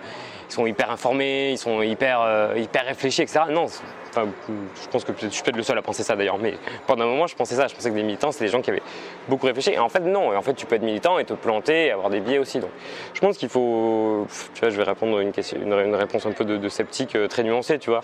ils 0.52 0.54
sont 0.54 0.66
hyper 0.66 0.92
informés, 0.92 1.52
ils 1.52 1.58
sont 1.58 1.82
hyper, 1.82 2.52
hyper 2.58 2.86
réfléchis, 2.86 3.22
etc. 3.22 3.46
Non, 3.50 3.68
Enfin, 4.12 4.28
je 4.46 4.88
pense 4.90 5.06
que 5.06 5.14
je 5.18 5.30
suis 5.30 5.42
peut-être 5.42 5.56
le 5.56 5.64
seul 5.64 5.78
à 5.78 5.82
penser 5.82 6.04
ça 6.04 6.18
d'ailleurs, 6.18 6.38
mais 6.38 6.56
pendant 6.86 7.06
un 7.06 7.08
moment, 7.08 7.28
je 7.28 7.36
pensais 7.36 7.56
ça. 7.56 7.68
Je 7.68 7.76
pensais 7.76 7.90
que 7.90 7.96
les 7.96 8.04
militants, 8.04 8.34
c'est 8.34 8.44
des 8.44 8.52
gens 8.52 8.62
qui 8.62 8.70
avaient 8.70 8.82
beaucoup 9.30 9.46
réfléchi. 9.46 9.72
Et 9.72 9.80
en 9.80 9.88
fait, 9.88 10.02
non. 10.02 10.34
Et 10.34 10.36
en 10.36 10.42
fait, 10.42 10.54
tu 10.54 10.66
peux 10.66 10.76
être 10.76 10.84
militant 10.84 11.18
et 11.18 11.24
te 11.24 11.34
planter 11.34 11.86
et 11.86 11.92
avoir 11.92 12.10
des 12.10 12.20
biais 12.20 12.38
aussi. 12.38 12.60
Donc, 12.60 12.72
je 13.14 13.22
pense 13.22 13.38
qu'il 13.38 13.48
faut. 13.48 14.28
Tu 14.54 14.60
vois, 14.60 14.70
je 14.70 14.76
vais 14.76 14.84
répondre 14.84 15.20
une, 15.20 15.32
question, 15.32 15.58
une, 15.62 15.96
réponse 15.96 16.26
un 16.26 16.32
peu 16.32 16.44
de, 16.44 16.70
sceptique 16.70 17.16
euh, 17.16 17.28
très 17.28 17.44
nuancée, 17.44 17.80
tu 17.80 17.90
vois. 17.90 18.02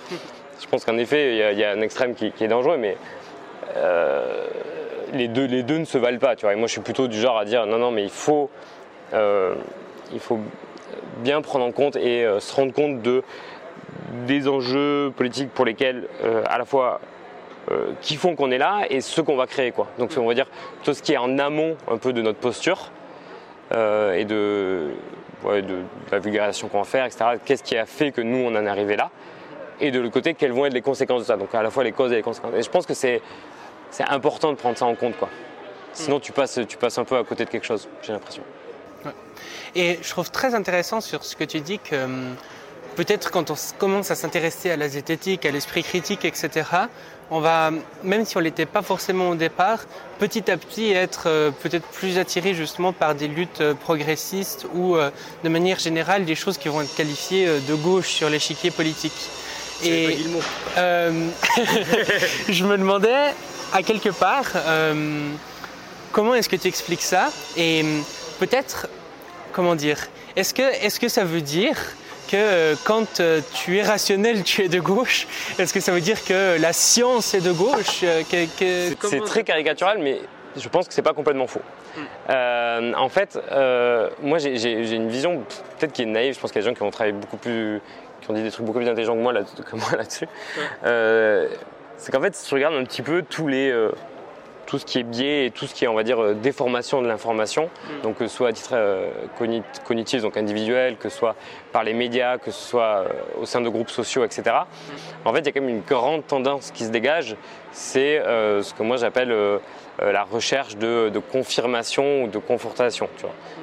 Je 0.61 0.67
pense 0.67 0.85
qu'en 0.85 0.97
effet, 0.97 1.51
il 1.51 1.59
y, 1.59 1.63
a 1.63 1.71
un 1.71 1.81
extrême 1.81 2.15
qui, 2.15 2.31
est 2.39 2.47
dangereux, 2.47 2.77
mais. 2.77 2.95
Euh, 3.75 4.47
les, 5.13 5.27
deux, 5.27 5.45
les 5.45 5.63
deux 5.63 5.77
ne 5.77 5.85
se 5.85 5.97
valent 5.97 6.19
pas, 6.19 6.35
tu 6.35 6.45
vois. 6.45 6.53
Et 6.53 6.55
moi, 6.55 6.67
je 6.67 6.71
suis 6.71 6.81
plutôt 6.81 7.07
du 7.07 7.19
genre 7.19 7.37
à 7.37 7.45
dire 7.45 7.65
non, 7.65 7.77
non, 7.77 7.91
mais 7.91 8.03
il 8.03 8.09
faut, 8.09 8.49
euh, 9.13 9.55
il 10.13 10.19
faut 10.19 10.39
bien 11.23 11.41
prendre 11.41 11.65
en 11.65 11.71
compte 11.71 11.95
et 11.95 12.27
se 12.39 12.55
rendre 12.55 12.73
compte 12.73 13.01
de 13.01 13.23
des 14.25 14.47
enjeux 14.47 15.11
politiques 15.15 15.51
pour 15.51 15.65
lesquels 15.65 16.07
euh, 16.23 16.43
à 16.47 16.57
la 16.57 16.65
fois 16.65 16.99
euh, 17.71 17.91
qui 18.01 18.15
font 18.15 18.35
qu'on 18.35 18.51
est 18.51 18.57
là 18.57 18.83
et 18.89 19.01
ce 19.01 19.21
qu'on 19.21 19.35
va 19.35 19.47
créer 19.47 19.71
quoi. 19.71 19.87
Donc 19.99 20.11
on 20.17 20.25
va 20.25 20.33
dire 20.33 20.47
tout 20.83 20.93
ce 20.93 21.01
qui 21.01 21.13
est 21.13 21.17
en 21.17 21.37
amont 21.39 21.77
un 21.89 21.97
peu 21.97 22.13
de 22.13 22.21
notre 22.21 22.39
posture 22.39 22.91
euh, 23.73 24.13
et 24.13 24.25
de, 24.25 24.91
la 26.11 26.19
vulgarisation 26.19 26.67
qu'on 26.67 26.79
va 26.79 26.83
faire, 26.83 27.05
etc. 27.05 27.25
Qu'est-ce 27.45 27.63
qui 27.63 27.77
a 27.77 27.85
fait 27.85 28.11
que 28.11 28.21
nous 28.21 28.37
on 28.37 28.55
en 28.55 28.65
est 28.65 28.69
arrivé 28.69 28.95
là? 28.95 29.11
Et 29.79 29.91
de 29.91 29.99
l'autre 29.99 30.13
côté 30.13 30.33
quelles 30.33 30.53
vont 30.53 30.65
être 30.65 30.73
les 30.73 30.81
conséquences 30.81 31.21
de 31.21 31.25
ça? 31.25 31.37
Donc 31.37 31.53
à 31.53 31.61
la 31.61 31.69
fois 31.69 31.83
les 31.83 31.91
causes 31.91 32.11
et 32.11 32.15
les 32.15 32.23
conséquences. 32.23 32.53
Et 32.55 32.63
je 32.63 32.69
pense 32.69 32.85
que 32.85 32.93
c'est 32.93 33.21
important 34.07 34.51
de 34.51 34.57
prendre 34.57 34.77
ça 34.77 34.85
en 34.85 34.95
compte 34.95 35.17
quoi. 35.17 35.29
Sinon 35.93 36.19
tu 36.19 36.31
passes 36.31 36.59
tu 36.67 36.77
passes 36.77 36.97
un 36.97 37.03
peu 37.03 37.17
à 37.17 37.23
côté 37.23 37.45
de 37.45 37.49
quelque 37.49 37.65
chose. 37.65 37.87
J'ai 38.01 38.13
l'impression. 38.13 38.43
Et 39.75 39.99
je 40.01 40.09
trouve 40.09 40.31
très 40.31 40.55
intéressant 40.55 41.01
sur 41.01 41.23
ce 41.23 41.35
que 41.35 41.43
tu 41.43 41.59
dis 41.59 41.79
que 41.79 42.05
hum, 42.05 42.35
peut-être 42.95 43.31
quand 43.31 43.51
on 43.51 43.55
commence 43.77 44.11
à 44.11 44.15
s'intéresser 44.15 44.71
à 44.71 44.77
la 44.77 44.89
zététique, 44.89 45.45
à 45.45 45.51
l'esprit 45.51 45.83
critique, 45.83 46.25
etc., 46.25 46.65
on 47.29 47.39
va, 47.41 47.71
même 48.03 48.25
si 48.25 48.37
on 48.37 48.39
l'était 48.39 48.65
pas 48.65 48.81
forcément 48.81 49.29
au 49.29 49.35
départ, 49.35 49.79
petit 50.17 50.49
à 50.49 50.57
petit 50.57 50.91
être 50.93 51.23
euh, 51.27 51.51
peut-être 51.51 51.85
plus 51.87 52.17
attiré 52.17 52.53
justement 52.53 52.93
par 52.93 53.15
des 53.15 53.27
luttes 53.27 53.59
euh, 53.59 53.73
progressistes 53.73 54.65
ou 54.73 54.95
euh, 54.95 55.11
de 55.43 55.49
manière 55.49 55.77
générale 55.77 56.23
des 56.23 56.35
choses 56.35 56.57
qui 56.57 56.69
vont 56.69 56.81
être 56.81 56.95
qualifiées 56.95 57.47
de 57.67 57.75
gauche 57.75 58.07
sur 58.07 58.29
l'échiquier 58.29 58.71
politique. 58.71 59.29
Et 59.83 60.17
je 62.49 62.63
me 62.63 62.77
demandais 62.77 63.33
à 63.73 63.83
quelque 63.83 64.09
part 64.09 64.45
comment 66.11 66.33
est-ce 66.33 66.49
que 66.49 66.55
tu 66.55 66.67
expliques 66.67 67.03
ça? 67.03 67.29
Et 67.55 67.85
peut-être 68.39 68.87
comment 69.53 69.75
dire 69.75 70.07
est-ce 70.35 70.53
que 70.53 70.61
est-ce 70.83 70.99
que 70.99 71.07
ça 71.07 71.23
veut 71.23 71.41
dire 71.41 71.77
que 72.27 72.35
euh, 72.35 72.75
quand 72.83 73.19
euh, 73.19 73.41
tu 73.53 73.77
es 73.77 73.83
rationnel, 73.83 74.43
tu 74.43 74.63
es 74.63 74.69
de 74.69 74.79
gauche 74.79 75.27
Est-ce 75.57 75.73
que 75.73 75.79
ça 75.79 75.91
veut 75.91 76.01
dire 76.01 76.23
que 76.23 76.61
la 76.61 76.73
science 76.73 77.33
est 77.33 77.41
de 77.41 77.51
gauche 77.51 78.01
euh, 78.03 78.21
C'est 79.01 79.23
très 79.25 79.43
caricatural, 79.43 79.97
mais 79.99 80.19
je 80.55 80.67
pense 80.69 80.87
que 80.87 80.93
c'est 80.93 81.01
pas 81.01 81.13
complètement 81.13 81.47
faux. 81.47 81.61
Hmm. 81.95 82.93
en 82.95 83.09
fait, 83.09 83.39
moi 84.21 84.37
j'ai 84.37 84.95
une 84.95 85.09
vision 85.09 85.43
peut-être 85.79 85.93
qui 85.93 86.03
est 86.03 86.05
naïve. 86.05 86.35
Je 86.35 86.39
pense 86.39 86.51
qu'il 86.51 86.61
y 86.61 86.63
a 86.63 86.67
des 86.67 86.69
gens 86.69 86.75
qui 86.75 86.83
ont 86.83 86.91
travaillé 86.91 87.13
beaucoup 87.13 87.37
plus, 87.37 87.81
qui 88.21 88.29
ont 88.29 88.33
dit 88.33 88.43
des 88.43 88.51
trucs 88.51 88.65
beaucoup 88.65 88.79
plus 88.79 88.89
intelligents 88.89 89.15
que 89.15 89.21
moi 89.21 89.33
là-dessus. 89.97 90.27
c'est 90.83 92.11
qu'en 92.11 92.21
fait, 92.21 92.35
si 92.35 92.47
tu 92.47 92.53
regardes 92.53 92.75
un 92.75 92.83
petit 92.83 93.01
peu 93.01 93.23
tous 93.23 93.47
les 93.47 93.71
tout 94.67 94.77
ce 94.77 94.85
qui 94.85 94.99
est 94.99 95.03
biais 95.03 95.47
et 95.47 95.51
tout 95.51 95.65
ce 95.65 95.73
qui 95.73 95.85
est, 95.85 95.87
on 95.87 95.95
va 95.95 96.03
dire, 96.03 96.21
euh, 96.21 96.33
déformation 96.35 97.01
de 97.01 97.07
l'information, 97.07 97.65
mm. 97.65 98.01
donc 98.03 98.17
que 98.17 98.27
ce 98.27 98.35
soit 98.35 98.49
à 98.49 98.53
titre 98.53 98.71
euh, 98.73 99.09
cognitif, 99.85 100.21
donc 100.21 100.37
individuel, 100.37 100.97
que 100.97 101.09
ce 101.09 101.17
soit 101.17 101.35
par 101.71 101.83
les 101.83 101.93
médias, 101.93 102.37
que 102.37 102.51
ce 102.51 102.69
soit 102.69 102.83
euh, 102.83 103.09
au 103.41 103.45
sein 103.45 103.61
de 103.61 103.69
groupes 103.69 103.89
sociaux, 103.89 104.23
etc. 104.23 104.43
Mm. 104.45 105.27
En 105.27 105.33
fait, 105.33 105.39
il 105.39 105.45
y 105.45 105.49
a 105.49 105.51
quand 105.53 105.61
même 105.61 105.69
une 105.69 105.81
grande 105.81 106.27
tendance 106.27 106.71
qui 106.71 106.83
se 106.83 106.91
dégage, 106.91 107.35
c'est 107.71 108.21
ce 108.25 108.73
que 108.73 108.83
moi 108.83 108.97
j'appelle 108.97 109.33
la 109.99 110.23
recherche 110.23 110.77
de, 110.77 111.11
confirmation 111.31 112.23
ou 112.23 112.27
de 112.27 112.39
confortation. 112.39 113.07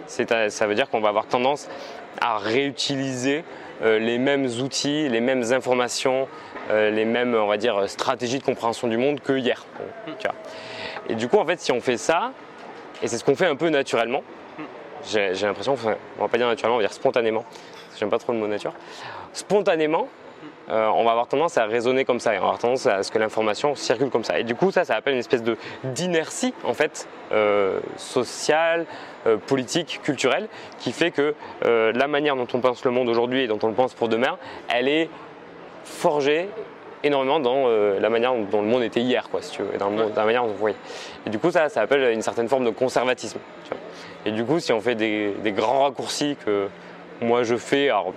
Mm. 0.09 0.49
Ça 0.49 0.67
veut 0.67 0.75
dire 0.75 0.89
qu'on 0.89 1.01
va 1.01 1.11
avoir 1.11 1.27
tendance 1.27 1.69
à 2.21 2.39
réutiliser 2.39 3.45
les 3.83 4.19
mêmes 4.19 4.47
outils, 4.47 5.09
les 5.09 5.21
mêmes 5.21 5.53
informations, 5.53 6.29
les 6.71 7.05
mêmes, 7.05 7.35
on 7.35 7.49
va 7.49 7.57
dire, 7.57 7.89
stratégies 7.89 8.39
de 8.39 8.45
compréhension 8.45 8.87
du 8.87 8.97
monde 8.97 9.21
que 9.21 9.33
hier. 9.37 9.67
Et 11.09 11.15
du 11.15 11.29
coup, 11.29 11.39
en 11.39 11.45
fait, 11.45 11.61
si 11.61 11.73
on 11.73 11.81
fait 11.81 11.97
ça, 11.97 12.33
et 13.03 13.09
c'est 13.09 13.19
ce 13.19 13.25
qu'on 13.25 13.37
fait 13.37 13.47
un 13.47 13.57
peu 13.57 13.69
naturellement, 13.69 14.23
j'ai 15.07 15.33
l'impression, 15.35 15.77
on 16.19 16.23
va 16.23 16.29
pas 16.29 16.39
dire 16.39 16.47
naturellement, 16.47 16.77
on 16.77 16.81
va 16.81 16.87
dire 16.87 16.95
spontanément, 16.95 17.45
j'aime 17.99 18.11
pas 18.11 18.19
trop 18.19 18.33
le 18.33 18.39
mot 18.39 18.47
nature, 18.47 18.73
spontanément, 19.33 20.09
euh, 20.71 20.87
on 20.95 21.05
va 21.05 21.11
avoir 21.11 21.29
tendance 21.29 21.59
à 21.59 21.67
raisonner 21.67 22.07
comme 22.07 22.21
ça, 22.21 22.35
et 22.35 22.39
on 22.39 22.41
va 22.41 22.47
avoir 22.47 22.59
tendance 22.59 22.87
à 22.87 23.03
ce 23.03 23.11
que 23.11 23.19
l'information 23.19 23.75
circule 23.75 24.09
comme 24.09 24.25
ça. 24.25 24.39
Et 24.39 24.45
du 24.45 24.55
coup, 24.55 24.71
ça, 24.71 24.85
ça 24.85 24.97
appelle 24.97 25.13
une 25.13 25.21
espèce 25.21 25.43
d'inertie, 25.85 26.55
en 26.65 26.73
fait, 26.73 27.07
euh, 27.33 27.81
sociale, 27.97 28.87
euh, 29.27 29.37
politique, 29.37 30.01
culturelle, 30.03 30.49
qui 30.79 30.93
fait 30.93 31.11
que 31.11 31.35
la 31.63 32.09
manière 32.09 32.37
dont 32.37 32.49
on 32.55 32.61
pense 32.61 32.85
le 32.85 32.91
monde 32.91 33.09
aujourd'hui 33.09 33.43
et 33.43 33.47
dont 33.47 33.59
on 33.63 33.69
le 33.69 33.75
pense 33.75 33.95
pour 33.95 34.09
demain, 34.09 34.39
elle 34.69 34.89
est 34.89 35.11
forgée 35.85 36.49
énormément 37.05 37.39
dans 37.39 37.69
euh, 37.69 38.01
la 38.01 38.11
manière 38.11 38.35
dont 38.35 38.63
le 38.63 38.67
monde 38.67 38.83
était 38.83 39.01
hier, 39.01 39.29
quoi, 39.31 39.43
si 39.43 39.53
tu 39.53 39.63
veux, 39.63 39.79
dans, 39.79 39.91
la 39.91 40.25
manière 40.25 40.45
dont 40.45 40.51
on 40.51 40.55
voyait. 40.55 40.77
Et 41.27 41.31
du 41.31 41.39
coup, 41.39 41.51
ça, 41.51 41.69
ça 41.69 41.83
appelle 41.83 42.13
une 42.13 42.23
certaine 42.23 42.49
forme 42.49 42.65
de 42.65 42.71
conservatisme. 42.71 43.39
Et 44.27 44.33
du 44.33 44.45
coup, 44.45 44.59
si 44.59 44.73
on 44.73 44.81
fait 44.81 44.95
des, 44.95 45.35
grands 45.53 45.85
raccourcis 45.85 46.37
que 46.45 46.69
moi 47.21 47.43
je 47.43 47.57
fais, 47.57 47.91
alors 47.91 48.13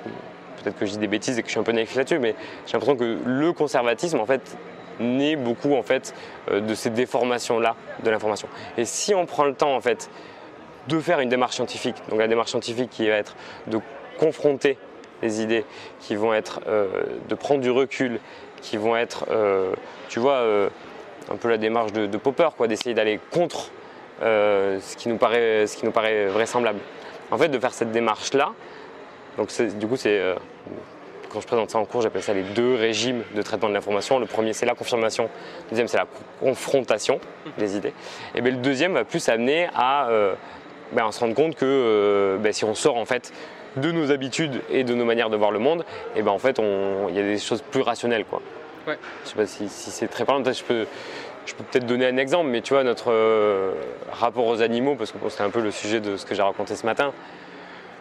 peut-être 0.64 0.78
que 0.78 0.86
je 0.86 0.92
dis 0.92 0.98
des 0.98 1.08
bêtises 1.08 1.38
et 1.38 1.42
que 1.42 1.48
je 1.48 1.52
suis 1.52 1.60
un 1.60 1.64
peu 1.64 1.74
naïf 1.74 1.94
là-dessus, 1.96 2.20
mais 2.20 2.34
j'ai 2.66 2.74
l'impression 2.74 2.96
que 2.96 3.18
le 3.26 3.54
conservatisme, 3.54 4.20
en 4.20 4.26
fait, 4.26 4.58
naît 5.00 5.36
beaucoup 5.36 5.76
en 5.76 5.84
fait 5.84 6.16
euh, 6.50 6.60
de 6.62 6.74
ces 6.74 6.90
déformations-là 6.90 7.76
de 8.04 8.10
l'information. 8.10 8.48
Et 8.78 8.86
si 8.86 9.14
on 9.14 9.26
prend 9.26 9.44
le 9.44 9.54
temps, 9.54 9.76
en 9.76 9.82
fait, 9.82 10.10
de 10.88 11.00
faire 11.00 11.20
une 11.20 11.30
démarche 11.30 11.56
scientifique, 11.56 11.98
donc 12.10 12.20
la 12.20 12.28
démarche 12.28 12.52
scientifique 12.52 12.90
qui 12.90 13.08
va 13.10 13.16
être 13.16 13.36
de 13.68 13.80
confronter 14.18 14.78
les 15.22 15.42
idées, 15.42 15.66
qui 16.00 16.16
vont 16.16 16.34
être 16.34 16.62
euh, 16.68 16.88
de 17.28 17.36
prendre 17.36 17.62
du 17.62 17.72
recul 17.72 18.20
qui 18.68 18.78
vont 18.78 18.98
être, 18.98 19.26
euh, 19.32 19.72
tu 20.10 20.20
vois, 20.20 20.36
euh, 20.36 20.70
un 21.32 21.38
peu 21.38 21.50
la 21.50 21.58
démarche 21.58 21.94
de, 21.94 22.18
Popper, 22.18 22.50
quoi, 22.58 22.68
d'essayer 22.68 22.94
d'aller 22.94 23.20
contre 23.32 23.72
euh, 24.22 24.80
ce, 24.82 24.98
qui 24.98 25.08
nous 25.08 25.18
paraît, 25.18 25.68
ce 25.68 25.78
qui 25.78 25.86
nous 25.86 25.92
paraît 25.92 26.28
vraisemblable. 26.28 26.80
En 27.32 27.38
fait, 27.38 27.48
de 27.48 27.60
faire 27.60 27.74
cette 27.74 27.92
démarche-là, 27.92 28.52
donc 29.38 29.50
du 29.78 29.88
coup, 29.88 29.98
c'est 29.98 30.22
quand 31.30 31.42
je 31.42 31.48
présente 31.48 31.70
ça 31.70 31.78
en 31.78 31.86
cours, 31.86 32.02
j'appelle 32.02 32.24
ça 32.24 32.34
les 32.34 32.44
deux 32.44 32.76
régimes 32.76 33.24
de 33.36 33.42
traitement 33.42 33.68
de 33.70 33.74
l'information. 33.74 34.18
Le 34.18 34.26
premier, 34.26 34.54
c'est 34.54 34.66
la 34.66 34.76
confirmation. 34.76 35.26
Le 35.66 35.70
deuxième, 35.72 35.88
c'est 35.88 35.98
la 35.98 36.08
confrontation 36.40 37.20
des 37.58 37.76
idées. 37.76 37.94
Et 38.34 38.42
bien, 38.42 38.52
le 38.52 38.60
deuxième 38.60 38.94
va 38.94 39.04
plus 39.04 39.28
amener 39.28 39.68
à 39.76 40.10
ben, 40.94 41.12
se 41.12 41.20
rendre 41.20 41.36
compte 41.36 41.56
que 41.56 42.38
ben, 42.42 42.54
si 42.54 42.64
on 42.64 42.74
sort 42.74 42.96
en 42.96 43.06
fait 43.06 43.34
de 43.76 43.92
nos 43.92 44.12
habitudes 44.12 44.62
et 44.70 44.84
de 44.84 44.94
nos 44.94 45.06
manières 45.06 45.30
de 45.30 45.38
voir 45.38 45.52
le 45.52 45.60
monde, 45.60 45.86
et 46.16 46.22
ben 46.22 46.32
en 46.32 46.40
fait, 46.40 46.60
il 47.10 47.16
y 47.16 47.20
a 47.20 47.24
des 47.24 47.38
choses 47.38 47.62
plus 47.62 47.82
rationnelles. 47.82 48.26
Quoi. 48.26 48.42
Ouais. 48.88 48.98
Je 49.26 49.30
sais 49.30 49.36
pas 49.36 49.46
si, 49.46 49.68
c'est 49.68 50.08
très 50.08 50.24
parlant. 50.24 50.44
Je 50.46 50.64
peux, 50.64 50.88
je 51.46 51.54
peux 51.54 51.64
peut-être 51.66 51.86
donner 51.86 52.08
un 52.08 52.16
exemple, 52.16 52.50
mais 52.50 52.62
tu 52.62 52.74
vois, 52.74 52.84
notre 52.84 53.12
euh, 53.12 53.74
rapport 54.12 54.46
aux 54.46 54.62
animaux, 54.62 54.96
parce 54.96 55.12
que 55.12 55.18
c'était 55.30 55.44
un 55.44 55.50
peu 55.50 55.62
le 55.62 55.72
sujet 55.72 56.00
de 56.00 56.16
ce 56.16 56.26
que 56.26 56.34
j'ai 56.34 56.42
raconté 56.42 56.76
ce 56.76 56.86
matin, 56.86 57.12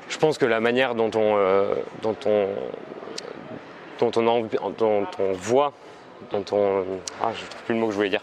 je 0.09 0.17
pense 0.19 0.39
que 0.39 0.47
la 0.47 0.61
manière 0.61 0.95
dont 0.95 1.11
on, 1.17 1.37
euh, 1.37 1.75
dont 2.03 2.17
on, 2.27 2.47
dont 3.99 4.13
on, 4.17 4.43
dont 4.79 5.07
on 5.19 5.33
voit 5.33 5.73
dont 6.31 6.45
on, 6.51 6.83
ah, 7.23 7.31
je 7.35 7.45
trouve 7.45 7.63
plus 7.65 7.75
le 7.75 7.81
mot 7.81 7.87
que 7.89 7.93
je 7.93 7.97
voulais 7.99 8.09
dire, 8.09 8.23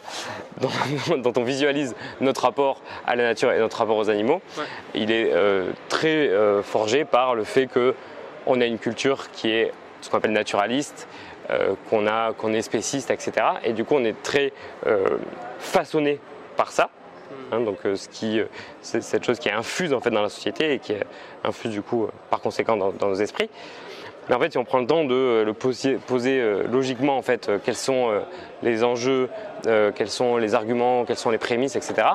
dont, 0.60 1.34
on 1.38 1.44
visualise 1.44 1.96
notre 2.22 2.42
rapport 2.42 2.82
à 3.06 3.16
la 3.16 3.24
nature 3.24 3.52
et 3.52 3.60
notre 3.60 3.78
rapport 3.78 3.98
aux 3.98 4.10
animaux, 4.10 4.42
il 4.96 5.12
est 5.12 5.32
euh, 5.32 5.72
très 5.90 6.32
forgé 6.64 7.06
par 7.06 7.36
le 7.36 7.44
fait 7.44 7.68
qu'on 7.68 8.62
a 8.62 8.66
une 8.66 8.80
culture 8.80 9.30
qui 9.32 9.52
est 9.52 9.74
ce 10.02 10.10
qu'on 10.10 10.18
appelle 10.18 10.32
naturaliste, 10.32 11.08
qu'on 11.90 12.08
a, 12.08 12.34
qu'on 12.34 12.54
est 12.54 12.62
spéciste, 12.62 13.12
etc. 13.12 13.34
Et 13.64 13.74
du 13.74 13.84
coup, 13.84 13.96
on 13.96 14.04
est 14.04 14.22
très 14.24 14.54
façonné 15.60 16.20
par 16.56 16.72
ça. 16.72 16.90
Hein, 17.52 17.62
donc, 17.62 17.80
ce 17.84 18.08
qui, 18.10 18.42
c'est 18.82 19.02
cette 19.02 19.24
chose 19.24 19.40
qui 19.40 19.50
est 19.50 19.54
infuse 19.54 19.94
en 19.94 20.00
fait 20.00 20.12
dans 20.12 20.22
la 20.22 20.30
société 20.30 20.74
et 20.74 20.80
qui 20.80 20.94
est 20.94 21.04
infuse 21.44 21.72
du 21.72 21.82
coup 21.82 22.08
par 22.30 22.42
conséquent 22.42 22.78
dans 22.78 22.94
nos 23.08 23.16
esprits. 23.16 23.50
Mais 24.30 24.36
en 24.36 24.40
fait, 24.40 24.52
si 24.52 24.58
on 24.58 24.64
prend 24.64 24.80
le 24.80 24.88
temps 24.88 25.04
de 25.04 25.14
euh, 25.14 25.44
le 25.44 25.54
poser, 25.54 26.00
euh, 26.40 26.64
logiquement, 26.72 27.18
en 27.18 27.22
fait, 27.22 27.50
euh, 27.50 27.58
quels 27.64 27.76
sont 27.76 28.10
les 28.62 28.84
enjeux, 28.84 29.30
quels 29.64 30.10
sont 30.10 30.38
les 30.38 30.56
arguments, 30.56 31.06
quelles 31.06 31.18
sont 31.18 31.32
les 31.32 31.38
prémices, 31.38 31.76
etc., 31.76 32.08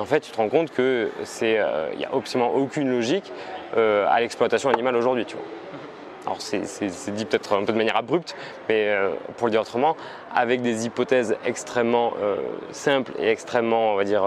en 0.00 0.06
fait, 0.06 0.20
tu 0.20 0.32
te 0.32 0.36
rends 0.36 0.48
compte 0.48 0.74
qu'il 0.74 1.08
n'y 1.38 1.56
a 1.56 2.10
absolument 2.12 2.52
aucune 2.52 2.90
logique 2.90 3.30
à 3.76 4.20
l'exploitation 4.20 4.68
animale 4.68 4.96
aujourd'hui. 4.96 5.24
Alors 6.26 6.40
c'est 6.40 6.60
dit 7.12 7.24
peut-être 7.24 7.54
un 7.54 7.64
peu 7.64 7.72
de 7.72 7.78
manière 7.78 7.96
abrupte, 7.96 8.34
mais 8.68 8.94
pour 9.36 9.46
le 9.46 9.50
dire 9.50 9.60
autrement, 9.60 9.96
avec 10.34 10.62
des 10.62 10.86
hypothèses 10.86 11.36
extrêmement 11.44 12.14
simples 12.70 13.12
et 13.18 13.28
extrêmement, 13.28 13.92
on 13.92 13.96
va 13.96 14.04
dire, 14.04 14.26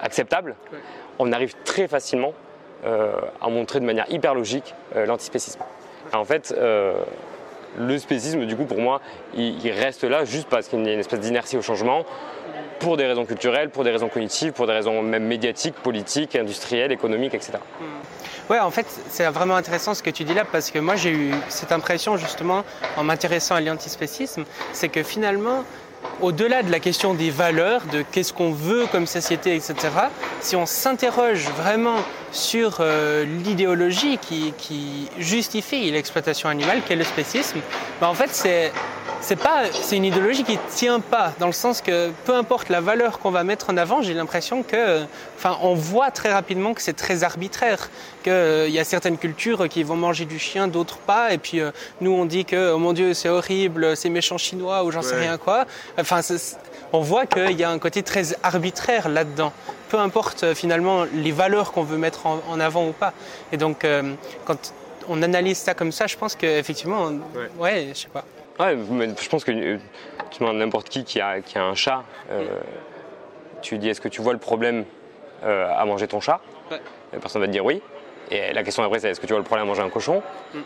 acceptables, 0.00 0.56
on 1.20 1.30
arrive 1.30 1.54
très 1.64 1.86
facilement 1.86 2.32
à 2.84 3.48
montrer 3.48 3.78
de 3.78 3.84
manière 3.84 4.10
hyper 4.10 4.34
logique 4.34 4.74
l'antispécisme. 4.94 5.60
En 6.12 6.24
fait, 6.24 6.54
euh, 6.56 6.94
le 7.78 7.98
spécisme, 7.98 8.46
du 8.46 8.56
coup, 8.56 8.64
pour 8.64 8.78
moi, 8.78 9.00
il, 9.34 9.64
il 9.64 9.72
reste 9.72 10.04
là 10.04 10.24
juste 10.24 10.48
parce 10.48 10.68
qu'il 10.68 10.84
y 10.84 10.88
a 10.88 10.92
une 10.92 11.00
espèce 11.00 11.20
d'inertie 11.20 11.56
au 11.56 11.62
changement, 11.62 12.04
pour 12.78 12.96
des 12.96 13.06
raisons 13.06 13.24
culturelles, 13.24 13.70
pour 13.70 13.84
des 13.84 13.90
raisons 13.90 14.08
cognitives, 14.08 14.52
pour 14.52 14.66
des 14.66 14.72
raisons 14.72 15.02
même 15.02 15.24
médiatiques, 15.24 15.74
politiques, 15.74 16.36
industrielles, 16.36 16.92
économiques, 16.92 17.34
etc. 17.34 17.54
Ouais, 18.48 18.60
en 18.60 18.70
fait, 18.70 18.86
c'est 19.10 19.26
vraiment 19.26 19.56
intéressant 19.56 19.94
ce 19.94 20.02
que 20.02 20.10
tu 20.10 20.22
dis 20.22 20.34
là 20.34 20.44
parce 20.44 20.70
que 20.70 20.78
moi 20.78 20.94
j'ai 20.94 21.10
eu 21.10 21.32
cette 21.48 21.72
impression 21.72 22.16
justement 22.16 22.64
en 22.96 23.02
m'intéressant 23.02 23.56
à 23.56 23.60
l'antispécisme, 23.60 24.44
c'est 24.72 24.88
que 24.88 25.02
finalement, 25.02 25.64
au-delà 26.20 26.62
de 26.62 26.70
la 26.70 26.78
question 26.78 27.14
des 27.14 27.30
valeurs, 27.30 27.82
de 27.92 28.02
qu'est-ce 28.02 28.32
qu'on 28.32 28.52
veut 28.52 28.86
comme 28.92 29.06
société, 29.06 29.56
etc., 29.56 29.74
si 30.40 30.54
on 30.54 30.64
s'interroge 30.64 31.48
vraiment 31.56 31.96
sur 32.30 32.76
euh, 32.78 33.24
l'idéologie 33.24 34.18
qui, 34.18 34.52
qui, 34.56 35.08
justifie 35.18 35.90
l'exploitation 35.90 36.48
animale, 36.48 36.82
qu'est 36.86 36.94
le 36.94 37.04
spécisme, 37.04 37.58
ben 38.00 38.06
en 38.06 38.14
fait 38.14 38.30
c'est 38.30 38.72
c'est 39.26 39.34
pas 39.34 39.64
c'est 39.72 39.96
une 39.96 40.04
idéologie 40.04 40.44
qui 40.44 40.56
tient 40.70 41.00
pas 41.00 41.32
dans 41.40 41.46
le 41.46 41.52
sens 41.52 41.80
que 41.80 42.12
peu 42.26 42.34
importe 42.34 42.68
la 42.68 42.80
valeur 42.80 43.18
qu'on 43.18 43.32
va 43.32 43.42
mettre 43.42 43.70
en 43.70 43.76
avant 43.76 44.00
j'ai 44.00 44.14
l'impression 44.14 44.62
que 44.62 45.02
enfin 45.36 45.58
on 45.62 45.74
voit 45.74 46.12
très 46.12 46.32
rapidement 46.32 46.74
que 46.74 46.80
c'est 46.80 46.92
très 46.92 47.24
arbitraire 47.24 47.90
qu'il 48.22 48.32
euh, 48.32 48.68
y 48.68 48.78
a 48.78 48.84
certaines 48.84 49.18
cultures 49.18 49.68
qui 49.68 49.82
vont 49.82 49.96
manger 49.96 50.26
du 50.26 50.38
chien 50.38 50.68
d'autres 50.68 50.98
pas 50.98 51.32
et 51.32 51.38
puis 51.38 51.58
euh, 51.58 51.72
nous 52.00 52.12
on 52.12 52.24
dit 52.24 52.44
que 52.44 52.72
oh 52.74 52.78
mon 52.78 52.92
dieu 52.92 53.14
c'est 53.14 53.28
horrible 53.28 53.96
c'est 53.96 54.10
méchant 54.10 54.38
chinois 54.38 54.84
ou 54.84 54.92
j'en 54.92 55.02
sais 55.02 55.16
rien 55.16 55.38
quoi. 55.38 55.66
Enfin 55.98 56.20
on 56.92 57.00
voit 57.00 57.26
qu'il 57.26 57.58
y 57.58 57.64
a 57.64 57.70
un 57.70 57.78
côté 57.80 58.04
très 58.04 58.36
arbitraire 58.44 59.08
là-dedans. 59.08 59.52
Peu 59.88 59.98
importe 59.98 60.44
euh, 60.44 60.54
finalement 60.54 61.04
les 61.12 61.32
valeurs 61.32 61.72
qu'on 61.72 61.82
veut 61.82 61.98
mettre 61.98 62.26
en, 62.26 62.60
avant 62.60 62.86
ou 62.86 62.92
pas. 62.92 63.12
Et 63.50 63.56
donc 63.56 63.84
euh, 63.84 64.14
quand 64.44 64.72
on 65.08 65.20
analyse 65.22 65.58
ça 65.58 65.74
comme 65.74 65.90
ça 65.90 66.06
je 66.06 66.16
pense 66.16 66.34
qu'effectivement 66.36 67.06
ouais. 67.06 67.50
ouais 67.58 67.88
je 67.92 68.02
sais 68.02 68.08
pas 68.08 68.24
Ouais, 68.58 68.76
je 69.20 69.28
pense 69.28 69.44
que 69.44 69.52
euh, 69.52 69.78
tu 70.30 70.40
demandes 70.40 70.56
n'importe 70.56 70.88
qui 70.88 71.04
qui 71.04 71.20
a, 71.20 71.40
qui 71.40 71.58
a, 71.58 71.64
un 71.64 71.74
chat, 71.74 72.04
euh, 72.30 72.42
tu 73.60 73.76
dis 73.78 73.90
est-ce 73.90 74.00
que 74.00 74.08
tu 74.08 74.22
vois 74.22 74.32
le 74.32 74.38
problème 74.38 74.84
euh, 75.44 75.70
à 75.76 75.84
manger 75.84 76.08
ton 76.08 76.20
chat? 76.20 76.40
Ouais. 76.70 76.80
La 77.12 77.18
personne 77.18 77.42
va 77.42 77.48
te 77.48 77.52
dire 77.52 77.64
oui. 77.64 77.82
Et 78.30 78.52
la 78.52 78.62
question 78.62 78.82
après 78.82 78.98
c'est 78.98 79.10
est-ce 79.10 79.20
que 79.20 79.26
tu 79.26 79.32
vois 79.34 79.40
le 79.40 79.44
problème 79.44 79.66
à 79.66 79.68
manger 79.68 79.82
un 79.82 79.90
cochon? 79.90 80.22
Mm. 80.54 80.58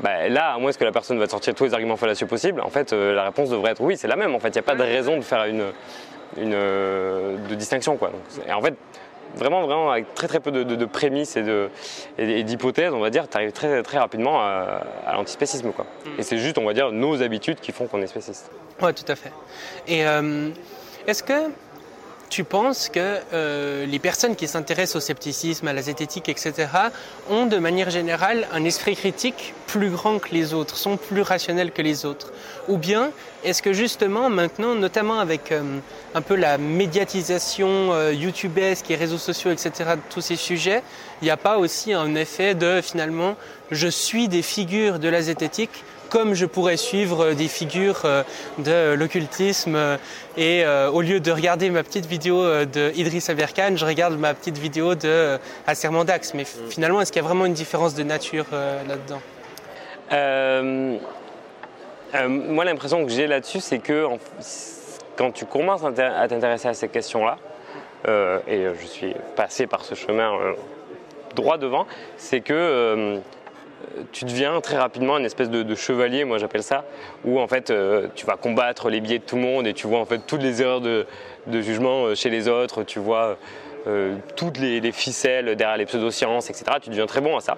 bah, 0.00 0.28
Là, 0.28 0.54
à 0.54 0.58
moins 0.58 0.72
que 0.72 0.82
la 0.84 0.92
personne 0.92 1.18
va 1.18 1.26
te 1.26 1.32
sortir 1.32 1.54
tous 1.54 1.64
les 1.64 1.74
arguments 1.74 1.96
fallacieux 1.96 2.26
possibles, 2.26 2.62
en 2.62 2.70
fait 2.70 2.92
euh, 2.92 3.12
la 3.14 3.24
réponse 3.24 3.50
devrait 3.50 3.72
être 3.72 3.82
oui, 3.82 3.98
c'est 3.98 4.08
la 4.08 4.16
même. 4.16 4.34
En 4.34 4.40
fait, 4.40 4.48
il 4.48 4.54
n'y 4.54 4.60
a 4.60 4.62
pas 4.62 4.74
de 4.74 4.82
raison 4.82 5.16
de 5.18 5.22
faire 5.22 5.44
une, 5.44 5.64
une 6.38 6.52
de 6.52 7.54
distinction. 7.54 7.98
Quoi. 7.98 8.08
Donc, 8.08 8.20
et 8.48 8.52
en 8.52 8.62
fait, 8.62 8.74
vraiment, 9.34 9.62
vraiment 9.62 9.90
avec 9.90 10.14
très 10.14 10.28
très 10.28 10.40
peu 10.40 10.50
de, 10.50 10.62
de, 10.62 10.76
de 10.76 10.84
prémices 10.84 11.36
et, 11.36 12.44
d'hypothèses, 12.44 12.92
on 12.92 13.00
va 13.00 13.10
dire, 13.10 13.28
tu 13.28 13.36
arrives 13.36 13.52
très, 13.52 13.82
très 13.82 13.98
rapidement 13.98 14.40
à, 14.40 14.82
à 15.06 15.14
l'antispécisme. 15.14 15.72
Quoi. 15.72 15.86
Mm. 16.04 16.08
Et 16.20 16.22
c'est 16.22 16.38
juste, 16.38 16.58
on 16.58 16.64
va 16.64 16.74
dire, 16.74 16.92
nos 16.92 17.22
habitudes 17.22 17.60
qui 17.60 17.72
font 17.72 17.86
qu'on 17.86 18.02
est 18.02 18.06
spéciste. 18.06 18.50
Oui, 18.82 18.94
tout 18.94 19.10
à 19.10 19.14
fait. 19.14 19.32
Et 19.86 20.06
euh, 20.06 20.50
est-ce 21.06 21.22
que 21.22 21.50
tu 22.30 22.44
penses 22.44 22.88
que 22.88 23.18
euh, 23.32 23.84
les 23.84 23.98
personnes 23.98 24.36
qui 24.36 24.46
s'intéressent 24.46 24.96
au 24.96 25.00
scepticisme, 25.00 25.66
à 25.66 25.72
la 25.72 25.82
zététique, 25.82 26.28
etc., 26.28 26.68
ont 27.28 27.46
de 27.46 27.58
manière 27.58 27.90
générale 27.90 28.46
un 28.52 28.64
esprit 28.64 28.94
critique 28.94 29.52
plus 29.66 29.90
grand 29.90 30.20
que 30.20 30.30
les 30.30 30.54
autres, 30.54 30.76
sont 30.76 30.96
plus 30.96 31.22
rationnels 31.22 31.72
que 31.72 31.82
les 31.82 32.06
autres? 32.06 32.32
Ou 32.68 32.78
bien 32.78 33.10
est-ce 33.42 33.62
que 33.62 33.72
justement 33.72 34.30
maintenant, 34.30 34.74
notamment 34.76 35.18
avec 35.18 35.50
euh, 35.50 35.62
un 36.14 36.22
peu 36.22 36.36
la 36.36 36.56
médiatisation 36.56 37.92
euh, 37.92 38.12
youtubesque 38.12 38.90
et 38.90 38.94
réseaux 38.94 39.18
sociaux, 39.18 39.50
etc., 39.50 39.72
de 39.96 40.00
tous 40.08 40.20
ces 40.20 40.36
sujets, 40.36 40.82
il 41.20 41.24
n'y 41.24 41.30
a 41.30 41.36
pas 41.36 41.58
aussi 41.58 41.92
un 41.92 42.14
effet 42.14 42.54
de 42.54 42.80
finalement 42.80 43.36
je 43.72 43.88
suis 43.88 44.28
des 44.28 44.42
figures 44.42 44.98
de 44.98 45.08
la 45.08 45.22
zététique 45.22 45.84
comme 46.10 46.34
je 46.34 46.44
pourrais 46.44 46.76
suivre 46.76 47.32
des 47.32 47.48
figures 47.48 48.02
de 48.58 48.94
l'occultisme 48.94 49.98
et 50.36 50.64
euh, 50.64 50.90
au 50.90 51.00
lieu 51.00 51.20
de 51.20 51.30
regarder 51.30 51.70
ma 51.70 51.82
petite 51.82 52.06
vidéo 52.06 52.64
de 52.64 52.92
Idriss 52.94 53.30
Aberkan, 53.30 53.76
je 53.76 53.84
regarde 53.84 54.18
ma 54.18 54.34
petite 54.34 54.58
vidéo 54.58 54.94
de. 54.94 55.38
Mais 55.66 56.42
mm. 56.42 56.46
finalement, 56.70 57.00
est-ce 57.00 57.12
qu'il 57.12 57.22
y 57.22 57.24
a 57.24 57.28
vraiment 57.28 57.46
une 57.46 57.54
différence 57.54 57.94
de 57.94 58.02
nature 58.02 58.46
euh, 58.52 58.82
là-dedans? 58.86 59.20
Euh, 60.12 60.98
Moi, 62.28 62.64
l'impression 62.64 63.04
que 63.04 63.12
j'ai 63.12 63.26
là-dessus, 63.26 63.60
c'est 63.60 63.78
que 63.78 64.04
en, 64.04 64.18
quand 65.16 65.30
tu 65.30 65.44
commences 65.44 65.84
à 65.84 66.28
t'intéresser 66.28 66.68
à 66.68 66.74
ces 66.74 66.88
questions-là, 66.88 67.38
et 68.48 68.66
je 68.80 68.86
suis 68.86 69.14
passé 69.36 69.66
par 69.66 69.84
ce 69.84 69.94
chemin 69.94 70.32
droit 71.34 71.58
devant, 71.58 71.86
c'est 72.16 72.40
que 72.40 73.20
tu 74.12 74.24
deviens 74.24 74.60
très 74.60 74.76
rapidement 74.76 75.18
une 75.18 75.24
espèce 75.24 75.50
de, 75.50 75.74
chevalier, 75.74 76.24
moi 76.24 76.38
j'appelle 76.38 76.62
ça, 76.62 76.84
où 77.24 77.40
en 77.40 77.46
fait 77.46 77.70
euh, 77.70 78.08
tu 78.14 78.26
vas 78.26 78.36
combattre 78.36 78.90
les 78.90 79.00
biais 79.00 79.18
de 79.18 79.24
tout 79.24 79.36
le 79.36 79.42
monde 79.42 79.66
et 79.66 79.74
tu 79.74 79.86
vois 79.86 79.98
en 79.98 80.04
fait 80.04 80.20
toutes 80.26 80.42
les 80.42 80.62
erreurs 80.62 80.80
de, 80.80 81.06
jugement 81.48 82.04
euh, 82.04 82.14
chez 82.14 82.30
les 82.30 82.48
autres, 82.48 82.82
tu 82.82 82.98
vois 82.98 83.36
euh, 83.86 84.16
toutes 84.36 84.58
les, 84.58 84.80
les, 84.80 84.92
ficelles 84.92 85.56
derrière 85.56 85.76
les 85.76 85.86
pseudosciences, 85.86 86.50
etc. 86.50 86.64
Tu 86.82 86.90
deviens 86.90 87.06
très 87.06 87.20
bon 87.20 87.36
à 87.36 87.40
ça. 87.40 87.56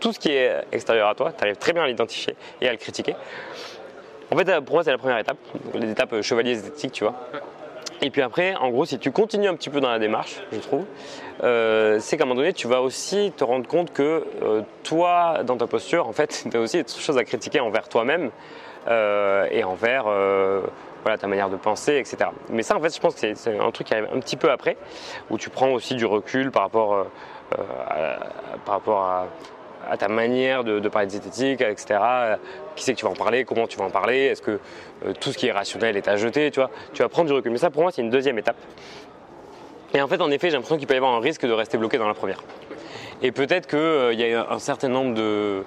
Tout 0.00 0.12
ce 0.12 0.18
qui 0.18 0.30
est 0.30 0.64
extérieur 0.72 1.08
à 1.08 1.14
toi, 1.14 1.32
tu 1.32 1.42
arrives 1.44 1.56
très 1.56 1.72
bien 1.72 1.84
à 1.84 1.86
l'identifier 1.86 2.34
et 2.60 2.68
à 2.68 2.72
le 2.72 2.78
critiquer. 2.78 3.14
En 4.30 4.36
fait, 4.36 4.60
pour 4.60 4.74
moi, 4.74 4.84
c'est 4.84 4.90
la 4.90 4.98
première 4.98 5.18
étape, 5.18 5.38
les 5.74 5.90
étapes 5.90 6.20
chevalier 6.20 6.52
esthétique, 6.52 6.92
tu 6.92 7.04
vois. 7.04 7.14
Et 8.02 8.10
puis 8.10 8.20
après, 8.20 8.54
en 8.56 8.70
gros, 8.70 8.84
si 8.84 8.98
tu 8.98 9.12
continues 9.12 9.48
un 9.48 9.54
petit 9.54 9.70
peu 9.70 9.80
dans 9.80 9.90
la 9.90 9.98
démarche, 9.98 10.36
je 10.52 10.58
trouve, 10.58 10.84
euh, 11.42 11.98
c'est 12.00 12.16
qu'à 12.16 12.24
un 12.24 12.26
moment 12.26 12.40
donné, 12.40 12.52
tu 12.52 12.68
vas 12.68 12.80
aussi 12.80 13.32
te 13.36 13.44
rendre 13.44 13.66
compte 13.66 13.92
que 13.92 14.24
euh, 14.42 14.62
toi, 14.82 15.42
dans 15.44 15.56
ta 15.56 15.66
posture, 15.66 16.06
en 16.06 16.12
fait, 16.12 16.44
tu 16.50 16.56
as 16.56 16.60
aussi 16.60 16.82
des 16.82 16.88
choses 16.88 17.18
à 17.18 17.24
critiquer 17.24 17.60
envers 17.60 17.88
toi-même 17.88 18.30
euh, 18.88 19.48
et 19.50 19.64
envers 19.64 20.04
voilà, 21.02 21.18
ta 21.18 21.26
manière 21.26 21.50
de 21.50 21.56
penser, 21.56 21.96
etc. 21.96 22.30
Mais 22.48 22.62
ça, 22.62 22.76
en 22.76 22.80
fait, 22.80 22.94
je 22.94 23.00
pense 23.00 23.14
que 23.14 23.34
c'est 23.34 23.58
un 23.58 23.70
truc 23.70 23.88
qui 23.88 23.94
arrive 23.94 24.08
un 24.14 24.20
petit 24.20 24.36
peu 24.36 24.50
après, 24.50 24.76
où 25.30 25.38
tu 25.38 25.50
prends 25.50 25.70
aussi 25.70 25.96
du 25.96 26.06
recul 26.06 26.50
par 26.50 26.62
rapport, 26.62 27.06
à, 27.52 28.16
par 28.64 28.74
rapport 28.74 29.02
à, 29.02 29.26
ta 29.98 30.08
manière 30.08 30.64
de, 30.64 30.88
parler 30.88 31.06
de 31.06 31.12
zététique, 31.12 31.60
etc. 31.60 32.00
Qui 32.74 32.84
c'est 32.84 32.94
que 32.94 32.98
tu 32.98 33.04
vas 33.04 33.10
en 33.10 33.16
parler, 33.16 33.44
comment 33.44 33.66
tu 33.66 33.76
vas 33.76 33.84
en 33.84 33.90
parler, 33.90 34.26
est-ce 34.26 34.40
que 34.40 34.58
tout 35.20 35.30
ce 35.30 35.36
qui 35.36 35.46
est 35.46 35.52
rationnel 35.52 35.98
est 35.98 36.08
à 36.08 36.16
jeter, 36.16 36.50
tu 36.50 36.60
vois? 36.60 36.70
Tu 36.94 37.02
vas 37.02 37.10
prendre 37.10 37.28
du 37.28 37.34
recul. 37.34 37.52
Mais 37.52 37.58
ça, 37.58 37.68
pour 37.68 37.82
moi, 37.82 37.92
c'est 37.92 38.00
une 38.00 38.08
deuxième 38.08 38.38
étape. 38.38 38.56
Et 39.94 40.02
en 40.02 40.08
fait, 40.08 40.20
en 40.20 40.30
effet, 40.32 40.48
j'ai 40.48 40.54
l'impression 40.54 40.76
qu'il 40.76 40.88
peut 40.88 40.94
y 40.94 40.96
avoir 40.96 41.14
un 41.14 41.20
risque 41.20 41.46
de 41.46 41.52
rester 41.52 41.78
bloqué 41.78 41.98
dans 41.98 42.08
la 42.08 42.14
première. 42.14 42.42
Et 43.22 43.30
peut-être 43.30 43.68
qu'il 43.68 43.78
euh, 43.78 44.12
y 44.12 44.34
a 44.34 44.50
un 44.50 44.58
certain 44.58 44.88
nombre 44.88 45.14
de, 45.14 45.64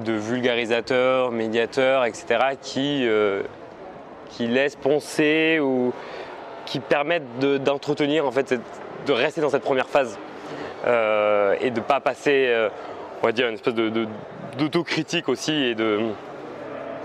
de 0.00 0.12
vulgarisateurs, 0.12 1.30
médiateurs, 1.30 2.04
etc., 2.04 2.26
qui, 2.60 3.06
euh, 3.06 3.42
qui 4.28 4.46
laissent 4.46 4.76
penser 4.76 5.60
ou 5.62 5.94
qui 6.66 6.78
permettent 6.78 7.38
d'entretenir, 7.38 8.26
en 8.26 8.32
fait, 8.32 8.54
de 9.06 9.12
rester 9.12 9.40
dans 9.40 9.48
cette 9.48 9.62
première 9.62 9.88
phase 9.88 10.18
euh, 10.86 11.56
et 11.60 11.70
de 11.70 11.80
ne 11.80 11.84
pas 11.84 12.00
passer, 12.00 12.68
on 13.22 13.26
va 13.26 13.32
dire, 13.32 13.48
une 13.48 13.54
espèce 13.54 13.74
d'autocritique 14.58 15.28
aussi 15.28 15.52
et 15.52 15.74
de. 15.74 16.00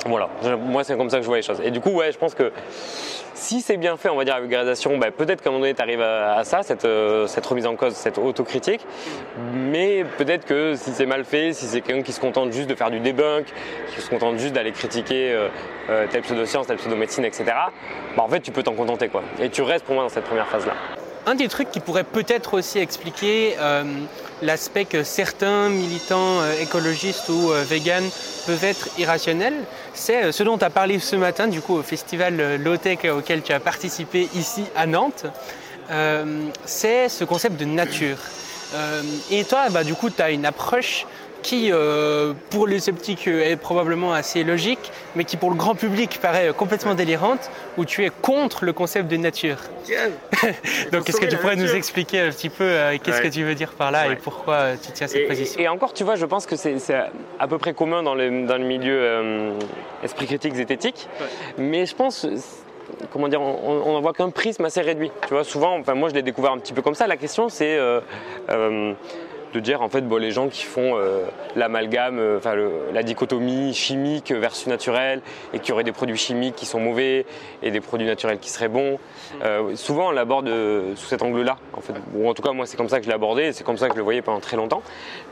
Voilà, 0.06 0.30
moi 0.58 0.86
c'est 0.86 0.96
comme 0.96 1.10
ça 1.10 1.18
que 1.18 1.24
je 1.24 1.28
vois 1.28 1.38
les 1.38 1.44
choses. 1.44 1.60
Et 1.62 1.72
du 1.72 1.82
coup, 1.82 1.90
ouais, 1.90 2.14
je 2.14 2.18
pense 2.18 2.34
que 2.34 2.54
si 3.40 3.62
c'est 3.62 3.78
bien 3.78 3.96
fait, 3.98 4.10
on 4.10 4.16
va 4.16 4.26
dire, 4.26 4.36
la 4.36 4.42
vulgarisation, 4.42 4.98
bah, 4.98 5.12
peut-être 5.12 5.42
qu'à 5.42 5.50
un 5.50 5.54
moment 5.54 5.62
donné, 5.62 5.74
tu 5.74 5.82
arrives 5.82 6.02
à, 6.02 6.44
ça, 6.44 6.62
cette, 6.62 6.86
euh, 6.86 7.26
cette, 7.26 7.46
remise 7.46 7.66
en 7.66 7.76
cause, 7.76 7.94
cette 7.94 8.18
autocritique. 8.18 8.86
Mais 9.54 10.06
peut-être 10.18 10.46
que 10.46 10.76
si 10.76 10.92
c'est 10.92 11.06
mal 11.06 11.24
fait, 11.24 11.54
si 11.54 11.66
c'est 11.66 11.82
quelqu'un 11.82 12.04
qui 12.04 12.12
se 12.12 12.20
contente 12.20 12.52
juste 12.52 12.70
de 12.70 12.76
faire 12.76 12.92
du 12.92 13.00
debunk, 13.00 13.46
qui 13.96 14.02
se 14.02 14.10
contente 14.10 14.38
juste 14.38 14.54
d'aller 14.54 14.72
critiquer 14.72 15.32
euh, 15.32 15.48
euh, 15.90 16.06
telle 16.10 16.22
pseudo-science, 16.22 16.68
telle 16.68 16.78
pseudo-médecine, 16.78 17.24
etc., 17.26 17.46
bah, 18.16 18.24
en 18.24 18.28
fait, 18.28 18.42
tu 18.42 18.52
peux 18.52 18.64
t'en 18.64 18.74
contenter. 18.74 19.08
Quoi. 19.08 19.24
Et 19.42 19.50
tu 19.50 19.62
restes 19.62 19.86
pour 19.86 19.96
moi 19.96 20.04
dans 20.04 20.10
cette 20.10 20.26
première 20.26 20.48
phase-là. 20.48 20.74
Un 21.26 21.36
des 21.36 21.48
trucs 21.48 21.72
qui 21.72 21.80
pourrait 21.80 22.04
peut-être 22.04 22.56
aussi 22.56 22.80
expliquer 22.80 23.56
l'aspect 24.42 24.86
que 24.86 25.04
certains 25.04 25.70
militants 25.70 26.42
euh, 26.42 26.62
écologistes 26.62 27.30
ou 27.30 27.52
euh, 27.52 27.64
véganes 27.64 28.10
peuvent 28.46 28.64
être 28.64 28.90
irrationnels, 28.98 29.66
c'est 29.94 30.32
ce 30.32 30.44
dont 30.44 30.58
tu 30.58 30.66
as 30.66 30.70
parlé 30.70 31.00
ce 31.00 31.16
matin, 31.16 31.48
du 31.48 31.62
coup, 31.62 31.76
au 31.76 31.84
festival 31.84 32.56
Low-Tech 32.56 33.00
auquel 33.16 33.42
tu 33.42 33.54
as 33.54 33.60
participé 33.60 34.30
ici 34.34 34.64
à 34.76 34.86
Nantes. 34.86 35.26
c'est 36.66 37.10
ce 37.10 37.24
concept 37.26 37.60
de 37.60 37.66
nature. 37.66 38.18
et 39.30 39.44
toi, 39.44 39.70
bah, 39.70 39.84
du 39.84 39.94
coup, 39.94 40.10
tu 40.10 40.22
as 40.22 40.32
une 40.32 40.46
approche 40.46 41.06
qui, 41.42 41.70
euh, 41.72 42.34
pour 42.50 42.68
les 42.68 42.80
sceptiques, 42.80 43.28
est 43.28 43.56
probablement 43.56 44.14
assez 44.14 44.44
logique, 44.44 44.92
mais 45.16 45.24
qui, 45.24 45.38
pour 45.38 45.50
le 45.50 45.56
grand 45.56 45.76
public, 45.76 46.20
paraît 46.22 46.52
complètement 46.56 46.96
délirante, 46.96 47.50
où 47.78 47.86
tu 47.86 48.06
es 48.06 48.10
contre 48.10 48.66
le 48.66 48.74
concept 48.74 49.08
de 49.10 49.18
nature. 49.18 49.58
Donc, 50.92 51.10
est-ce 51.10 51.20
que 51.20 51.26
tu 51.26 51.38
pourrais 51.38 51.56
nous 51.56 51.74
expliquer 51.76 52.22
un 52.22 52.30
petit 52.30 52.50
peu 52.50 52.64
euh, 52.64 52.98
qu'est-ce 53.02 53.18
ouais. 53.18 53.30
que 53.30 53.34
tu 53.34 53.44
veux 53.44 53.56
dire 53.56 53.72
par 53.72 53.92
là 53.92 54.08
ouais. 54.08 54.14
et 54.14 54.16
pourquoi 54.16 54.56
euh, 54.56 54.76
tu 54.82 54.92
tiens 54.92 55.08
cette 55.08 55.22
et, 55.22 55.28
position? 55.28 55.60
Et 55.60 55.68
encore, 55.68 55.94
tu 55.94 56.04
vois, 56.04 56.16
je 56.16 56.26
pense 56.26 56.46
que 56.46 56.56
c'est 56.56 56.78
à 57.40 57.48
peu 57.48 57.58
près 57.58 57.74
commun 57.74 58.04
dans 58.04 58.16
le, 58.16 58.46
dans 58.46 58.58
le 58.58 58.66
milieu 58.66 58.98
euh, 59.00 59.54
esprit 60.04 60.26
critique 60.26 60.54
zététique, 60.54 61.08
ouais. 61.20 61.28
mais 61.58 61.86
je 61.86 61.96
pense 61.96 62.26
comment 63.12 63.28
dire, 63.28 63.42
on 63.42 63.94
n'en 63.94 64.02
voit 64.02 64.14
qu'un 64.14 64.30
prisme 64.30 64.66
assez 64.66 64.82
réduit. 64.82 65.12
Tu 65.28 65.34
vois, 65.34 65.44
souvent, 65.44 65.78
enfin 65.78 65.94
moi 65.94 66.10
je 66.10 66.14
l'ai 66.14 66.22
découvert 66.22 66.52
un 66.52 66.58
petit 66.58 66.74
peu 66.74 66.82
comme 66.82 66.96
ça. 66.96 67.08
La 67.08 67.18
question 67.18 67.50
c'est 67.50 67.78
euh, 67.78 68.02
euh, 68.50 68.94
de 69.54 69.60
dire 69.60 69.82
en 69.82 69.90
fait 69.90 70.02
bon, 70.02 70.18
les 70.18 70.32
gens 70.32 70.48
qui 70.48 70.64
font 70.64 70.96
euh, 70.96 71.26
l'amalgame, 71.56 72.20
euh, 72.20 72.38
enfin 72.38 72.56
la 72.94 73.04
dichotomie 73.04 73.74
chimique 73.74 74.32
versus 74.32 74.68
naturelle 74.68 75.22
et 75.54 75.60
qui 75.60 75.72
auraient 75.72 75.84
des 75.84 75.92
produits 75.92 76.18
chimiques 76.18 76.56
qui 76.56 76.66
sont 76.66 76.80
mauvais 76.80 77.26
et 77.64 77.72
des 77.72 77.82
produits 77.82 78.08
naturels 78.08 78.40
qui 78.40 78.50
seraient 78.50 78.68
bons. 78.68 79.00
Euh, 79.44 79.76
souvent 79.76 80.10
on 80.10 80.12
l'aborde 80.12 80.50
sous 80.96 81.08
cet 81.08 81.22
angle-là, 81.22 81.58
en 81.74 81.82
fait. 81.82 81.94
Ou 82.16 82.30
en 82.30 82.34
tout 82.34 82.42
cas 82.42 82.52
moi 82.52 82.66
c'est 82.66 82.78
comme 82.78 82.90
ça 82.90 82.98
que 82.98 83.04
je 83.04 83.10
l'ai 83.10 83.16
abordé 83.16 83.52
c'est 83.54 83.64
comme 83.64 83.78
ça 83.78 83.88
que 83.88 83.94
je 83.94 83.98
le 83.98 84.04
voyais 84.04 84.22
pendant 84.22 84.40
très 84.40 84.58
longtemps. 84.58 84.82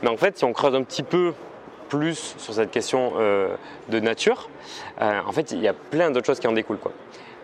Mais 0.02 0.08
en 0.08 0.16
fait 0.16 0.36
si 0.36 0.44
on 0.44 0.52
creuse 0.52 0.74
un 0.74 0.82
petit 0.82 1.02
peu 1.02 1.32
plus 1.88 2.34
sur 2.36 2.52
cette 2.52 2.70
question 2.70 3.14
de 3.16 4.00
nature, 4.00 4.50
en 5.00 5.32
fait 5.32 5.52
il 5.52 5.60
y 5.60 5.68
a 5.68 5.72
plein 5.72 6.10
d'autres 6.10 6.26
choses 6.26 6.38
qui 6.38 6.46
en 6.46 6.52
découlent 6.52 6.78
quoi. 6.78 6.92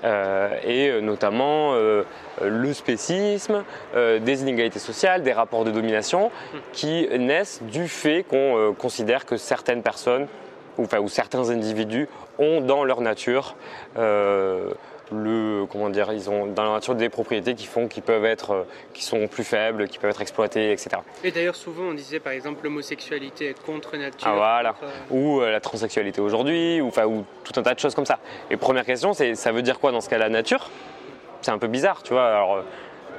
Euh, 0.05 0.50
et 0.64 0.90
euh, 0.90 1.00
notamment 1.00 1.72
euh, 1.74 2.05
le 2.42 2.72
spécisme, 2.74 3.64
des 3.94 4.42
inégalités 4.42 4.78
sociales, 4.78 5.22
des 5.22 5.32
rapports 5.32 5.64
de 5.64 5.70
domination 5.70 6.30
qui 6.72 7.09
naissent 7.18 7.62
du 7.62 7.88
fait 7.88 8.24
qu'on 8.24 8.74
considère 8.78 9.24
que 9.24 9.36
certaines 9.36 9.82
personnes 9.82 10.26
ou, 10.78 10.86
ou, 11.00 11.09
certains 11.09 11.50
individus 11.50 12.09
ont 12.38 12.61
dans 12.61 12.84
leur 12.84 13.00
nature 13.00 13.55
le, 15.12 15.66
comment 15.70 15.90
dire, 15.90 16.12
ils 16.12 16.30
ont 16.30 16.46
dans 16.46 16.64
la 16.64 16.70
nature 16.70 16.94
des 16.94 17.09
propriétés 17.09 17.55
qui 17.55 17.66
font 17.66 17.88
qu'ils 17.88 18.02
peuvent 18.02 18.24
être, 18.24 18.50
euh, 18.52 18.64
qui 18.92 19.05
sont 19.05 19.26
plus 19.28 19.44
faibles, 19.44 19.88
qui 19.88 19.98
peuvent 19.98 20.11
être 20.11 20.22
exploités, 20.22 20.72
etc. 20.72 20.90
Et 21.22 21.30
d'ailleurs, 21.30 21.57
souvent, 21.57 21.84
on 21.84 21.94
disait 21.94 22.20
par 22.20 22.32
exemple 22.32 22.64
l'homosexualité 22.64 23.48
est 23.50 23.62
contre 23.62 23.96
nature. 23.96 24.26
Ah, 24.26 24.34
voilà. 24.34 24.74
Ou 25.11 25.40
euh, 25.40 25.50
la 25.50 25.61
transsexualité 25.61 26.20
aujourd'hui, 26.20 26.80
ou, 26.80 26.88
enfin, 26.88 27.07
ou 27.07 27.24
tout 27.44 27.59
un 27.59 27.62
tas 27.62 27.74
de 27.74 27.80
choses 27.80 27.94
comme 27.94 28.07
ça. 28.07 28.18
Et 28.50 28.57
première 28.57 28.84
question, 28.84 29.12
c'est 29.12 29.34
ça 29.34 29.52
veut 29.52 29.62
dire 29.62 29.78
quoi 29.78 29.92
dans 29.92 30.00
ce 30.00 30.09
cas 30.09 30.18
la 30.18 30.28
nature? 30.28 30.70
C'est 31.42 31.50
un 31.50 31.59
peu 31.59 31.66
bizarre, 31.66 32.02
tu 32.02 32.14
vois. 32.14 32.26
Alors, 32.26 32.64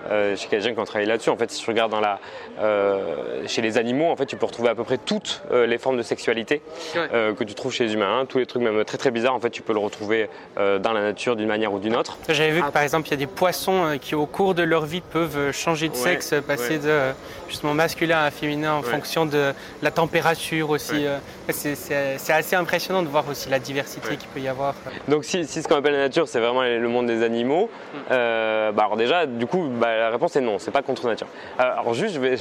euh, 0.09 0.35
chez 0.35 0.47
quelqu'un 0.47 0.73
qui 0.73 0.79
ont 0.79 0.85
travaillé 0.85 1.07
là-dessus. 1.07 1.29
En 1.29 1.37
fait, 1.37 1.49
si 1.51 1.61
tu 1.61 1.69
regardes 1.69 1.91
dans 1.91 1.99
la, 1.99 2.19
euh, 2.59 3.43
chez 3.47 3.61
les 3.61 3.77
animaux, 3.77 4.09
en 4.09 4.15
fait, 4.15 4.25
tu 4.25 4.35
peux 4.35 4.45
retrouver 4.45 4.69
à 4.69 4.75
peu 4.75 4.83
près 4.83 4.97
toutes 4.97 5.41
euh, 5.51 5.65
les 5.65 5.77
formes 5.77 5.97
de 5.97 6.03
sexualité 6.03 6.61
que 6.93 7.43
tu 7.43 7.53
trouves 7.55 7.73
chez 7.73 7.85
les 7.85 7.93
humains. 7.93 8.19
Hein. 8.19 8.25
Tous 8.25 8.37
les 8.37 8.45
trucs 8.45 8.61
même 8.61 8.83
très 8.85 8.97
très 8.97 9.11
bizarres, 9.11 9.35
en 9.35 9.39
fait, 9.39 9.49
tu 9.49 9.61
peux 9.61 9.73
le 9.73 9.79
retrouver 9.79 10.29
dans 10.55 10.93
la 10.93 11.01
nature 11.01 11.35
d'une 11.35 11.47
manière 11.47 11.73
ou 11.73 11.79
d'une 11.79 11.95
autre. 11.95 12.17
J'avais 12.29 12.51
vu 12.51 12.61
que 12.61 12.71
par 12.71 12.83
exemple, 12.83 13.07
il 13.07 13.11
y 13.11 13.13
a 13.15 13.17
des 13.17 13.27
poissons 13.27 13.97
qui, 13.99 14.15
au 14.15 14.25
cours 14.25 14.55
de 14.55 14.63
leur 14.63 14.85
vie, 14.85 15.01
peuvent 15.01 15.51
changer 15.51 15.89
de 15.89 15.95
sexe, 15.95 16.33
passer 16.47 16.77
de 16.79 17.11
justement 17.47 17.73
masculin 17.73 18.23
à 18.23 18.31
féminin 18.31 18.73
en 18.73 18.81
fonction 18.81 19.25
de 19.25 19.53
la 19.81 19.91
température 19.91 20.69
aussi. 20.69 21.05
C'est 21.49 22.33
assez 22.33 22.55
impressionnant 22.55 23.03
de 23.03 23.07
voir 23.07 23.27
aussi 23.29 23.49
la 23.49 23.59
diversité 23.59 24.15
qu'il 24.17 24.29
peut 24.29 24.39
y 24.39 24.47
avoir. 24.47 24.75
Donc, 25.07 25.25
si, 25.25 25.45
ce 25.45 25.67
qu'on 25.67 25.75
appelle 25.75 25.93
la 25.93 25.99
nature, 25.99 26.27
c'est 26.27 26.39
vraiment 26.39 26.63
le 26.63 26.87
monde 26.87 27.07
des 27.07 27.23
animaux, 27.23 27.69
mm. 27.93 28.09
bah, 28.09 28.73
alors 28.77 28.97
déjà, 28.97 29.25
du 29.25 29.45
coup, 29.45 29.69
bah, 29.69 29.94
la 29.97 30.09
réponse 30.09 30.35
est 30.35 30.41
non, 30.41 30.59
c'est 30.59 30.71
pas 30.71 30.81
contre 30.81 31.07
nature. 31.07 31.27
Alors 31.57 31.93
juste, 31.93 32.15
je, 32.15 32.19
me 32.19 32.37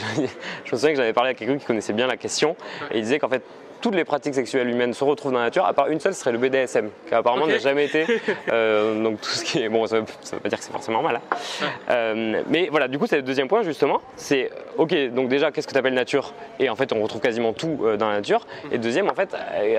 souviens 0.66 0.90
que 0.90 0.96
j'avais 0.96 1.12
parlé 1.12 1.30
à 1.30 1.34
quelqu'un 1.34 1.58
qui 1.58 1.64
connaissait 1.64 1.92
bien 1.92 2.06
la 2.06 2.16
question 2.16 2.56
et 2.90 2.98
il 2.98 3.02
disait 3.02 3.18
qu'en 3.18 3.28
fait 3.28 3.42
toutes 3.84 3.96
les 3.96 4.06
pratiques 4.06 4.34
sexuelles 4.34 4.70
humaines 4.70 4.94
se 4.94 5.04
retrouvent 5.04 5.32
dans 5.32 5.40
la 5.40 5.44
nature, 5.44 5.66
à 5.66 5.74
part 5.74 5.88
une 5.88 6.00
seule, 6.00 6.14
ce 6.14 6.20
serait 6.20 6.32
le 6.32 6.38
BDSM, 6.38 6.88
qui 7.06 7.14
apparemment 7.14 7.46
n'a 7.46 7.58
jamais 7.58 7.84
été. 7.84 8.06
Euh, 8.52 9.02
donc 9.02 9.20
tout 9.20 9.30
ce 9.30 9.44
qui 9.44 9.62
est. 9.62 9.68
Bon, 9.68 9.86
ça 9.86 9.96
ne 9.96 10.00
veut, 10.00 10.06
pas 10.42 10.48
dire 10.48 10.58
que 10.58 10.64
c'est 10.64 10.72
forcément 10.72 11.02
mal. 11.02 11.16
Hein. 11.16 11.66
Euh, 11.90 12.42
mais 12.48 12.68
voilà, 12.70 12.88
du 12.88 12.98
coup, 12.98 13.06
c'est 13.06 13.16
le 13.16 13.22
deuxième 13.22 13.48
point, 13.48 13.62
justement. 13.62 14.00
C'est, 14.16 14.50
ok, 14.76 14.94
donc 15.12 15.28
déjà, 15.28 15.50
qu'est-ce 15.50 15.66
que 15.66 15.72
tu 15.72 15.78
appelles 15.78 15.94
nature? 15.94 16.32
Et 16.58 16.68
en 16.68 16.76
fait, 16.76 16.92
on 16.92 17.02
retrouve 17.02 17.20
quasiment 17.20 17.52
tout 17.52 17.80
euh, 17.82 17.96
dans 17.96 18.08
la 18.08 18.16
nature. 18.16 18.46
Et 18.70 18.78
deuxième, 18.78 19.08
en 19.08 19.14
fait, 19.14 19.34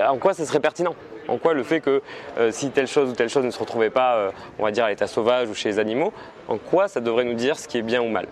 en 0.08 0.16
quoi 0.18 0.34
ça 0.34 0.44
serait 0.44 0.60
pertinent? 0.60 0.94
En 1.28 1.38
quoi 1.38 1.54
le 1.54 1.62
fait 1.62 1.80
que 1.80 2.02
si 2.50 2.70
telle 2.70 2.86
chose 2.86 3.10
ou 3.10 3.12
telle 3.14 3.28
chose 3.28 3.44
ne 3.44 3.50
se 3.50 3.58
retrouvait 3.58 3.90
pas, 3.90 4.32
on 4.58 4.64
va 4.64 4.70
dire, 4.70 4.84
à 4.84 4.90
l'état 4.90 5.06
sauvage 5.06 5.48
ou 5.48 5.54
chez 5.54 5.68
les 5.68 5.78
animaux, 5.78 6.12
en 6.48 6.58
quoi 6.58 6.88
ça 6.88 7.00
devrait 7.00 7.24
nous 7.24 7.34
dire 7.34 7.58
ce 7.58 7.66
qui 7.66 7.78
est 7.78 7.82
bien 7.82 8.02
ou 8.02 8.08
mal? 8.08 8.26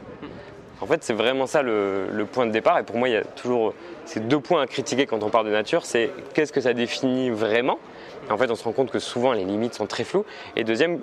En 0.84 0.86
fait, 0.86 1.02
c'est 1.02 1.14
vraiment 1.14 1.46
ça 1.46 1.62
le, 1.62 2.26
point 2.30 2.44
de 2.44 2.50
départ. 2.50 2.78
Et 2.78 2.82
pour 2.82 2.98
moi, 2.98 3.08
il 3.08 3.12
y 3.12 3.16
a 3.16 3.24
toujours 3.24 3.72
ces 4.04 4.20
deux 4.20 4.38
points 4.38 4.60
à 4.60 4.66
critiquer 4.66 5.06
quand 5.06 5.22
on 5.22 5.30
parle 5.30 5.46
de 5.46 5.50
nature. 5.50 5.86
C'est 5.86 6.10
qu'est-ce 6.34 6.52
que 6.52 6.60
ça 6.60 6.74
définit 6.74 7.30
vraiment? 7.30 7.78
En 8.28 8.36
fait, 8.36 8.50
on 8.50 8.54
se 8.54 8.64
rend 8.64 8.72
compte 8.72 8.90
que 8.90 8.98
souvent 8.98 9.32
les 9.32 9.46
limites 9.46 9.72
sont 9.72 9.86
très 9.86 10.04
floues. 10.04 10.26
Et 10.56 10.64
deuxième, 10.64 11.00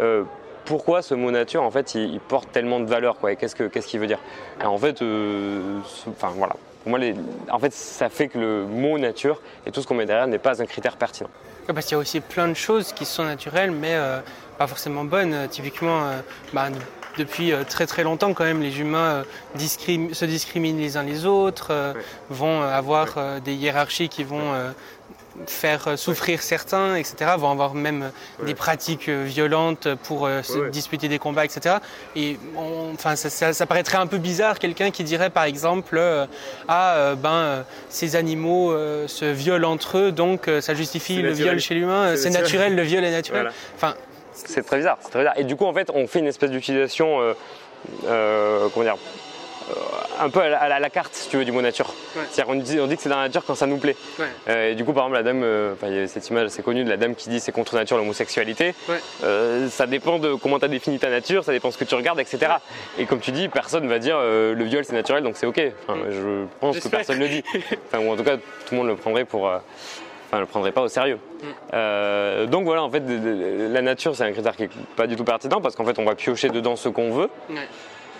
euh, 0.00 0.24
pourquoi 0.64 1.00
ce 1.00 1.14
mot 1.14 1.30
nature, 1.30 1.62
en 1.62 1.70
fait, 1.70 1.94
il, 1.94 2.18
porte 2.18 2.50
tellement 2.50 2.80
de 2.80 2.86
valeur 2.86 3.18
quoi, 3.18 3.30
Et 3.30 3.36
qu'est-ce 3.36 3.54
qu'il 3.54 4.00
veut 4.00 4.08
dire? 4.08 4.18
En 4.64 4.78
fait, 4.78 5.00
euh, 5.00 5.78
voilà. 6.34 6.56
Pour 6.82 6.90
moi, 6.90 6.98
en 7.52 7.58
fait, 7.60 7.72
ça 7.72 8.08
fait 8.08 8.26
que 8.26 8.38
le 8.38 8.64
mot 8.64 8.98
nature 8.98 9.40
et 9.64 9.70
tout 9.70 9.80
ce 9.80 9.86
qu'on 9.86 9.94
met 9.94 10.06
derrière 10.06 10.26
n'est 10.26 10.38
pas 10.38 10.60
un 10.60 10.66
critère 10.66 10.96
pertinent. 10.96 11.30
parce 11.68 11.86
qu'il 11.86 11.94
y 11.94 11.98
a 11.98 12.00
aussi 12.00 12.18
plein 12.18 12.48
de 12.48 12.54
choses 12.54 12.92
qui 12.92 13.04
sont 13.04 13.22
naturelles, 13.22 13.70
mais 13.70 13.94
euh, 13.94 14.18
pas 14.58 14.66
forcément 14.66 15.04
bonnes. 15.04 15.46
Typiquement, 15.48 16.10
bah, 16.52 16.66
depuis 17.20 17.52
euh, 17.52 17.64
très 17.64 17.86
très 17.86 18.02
longtemps 18.02 18.32
quand 18.34 18.44
même. 18.44 18.62
Les 18.62 18.80
humains 18.80 19.24
euh, 19.58 19.58
se 19.58 20.24
discriminent 20.24 20.80
les 20.80 20.96
uns 20.96 21.02
les 21.02 21.26
autres, 21.26 21.68
euh, 21.70 21.92
vont 22.30 22.62
avoir 22.62 23.40
des 23.44 23.54
hiérarchies 23.54 24.08
qui 24.08 24.24
vont 24.24 24.52
faire 25.46 25.98
souffrir 25.98 26.42
certains, 26.42 26.96
etc., 26.96 27.32
vont 27.38 27.50
avoir 27.50 27.74
même 27.74 28.10
des 28.44 28.54
pratiques 28.54 29.08
violentes 29.08 29.88
pour 30.04 30.28
se 30.42 30.68
disputer 30.68 31.08
des 31.08 31.18
combats, 31.18 31.44
etc. 31.44 31.76
Et 32.16 32.38
enfin, 32.56 33.16
ça, 33.16 33.66
paraîtrait 33.66 33.98
un 33.98 34.06
peu 34.06 34.18
bizarre 34.18 34.58
quelqu'un 34.58 34.90
qui 34.90 35.04
dirait 35.04 35.30
par 35.30 35.44
exemple 35.44 36.00
ah 36.68 37.14
ben 37.16 37.64
ces 37.88 38.16
animaux 38.16 38.72
se 39.06 39.24
violent 39.24 39.72
entre 39.72 39.98
eux, 39.98 40.12
donc 40.12 40.50
ça 40.60 40.74
justifie 40.74 41.22
le 41.22 41.32
viol 41.32 41.58
chez 41.58 41.74
l'humain, 41.74 42.16
c'est 42.16 42.30
naturel, 42.30 42.74
le 42.74 42.82
viol 42.82 43.04
est 43.04 43.12
naturel. 43.12 43.50
Enfin, 43.76 43.94
c'est 44.46 44.62
très 44.62 44.76
bizarre, 44.76 44.98
c'est 45.00 45.10
très 45.10 45.20
bizarre. 45.20 45.38
Et 45.38 45.44
du 45.44 45.56
coup, 45.56 45.64
en 45.64 45.72
fait, 45.72 45.90
on 45.94 46.06
fait 46.06 46.20
une 46.20 46.26
espèce 46.26 46.50
d'utilisation, 46.50 47.20
euh, 47.20 47.34
euh, 48.06 48.68
comment 48.72 48.84
dire, 48.84 48.96
euh, 49.70 49.74
un 50.20 50.30
peu 50.30 50.40
à 50.40 50.80
la, 50.80 50.90
carte, 50.90 51.14
si 51.14 51.28
tu 51.28 51.36
veux, 51.36 51.44
du 51.44 51.52
mot 51.52 51.62
nature. 51.62 51.94
C'est-à-dire 52.14 52.46
qu'on 52.46 52.56
dit, 52.56 52.80
on 52.80 52.86
dit 52.86 52.96
que 52.96 53.02
c'est 53.02 53.08
dans 53.08 53.16
la 53.16 53.28
nature 53.28 53.44
quand 53.44 53.54
ça 53.54 53.66
nous 53.66 53.78
plaît. 53.78 53.96
et 54.48 54.74
du 54.74 54.84
coup, 54.84 54.92
par 54.92 55.04
exemple, 55.04 55.16
la 55.16 55.22
dame, 55.22 55.76
il 55.84 55.94
y 55.94 55.98
a 56.00 56.08
cette 56.08 56.28
image 56.28 56.46
assez 56.46 56.62
connue 56.62 56.84
de 56.84 56.90
la 56.90 56.96
dame 56.96 57.14
qui 57.14 57.28
dit 57.30 57.40
c'est 57.40 57.52
contre 57.52 57.76
nature 57.76 57.96
l'homosexualité. 57.96 58.74
ça 59.70 59.86
dépend 59.86 60.18
de 60.18 60.34
comment 60.34 60.58
tu 60.58 60.64
as 60.64 60.68
défini 60.68 60.98
ta 60.98 61.08
nature, 61.08 61.44
ça 61.44 61.52
dépend 61.52 61.68
de 61.68 61.74
ce 61.74 61.78
que 61.78 61.84
tu 61.84 61.94
regardes, 61.94 62.20
etc. 62.20 62.52
Et 62.98 63.06
comme 63.06 63.20
tu 63.20 63.30
dis, 63.30 63.48
personne 63.48 63.88
va 63.88 63.98
dire 63.98 64.18
le 64.18 64.64
viol 64.64 64.84
c'est 64.84 64.94
naturel 64.94 65.22
donc 65.22 65.36
c'est 65.36 65.46
ok. 65.46 65.58
Mm. 65.88 65.94
Je 66.10 66.46
pense 66.58 66.80
que 66.80 66.88
personne 66.88 67.18
ne 67.18 67.22
le 67.22 67.28
dit. 67.28 67.44
Enfin, 67.86 68.04
ou 68.04 68.10
en 68.10 68.16
tout 68.16 68.24
cas, 68.24 68.36
tout 68.36 68.72
le 68.72 68.76
monde 68.78 68.88
le 68.88 68.96
prendrait 68.96 69.24
pour 69.24 69.48
enfin, 70.30 70.36
ne 70.36 70.42
le 70.42 70.46
prendrait 70.46 70.72
pas 70.72 70.82
au 70.82 70.88
sérieux. 70.88 71.18
Mm. 71.42 71.46
Euh, 71.74 72.46
donc 72.46 72.64
voilà, 72.64 72.82
en 72.84 72.90
fait, 72.90 73.02
la 73.02 73.82
nature, 73.82 74.14
c'est 74.14 74.24
un 74.24 74.32
critère 74.32 74.54
qui 74.54 74.62
n'est 74.62 74.70
pas 74.96 75.06
du 75.06 75.16
tout 75.16 75.24
pertinent 75.24 75.60
parce 75.60 75.74
qu'en 75.74 75.84
fait, 75.84 75.98
on 75.98 76.04
va 76.04 76.14
piocher 76.14 76.48
dedans 76.48 76.76
ce 76.76 76.88
qu'on 76.88 77.10
veut. 77.10 77.30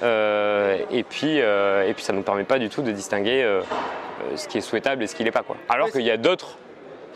Euh, 0.03 0.79
et, 0.91 1.05
puis, 1.05 1.41
euh, 1.41 1.87
et 1.87 1.95
puis, 1.95 2.03
ça 2.03 2.13
ne 2.13 2.19
nous 2.19 2.25
permet 2.25 2.45
pas 2.45 2.59
du 2.59 2.69
tout 2.69 2.83
de 2.83 2.91
distinguer 2.91 3.47
ce 4.35 4.49
qui 4.49 4.59
est 4.59 4.63
souhaitable 4.63 5.03
et 5.05 5.07
ce 5.07 5.15
qui 5.15 5.25
n'est 5.25 5.31
pas. 5.31 5.43
Quoi. 5.43 5.57
Alors 5.69 5.91
qu'il 5.91 6.03
y 6.03 6.11
a 6.11 6.17
d'autres 6.17 6.57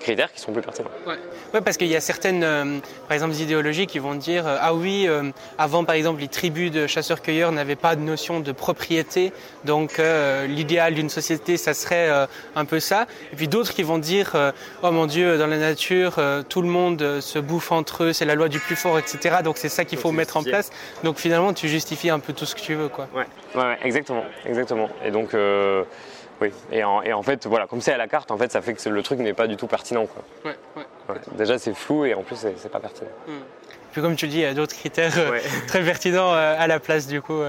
critères 0.05 0.33
qui 0.33 0.41
sont 0.41 0.53
plus 0.53 0.63
pertinents. 0.63 0.91
Ouais, 1.07 1.61
parce 1.61 1.77
qu'il 1.77 1.89
y 1.89 1.97
a 1.97 2.01
certaines, 2.01 2.45
euh, 2.45 2.79
par 3.09 3.15
exemple, 3.15 3.35
idéologies 3.35 3.87
qui 3.87 3.99
vont 3.99 4.15
dire 4.15 4.47
euh, 4.47 4.57
ah 4.61 4.75
oui, 4.75 5.07
euh, 5.09 5.31
avant 5.59 5.85
par 5.85 5.97
exemple 5.97 6.21
les 6.21 6.29
tribus 6.29 6.71
de 6.71 6.87
chasseurs-cueilleurs 6.87 7.51
n'avaient 7.51 7.75
pas 7.75 7.97
de 7.97 8.03
notion 8.03 8.41
de 8.41 8.53
propriété, 8.53 9.33
donc 9.65 10.01
l'idéal 10.47 10.95
d'une 10.95 11.09
société 11.09 11.57
ça 11.57 11.75
serait 11.75 12.11
un 12.55 12.65
peu 12.65 12.81
ça. 12.81 13.07
Et 13.33 13.37
puis 13.37 13.49
d'autres 13.49 13.73
qui 13.73 13.83
vont 13.83 13.99
dire 13.99 14.37
oh 14.83 14.91
mon 14.91 15.07
Dieu, 15.07 15.39
dans 15.39 15.47
la 15.47 15.59
nature 15.59 16.21
tout 16.49 16.63
le 16.63 16.69
monde 16.69 17.21
se 17.21 17.39
bouffe 17.39 17.73
entre 17.73 18.05
eux, 18.05 18.13
c'est 18.13 18.25
la 18.25 18.35
loi 18.35 18.49
du 18.49 18.59
plus 18.59 18.77
fort, 18.77 18.99
etc. 18.99 19.37
Donc 19.43 19.57
c'est 19.57 19.69
ça 19.69 19.85
qu'il 19.85 19.99
faut 19.99 20.13
mettre 20.13 20.37
en 20.37 20.43
place. 20.43 20.71
Donc 21.03 21.19
finalement 21.19 21.53
tu 21.55 21.69
justifies 21.69 22.11
un 22.11 22.19
peu 22.19 22.33
tout 22.33 22.45
ce 22.45 22.55
que 22.55 22.61
tu 22.61 22.75
veux, 22.75 22.89
quoi. 22.89 23.09
Ouais, 23.15 23.27
ouais, 23.55 23.79
exactement, 23.83 24.25
exactement. 24.45 24.91
Et 25.05 25.11
donc 25.11 25.35
oui, 26.45 26.53
et 26.73 26.85
en, 26.85 27.23
fait, 27.23 27.47
voilà, 27.47 27.67
comme 27.67 27.81
c'est 27.81 27.93
à 27.93 27.97
la 27.97 28.09
carte, 28.09 28.31
en 28.31 28.37
fait, 28.37 28.53
ça 28.53 28.61
fait 28.61 28.75
que 28.75 28.89
le 28.89 29.03
truc 29.03 29.19
n'est 29.19 29.33
pas 29.33 29.47
du 29.47 29.57
tout 29.57 29.67
pertinent. 29.67 30.07
Quoi. 30.07 30.23
Ouais, 30.45 30.57
ouais. 30.77 31.21
Déjà, 31.33 31.59
c'est 31.59 31.75
flou 31.75 32.05
et 32.05 32.15
en 32.15 32.23
plus, 32.23 32.37
c'est 32.57 32.71
pas 32.71 32.81
pertinent. 32.81 33.11
Hmm. 33.27 33.41
Puis 33.93 34.03
comme 34.03 34.17
tu 34.17 34.27
dis, 34.27 34.39
il 34.39 34.43
y 34.43 34.47
a 34.47 34.55
d'autres 34.55 34.75
critères 34.75 35.17
euh, 35.17 35.39
très 35.69 35.83
pertinents 35.83 36.35
euh, 36.35 36.57
à 36.59 36.67
la 36.67 36.81
place 36.81 37.07
du 37.07 37.23
coup. 37.23 37.41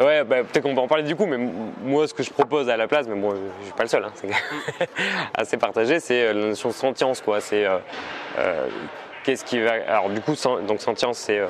Ouais, 0.00 0.24
bah, 0.24 0.42
peut-être 0.42 0.62
qu'on 0.62 0.74
va 0.74 0.82
en 0.82 0.88
parler 0.88 1.04
du 1.04 1.14
coup, 1.14 1.26
mais 1.26 1.38
moi, 1.82 2.08
ce 2.08 2.14
que 2.14 2.24
je 2.24 2.30
propose 2.30 2.68
à 2.68 2.76
la 2.76 2.88
place, 2.88 3.06
mais 3.08 3.14
moi, 3.14 3.34
je 3.60 3.66
suis 3.66 3.74
pas 3.74 3.84
le 3.84 3.88
seul, 3.88 4.04
hein, 4.04 4.12
c'est 4.14 4.26
hmm. 4.26 4.86
assez 5.34 5.56
partagé, 5.56 6.00
c'est 6.00 6.26
euh, 6.26 6.32
la 6.32 6.46
notion 6.48 6.70
de 6.70 6.74
sentience, 6.74 7.20
quoi. 7.20 7.40
C'est 7.40 7.66
qu'est-ce 9.22 9.44
qui 9.44 9.60
va. 9.60 9.74
Alors, 9.88 10.10
du 10.10 10.20
coup, 10.20 10.34
donc 10.66 10.80
sentience, 10.80 11.18
c'est 11.18 11.40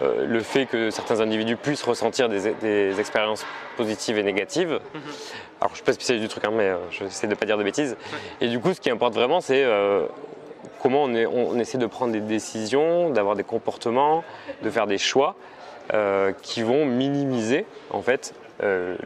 le 0.00 0.40
fait 0.40 0.66
que 0.66 0.90
certains 0.90 1.20
individus 1.20 1.56
puissent 1.56 1.82
ressentir 1.82 2.28
des, 2.28 3.00
expériences 3.00 3.44
positives 3.76 4.18
et 4.18 4.22
négatives. 4.22 4.80
Mhm. 4.94 5.00
Alors, 5.60 5.70
je 5.70 5.76
suis 5.76 5.84
pas 5.84 5.92
spécialiste 5.92 6.22
du 6.22 6.28
truc, 6.28 6.44
hein, 6.44 6.52
mais 6.54 6.68
euh, 6.68 6.78
j'essaie 6.90 7.26
de 7.26 7.32
ne 7.32 7.36
pas 7.36 7.44
dire 7.44 7.58
de 7.58 7.64
bêtises. 7.64 7.96
Et 8.40 8.48
du 8.48 8.60
coup, 8.60 8.72
ce 8.72 8.80
qui 8.80 8.90
importe 8.90 9.14
vraiment, 9.14 9.42
c'est 9.42 9.62
euh, 9.62 10.06
comment 10.82 11.04
on, 11.04 11.58
essaie 11.58 11.76
de 11.76 11.86
prendre 11.86 12.12
des 12.12 12.20
décisions, 12.20 13.10
d'avoir 13.10 13.36
des 13.36 13.44
comportements, 13.44 14.24
de 14.62 14.70
faire 14.70 14.86
des 14.86 14.96
choix 14.96 15.36
euh, 15.92 16.32
qui 16.40 16.62
vont 16.62 16.86
minimiser, 16.86 17.66
en 17.90 18.02
fait, 18.02 18.34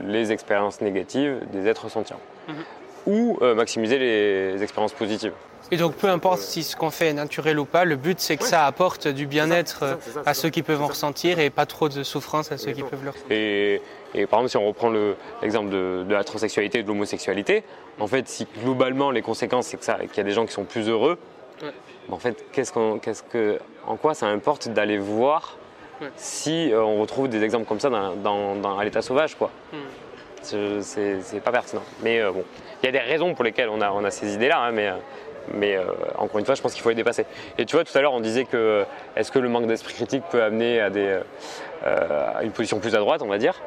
les 0.00 0.32
expériences 0.32 0.80
négatives 0.80 1.38
des 1.52 1.68
êtres 1.68 1.88
sentients. 1.88 2.18
Mhm. 2.48 2.54
Ou 3.06 3.38
maximiser 3.54 3.98
les 3.98 4.62
expériences 4.62 4.94
positives. 4.94 5.32
Et 5.70 5.76
donc 5.76 5.94
peu 5.94 6.08
importe 6.08 6.40
si 6.40 6.62
ce 6.62 6.76
qu'on 6.76 6.90
fait 6.90 7.08
est 7.08 7.12
naturel 7.14 7.58
ou 7.58 7.64
pas, 7.64 7.84
le 7.84 7.96
but 7.96 8.20
c'est 8.20 8.36
que 8.36 8.44
ça 8.44 8.66
apporte 8.66 9.08
du 9.08 9.26
bien-être 9.26 9.78
ça, 9.98 10.22
à 10.26 10.34
ceux 10.34 10.50
qui 10.50 10.62
peuvent 10.62 10.82
en 10.82 10.86
ressentir 10.88 11.38
et 11.38 11.50
pas 11.50 11.66
trop 11.66 11.88
de 11.88 12.02
souffrance 12.02 12.52
à 12.52 12.58
ceux 12.58 12.72
qui 12.72 12.82
peuvent 12.82 13.04
le 13.04 13.12
Et, 13.34 13.80
et 14.14 14.26
par 14.26 14.40
exemple, 14.40 14.50
si 14.50 14.56
on 14.58 14.66
reprend 14.66 14.88
le- 14.90 15.16
l'exemple 15.42 15.70
de, 15.70 16.04
de 16.06 16.12
la 16.14 16.22
transsexualité 16.24 16.80
et 16.80 16.82
de 16.82 16.88
l'homosexualité, 16.88 17.64
en 17.98 18.06
fait, 18.06 18.28
si 18.28 18.46
globalement 18.62 19.10
les 19.10 19.22
conséquences, 19.22 19.66
c'est 19.68 19.76
que 19.78 19.84
ça- 19.84 19.98
qu'il 19.98 20.16
y 20.18 20.20
a 20.20 20.24
des 20.24 20.32
gens 20.32 20.46
qui 20.46 20.52
sont 20.52 20.64
plus 20.64 20.88
heureux, 20.88 21.18
Ouais. 21.62 21.70
en 22.10 22.18
fait, 22.18 22.44
qu'est-ce 22.52 22.72
qu'on, 22.72 22.98
qu'est-ce 22.98 23.22
que, 23.22 23.58
en 23.86 23.96
quoi 23.96 24.14
ça 24.14 24.26
importe 24.26 24.68
d'aller 24.68 24.98
voir 24.98 25.56
Ouais. 26.00 26.08
si 26.16 26.72
euh, 26.72 26.82
on 26.82 27.00
retrouve 27.00 27.28
des 27.28 27.42
exemples 27.44 27.66
comme 27.66 27.78
ça 27.80 27.88
dans, 27.88 28.14
dans- 28.16 28.56
dans- 28.56 28.78
à 28.78 28.84
l'état 28.84 29.00
sauvage, 29.02 29.36
quoi? 29.36 29.50
Hmm. 29.72 29.76
C'est- 30.42 31.40
pas 31.42 31.52
pertinent. 31.52 31.82
Mais 32.02 32.20
euh, 32.20 32.30
bon, 32.32 32.44
il 32.82 32.86
y 32.86 32.88
a 32.88 32.92
des 32.92 32.98
raisons 32.98 33.34
pour 33.34 33.44
lesquelles 33.44 33.70
on 33.70 33.80
a, 33.80 33.90
on 33.92 34.04
a 34.04 34.10
ces 34.10 34.34
idées-là, 34.34 34.58
hein, 34.60 34.72
mais. 34.72 34.88
euh, 34.88 34.94
mais 35.52 35.76
euh, 35.76 35.84
encore 36.16 36.38
une 36.38 36.46
fois, 36.46 36.54
je 36.54 36.62
pense 36.62 36.72
qu'il 36.72 36.82
faut 36.82 36.88
les 36.88 36.94
dépasser. 36.94 37.26
Et 37.58 37.66
tu 37.66 37.76
vois, 37.76 37.84
tout 37.84 37.96
à 37.96 38.00
l'heure, 38.00 38.12
on 38.12 38.20
disait 38.20 38.44
que 38.44 38.56
euh, 38.56 38.84
est-ce 39.16 39.30
que 39.30 39.38
le 39.38 39.48
manque 39.48 39.66
d'esprit 39.66 39.94
critique 39.94 40.24
peut 40.30 40.42
amener 40.42 40.80
à, 40.80 40.90
des, 40.90 41.18
euh, 41.86 42.32
à 42.36 42.42
une 42.42 42.52
position 42.52 42.78
plus 42.80 42.94
à 42.94 42.98
droite, 42.98 43.22
on 43.22 43.28
va 43.28 43.38
dire 43.38 43.60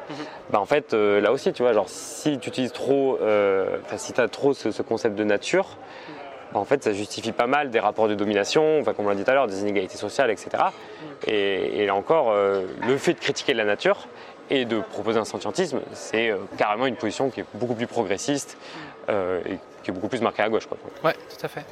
bah, 0.50 0.60
En 0.60 0.66
fait, 0.66 0.94
euh, 0.94 1.20
là 1.20 1.32
aussi, 1.32 1.52
tu 1.52 1.62
vois, 1.62 1.72
genre 1.72 1.88
si 1.88 2.38
tu 2.38 2.48
utilises 2.48 2.72
trop, 2.72 3.18
si 3.96 4.12
tu 4.12 4.20
as 4.20 4.28
trop 4.28 4.54
ce, 4.54 4.70
ce 4.70 4.82
concept 4.82 5.16
de 5.16 5.24
nature, 5.24 5.76
bah, 6.52 6.60
en 6.60 6.64
fait, 6.64 6.82
ça 6.82 6.92
justifie 6.92 7.32
pas 7.32 7.46
mal 7.46 7.70
des 7.70 7.80
rapports 7.80 8.08
de 8.08 8.14
domination, 8.14 8.80
enfin, 8.80 8.94
comme 8.94 9.06
on 9.06 9.10
l'a 9.10 9.14
dit 9.14 9.24
tout 9.24 9.30
à 9.30 9.34
l'heure, 9.34 9.46
des 9.46 9.60
inégalités 9.60 9.98
sociales, 9.98 10.30
etc. 10.30 10.50
Et, 11.26 11.82
et 11.82 11.86
là 11.86 11.94
encore, 11.94 12.34
le 12.34 12.96
fait 12.96 13.14
de 13.14 13.20
critiquer 13.20 13.54
la 13.54 13.64
nature 13.64 14.08
et 14.50 14.64
de 14.64 14.80
proposer 14.80 15.18
un 15.18 15.24
scientisme, 15.24 15.80
c'est 15.92 16.32
carrément 16.56 16.86
une 16.86 16.96
position 16.96 17.28
qui 17.28 17.40
est 17.40 17.46
beaucoup 17.54 17.74
plus 17.74 17.86
progressiste 17.86 18.56
et 19.08 19.58
est 19.90 19.92
beaucoup 19.94 20.08
plus 20.08 20.20
marquée 20.20 20.42
à 20.42 20.48
gauche. 20.48 20.66
Quoi. 20.66 20.78
Ouais, 21.04 21.14
tout 21.14 21.44
à 21.44 21.48
fait. 21.48 21.64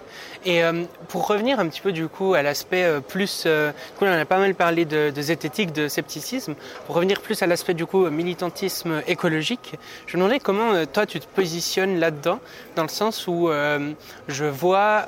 Et 0.44 0.62
euh, 0.62 0.84
pour 1.08 1.26
revenir 1.26 1.58
un 1.58 1.66
petit 1.68 1.80
peu 1.80 1.92
du 1.92 2.08
coup 2.08 2.34
à 2.34 2.42
l'aspect 2.42 2.84
euh, 2.84 3.00
plus, 3.00 3.44
euh, 3.46 3.70
du 3.70 3.98
coup, 3.98 4.04
on 4.04 4.12
a 4.12 4.24
pas 4.24 4.38
mal 4.38 4.54
parlé 4.54 4.84
de, 4.84 5.10
de 5.10 5.22
zététique, 5.22 5.72
de 5.72 5.88
scepticisme. 5.88 6.54
Pour 6.86 6.94
revenir 6.94 7.20
plus 7.20 7.42
à 7.42 7.46
l'aspect 7.46 7.74
du 7.74 7.86
coup 7.86 8.08
militantisme 8.08 9.02
écologique, 9.06 9.74
je 10.06 10.16
me 10.16 10.22
demandais 10.22 10.40
comment 10.40 10.86
toi 10.86 11.06
tu 11.06 11.20
te 11.20 11.26
positionnes 11.26 11.98
là-dedans, 11.98 12.38
dans 12.76 12.82
le 12.82 12.88
sens 12.88 13.26
où 13.26 13.50
je 14.28 14.44
vois 14.44 15.06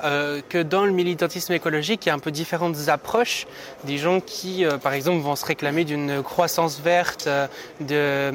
que 0.49 0.61
dans 0.61 0.85
le 0.85 0.91
militantisme 0.91 1.53
écologique, 1.53 2.05
il 2.05 2.09
y 2.09 2.11
a 2.11 2.15
un 2.15 2.19
peu 2.19 2.31
différentes 2.31 2.89
approches. 2.89 3.47
Des 3.83 3.97
gens 3.97 4.19
qui, 4.19 4.65
par 4.81 4.93
exemple, 4.93 5.21
vont 5.21 5.35
se 5.35 5.45
réclamer 5.45 5.85
d'une 5.85 6.21
croissance 6.23 6.79
verte, 6.79 7.29
de, 7.79 8.31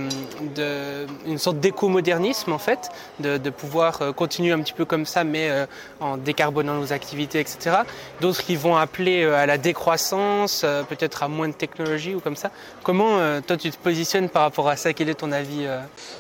une 1.27 1.39
sorte 1.39 1.59
d'éco-modernisme 1.61 2.53
en 2.53 2.59
fait, 2.59 2.91
de, 3.21 3.51
pouvoir 3.51 4.15
continuer 4.17 4.53
un 4.53 4.61
petit 4.65 4.73
peu 4.73 4.85
comme 4.85 5.07
ça, 5.07 5.23
mais 5.23 5.49
euh, 5.49 5.67
en 6.01 6.17
décarbonant 6.17 6.75
nos 6.75 6.93
activités, 6.93 7.39
etc. 7.39 7.77
D'autres 8.21 8.43
qui 8.43 8.57
vont 8.57 8.77
appeler 8.77 9.23
euh, 9.23 9.37
à 9.37 9.47
la 9.47 9.57
décroissance, 9.59 10.63
euh, 10.65 10.83
peut-être 10.83 11.23
à 11.23 11.29
moins 11.29 11.47
de 11.49 11.53
technologie 11.55 12.15
ou 12.17 12.21
comme 12.21 12.35
ça. 12.35 12.51
Comment 12.83 13.19
toi 13.47 13.57
tu 13.57 13.71
te 13.71 13.77
positionnes 13.77 14.29
par 14.29 14.43
rapport 14.43 14.69
à 14.69 14.75
ça? 14.77 14.93
Quel 14.93 15.09
est 15.09 15.15
ton 15.15 15.31
avis 15.31 15.67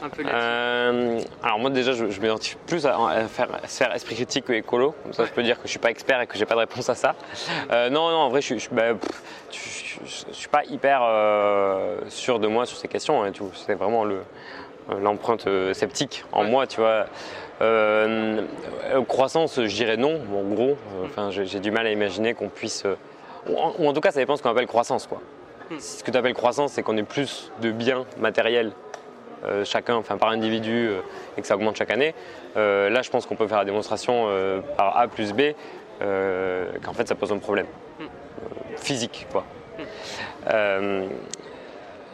un 0.03 0.09
peu 0.09 0.22
là-dessus? 0.22 1.26
Alors 1.42 1.59
moi 1.59 1.70
déjà 1.70 1.92
je, 1.92 2.09
je 2.11 2.20
m'identifie 2.20 2.57
plus 2.66 2.86
à, 2.86 2.97
à 3.09 3.24
faire, 3.26 3.49
à 3.62 3.66
se 3.66 3.76
faire 3.78 3.92
esprit 3.95 4.14
critique 4.14 4.45
que 4.45 4.53
écolo, 4.53 4.95
comme 5.03 5.12
ça 5.12 5.24
je 5.24 5.30
peux 5.32 5.42
dire 5.42 5.57
que 5.57 5.62
je 5.64 5.70
suis 5.70 5.78
pas 5.80 5.90
expert 5.90 6.20
et 6.20 6.26
que 6.26 6.38
j'ai 6.38 6.47
pas 6.47 6.55
de 6.55 6.61
réponse 6.61 6.88
à 6.88 6.95
ça. 6.95 7.14
Non 7.70 7.90
non 8.11 8.16
en 8.16 8.28
vrai 8.28 8.40
je, 8.42 8.55
bah, 8.70 8.92
je- 9.51 10.32
suis 10.32 10.49
pas 10.49 10.64
hyper 10.64 11.01
sûr 12.09 12.38
de 12.38 12.47
moi 12.49 12.66
sur 12.66 12.76
ces 12.76 12.88
questions, 12.88 13.22
hein, 13.24 13.30
c'est 13.66 13.74
vraiment 13.74 14.05
le 14.05 14.20
l'empreinte 15.03 15.49
sceptique 15.72 16.24
en 16.32 16.42
Ouais. 16.45 16.51
moi 16.51 16.66
tu 16.66 16.80
vois. 16.80 17.07
Euh, 17.62 18.42
croissance 19.09 19.61
je 19.61 19.74
dirais 19.74 19.96
non, 19.96 20.20
Bon, 20.26 20.40
en 20.40 20.55
gros, 20.55 20.76
enfin 21.05 21.30
j'ai 21.30 21.61
du 21.61 21.70
mal 21.70 21.86
à 21.86 21.90
imaginer 21.90 22.34
qu'on 22.34 22.48
puisse, 22.48 22.84
euh, 22.84 22.96
ou 23.48 23.57
en, 23.57 23.74
ou 23.78 23.88
en 23.88 23.92
tout 23.92 24.00
cas 24.00 24.11
ça 24.11 24.20
dépend 24.20 24.32
de 24.34 24.38
ce 24.38 24.42
qu'on 24.42 24.50
appelle 24.50 24.66
croissance 24.66 25.07
quoi. 25.07 25.20
Hmm. 25.70 25.78
Ce 25.78 26.02
que 26.02 26.11
tu 26.11 26.16
appelles 26.16 26.34
croissance 26.34 26.72
c'est 26.72 26.82
qu'on 26.82 26.96
ait 26.96 27.02
plus 27.05 27.52
de 27.62 27.70
biens 27.70 28.05
matériels 28.18 28.72
euh, 29.44 29.64
chacun, 29.64 29.94
enfin 29.96 30.16
par 30.16 30.30
individu, 30.30 30.88
euh, 30.88 31.00
et 31.36 31.42
que 31.42 31.46
ça 31.46 31.55
augmente 31.55 31.76
chaque 31.76 31.90
année. 31.90 32.14
Là, 32.57 33.02
je 33.02 33.11
pense 33.11 33.26
qu'on 33.26 33.36
peut 33.36 33.46
faire 33.48 33.59
la 33.59 33.64
démonstration 33.64 34.28
par 34.76 34.96
A 34.96 35.07
plus 35.09 35.32
B 35.32 35.52
qu'en 36.00 36.92
fait 36.92 37.07
ça 37.09 37.14
pose 37.14 37.32
un 37.32 37.38
problème 37.38 37.66
Mm. 37.98 38.02
euh, 38.02 38.76
physique, 38.76 39.26
quoi. 39.30 39.44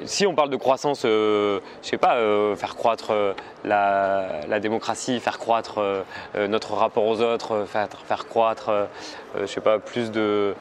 Si 0.04 0.26
on 0.26 0.34
parle 0.34 0.50
de 0.50 0.56
croissance, 0.56 1.02
euh, 1.04 1.60
je 1.82 1.88
sais 1.88 1.98
pas, 1.98 2.16
euh, 2.16 2.56
faire 2.56 2.76
croître 2.76 3.10
euh, 3.10 3.32
la, 3.64 4.46
la 4.48 4.60
démocratie, 4.60 5.20
faire 5.20 5.38
croître 5.38 5.78
euh, 5.78 6.02
notre 6.48 6.74
rapport 6.74 7.04
aux 7.04 7.20
autres, 7.20 7.64
faire, 7.66 7.88
faire 8.06 8.26
croître, 8.26 8.70
je 9.38 9.46
sais 9.46 9.60
pas, 9.60 9.78
plus 9.78 10.10
de, 10.10 10.54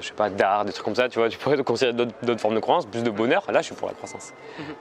je 0.00 0.06
sais 0.06 0.14
pas, 0.14 0.30
d'art, 0.30 0.64
des 0.64 0.72
trucs 0.72 0.84
comme 0.84 0.94
ça, 0.94 1.08
tu 1.08 1.18
vois, 1.18 1.28
tu 1.28 1.38
pourrais 1.38 1.62
considérer 1.62 1.92
d'autres 1.94 2.40
formes 2.40 2.54
de 2.54 2.60
croissance, 2.60 2.86
plus 2.86 3.02
de 3.02 3.10
bonheur. 3.10 3.44
Là, 3.50 3.60
je 3.60 3.66
suis 3.66 3.74
pour 3.74 3.88
la 3.88 3.94
croissance. 3.94 4.32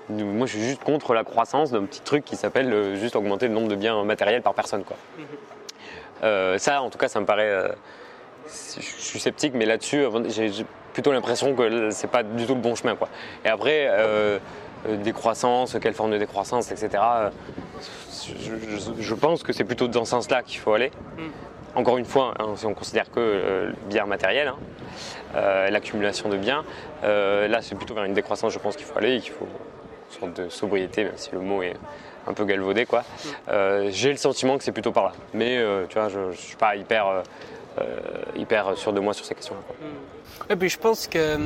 Moi, 0.10 0.46
je 0.48 0.54
suis 0.54 0.64
juste 0.64 0.84
contre 0.84 1.14
la 1.14 1.24
croissance 1.24 1.72
d'un 1.72 1.84
petit 1.86 2.02
truc 2.02 2.26
qui 2.26 2.36
s'appelle 2.36 2.96
juste 2.96 3.16
augmenter 3.16 3.48
le 3.48 3.54
nombre 3.54 3.68
de 3.68 3.76
biens 3.76 4.04
matériels 4.04 4.42
par 4.42 4.54
personne, 4.54 4.84
quoi. 4.84 4.98
Euh, 6.24 6.58
ça, 6.58 6.82
en 6.82 6.90
tout 6.90 6.98
cas, 6.98 7.08
ça 7.08 7.20
me 7.20 7.26
paraît. 7.26 7.72
je 8.48 8.82
suis 8.82 9.20
sceptique, 9.20 9.54
mais 9.54 9.66
là-dessus, 9.66 10.06
plutôt 10.94 11.12
l'impression 11.12 11.54
que 11.56 11.90
c'est 11.92 12.08
pas 12.10 12.24
du 12.24 12.46
tout 12.46 12.56
le 12.56 12.62
bon 12.62 12.76
chemin, 12.76 12.96
quoi. 12.96 13.10
Et 13.46 13.50
après, 13.50 13.88
euh, 13.90 14.40
euh, 14.88 14.96
décroissance, 14.98 15.78
quelle 15.82 15.94
forme 15.94 16.12
de 16.12 16.18
décroissance, 16.18 16.72
etc. 16.72 16.90
euh, 17.04 17.30
je, 18.28 18.78
je- 18.78 19.02
je 19.02 19.14
pense 19.16 19.44
que 19.44 19.54
c'est 19.54 19.64
plutôt 19.64 19.88
dans 19.88 20.06
ce 20.06 20.12
sens-là 20.12 20.44
qu'il 20.44 20.60
faut 20.60 20.74
aller. 20.74 20.92
Mm. 21.18 21.22
Encore 21.76 21.98
une 21.98 22.06
fois, 22.06 22.34
hein, 22.40 22.54
si 22.56 22.66
on 22.66 22.74
considère 22.74 23.12
que 23.12 23.20
euh, 23.20 23.66
le 23.68 23.76
bien 23.88 24.06
matériel, 24.06 24.48
hein, 24.48 24.56
euh, 25.36 25.70
l'accumulation 25.70 26.28
de 26.30 26.38
biens, 26.38 26.64
là 27.04 27.62
c'est 27.62 27.76
plutôt 27.76 27.94
vers 27.94 28.04
une 28.06 28.14
décroissance, 28.14 28.52
je 28.54 28.60
pense 28.60 28.76
qu'il 28.76 28.86
faut 28.86 28.98
aller 28.98 29.16
et 29.18 29.20
qu'il 29.20 29.32
faut 29.34 29.46
une 29.46 30.20
sorte 30.20 30.34
de 30.42 30.50
sobriété, 30.50 31.04
même 31.04 31.14
si 31.18 31.30
le 31.32 31.40
mot 31.40 31.62
est 31.62 31.76
un 32.28 32.34
peu 32.34 32.44
galvaudé, 32.46 32.86
quoi. 32.86 33.04
Euh, 33.50 33.90
J'ai 33.92 34.10
le 34.12 34.18
sentiment 34.18 34.58
que 34.58 34.64
c'est 34.64 34.72
plutôt 34.72 34.92
par 34.92 35.04
là. 35.06 35.12
Mais 35.34 35.60
tu 35.90 35.98
vois, 36.00 36.10
je 36.10 36.20
ne 36.20 36.32
suis 36.34 36.58
pas 36.58 36.76
hyper, 36.76 37.24
hyper 38.36 38.78
sûr 38.78 38.94
de 38.94 39.00
moi 39.00 39.14
sur 39.14 39.26
ces 39.26 39.36
questions-là. 39.36 39.62
quoi. 39.66 39.76
Et 40.50 40.56
puis 40.56 40.70
je 40.70 40.78
pense 40.80 41.08
que 41.08 41.38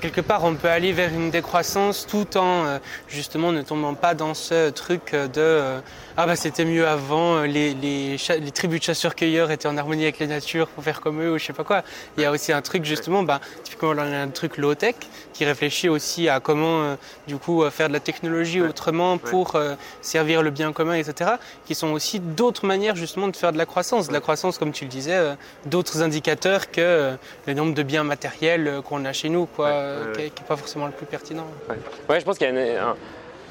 quelque 0.00 0.20
part 0.20 0.44
on 0.44 0.54
peut 0.54 0.68
aller 0.68 0.92
vers 0.92 1.12
une 1.12 1.30
décroissance 1.30 2.06
tout 2.06 2.36
en 2.36 2.64
euh, 2.66 2.78
justement 3.08 3.50
ne 3.52 3.62
tombant 3.62 3.94
pas 3.94 4.14
dans 4.14 4.34
ce 4.34 4.70
truc 4.70 5.12
de 5.12 5.28
euh, 5.36 5.80
ah 6.16 6.26
bah 6.26 6.36
c'était 6.36 6.64
mieux 6.64 6.86
avant, 6.86 7.36
euh, 7.38 7.46
les, 7.46 7.72
les, 7.74 8.18
cha- 8.18 8.36
les 8.36 8.50
tribus 8.50 8.80
de 8.80 8.84
chasseurs-cueilleurs 8.84 9.50
étaient 9.50 9.68
en 9.68 9.76
harmonie 9.78 10.02
avec 10.04 10.18
la 10.18 10.26
nature 10.26 10.68
pour 10.68 10.84
faire 10.84 11.00
comme 11.00 11.20
eux 11.22 11.32
ou 11.32 11.38
je 11.38 11.44
sais 11.46 11.52
pas 11.52 11.64
quoi. 11.64 11.82
Il 12.16 12.22
y 12.22 12.26
a 12.26 12.30
aussi 12.30 12.52
un 12.52 12.60
truc 12.62 12.84
justement, 12.84 13.22
bah, 13.22 13.40
typiquement 13.64 13.90
on 13.90 13.98
a 13.98 14.04
un 14.04 14.28
truc 14.28 14.56
low-tech 14.58 14.94
qui 15.32 15.44
réfléchit 15.44 15.88
aussi 15.88 16.28
à 16.28 16.40
comment 16.40 16.82
euh, 16.82 16.94
du 17.26 17.36
coup 17.36 17.64
faire 17.70 17.88
de 17.88 17.92
la 17.94 18.00
technologie 18.00 18.60
autrement 18.60 19.16
pour 19.18 19.56
servir 20.02 20.42
le 20.42 20.50
bien 20.50 20.72
commun, 20.72 20.94
etc. 20.94 21.32
Qui 21.64 21.74
sont 21.74 21.88
aussi 21.92 22.20
d'autres 22.20 22.66
manières 22.66 22.96
justement 22.96 23.28
de 23.28 23.36
faire 23.36 23.52
de 23.52 23.58
la 23.58 23.66
croissance. 23.66 24.08
De 24.08 24.12
la 24.12 24.20
croissance, 24.20 24.58
comme 24.58 24.72
tu 24.72 24.84
le 24.84 24.90
disais, 24.90 25.18
d'autres 25.66 26.02
indicateurs 26.02 26.70
que 26.70 27.16
le 27.46 27.54
nombre 27.54 27.74
de 27.74 27.82
biens 27.82 28.04
matériels 28.04 28.80
qu'on 28.84 29.04
a 29.04 29.12
chez 29.12 29.28
nous, 29.28 29.46
quoi, 29.46 29.59
Ouais, 29.60 29.70
euh, 29.72 30.14
ouais, 30.14 30.30
qui 30.34 30.42
n'est 30.42 30.48
pas 30.48 30.56
forcément 30.56 30.86
le 30.86 30.92
plus 30.92 31.06
pertinent. 31.06 31.46
Ouais, 31.68 31.76
Ouais, 32.08 32.20
je 32.20 32.24
pense 32.24 32.38
qu'il 32.38 32.46
y 32.48 32.50
a 32.76 32.82
un, 32.84 32.90
un- 32.90 32.96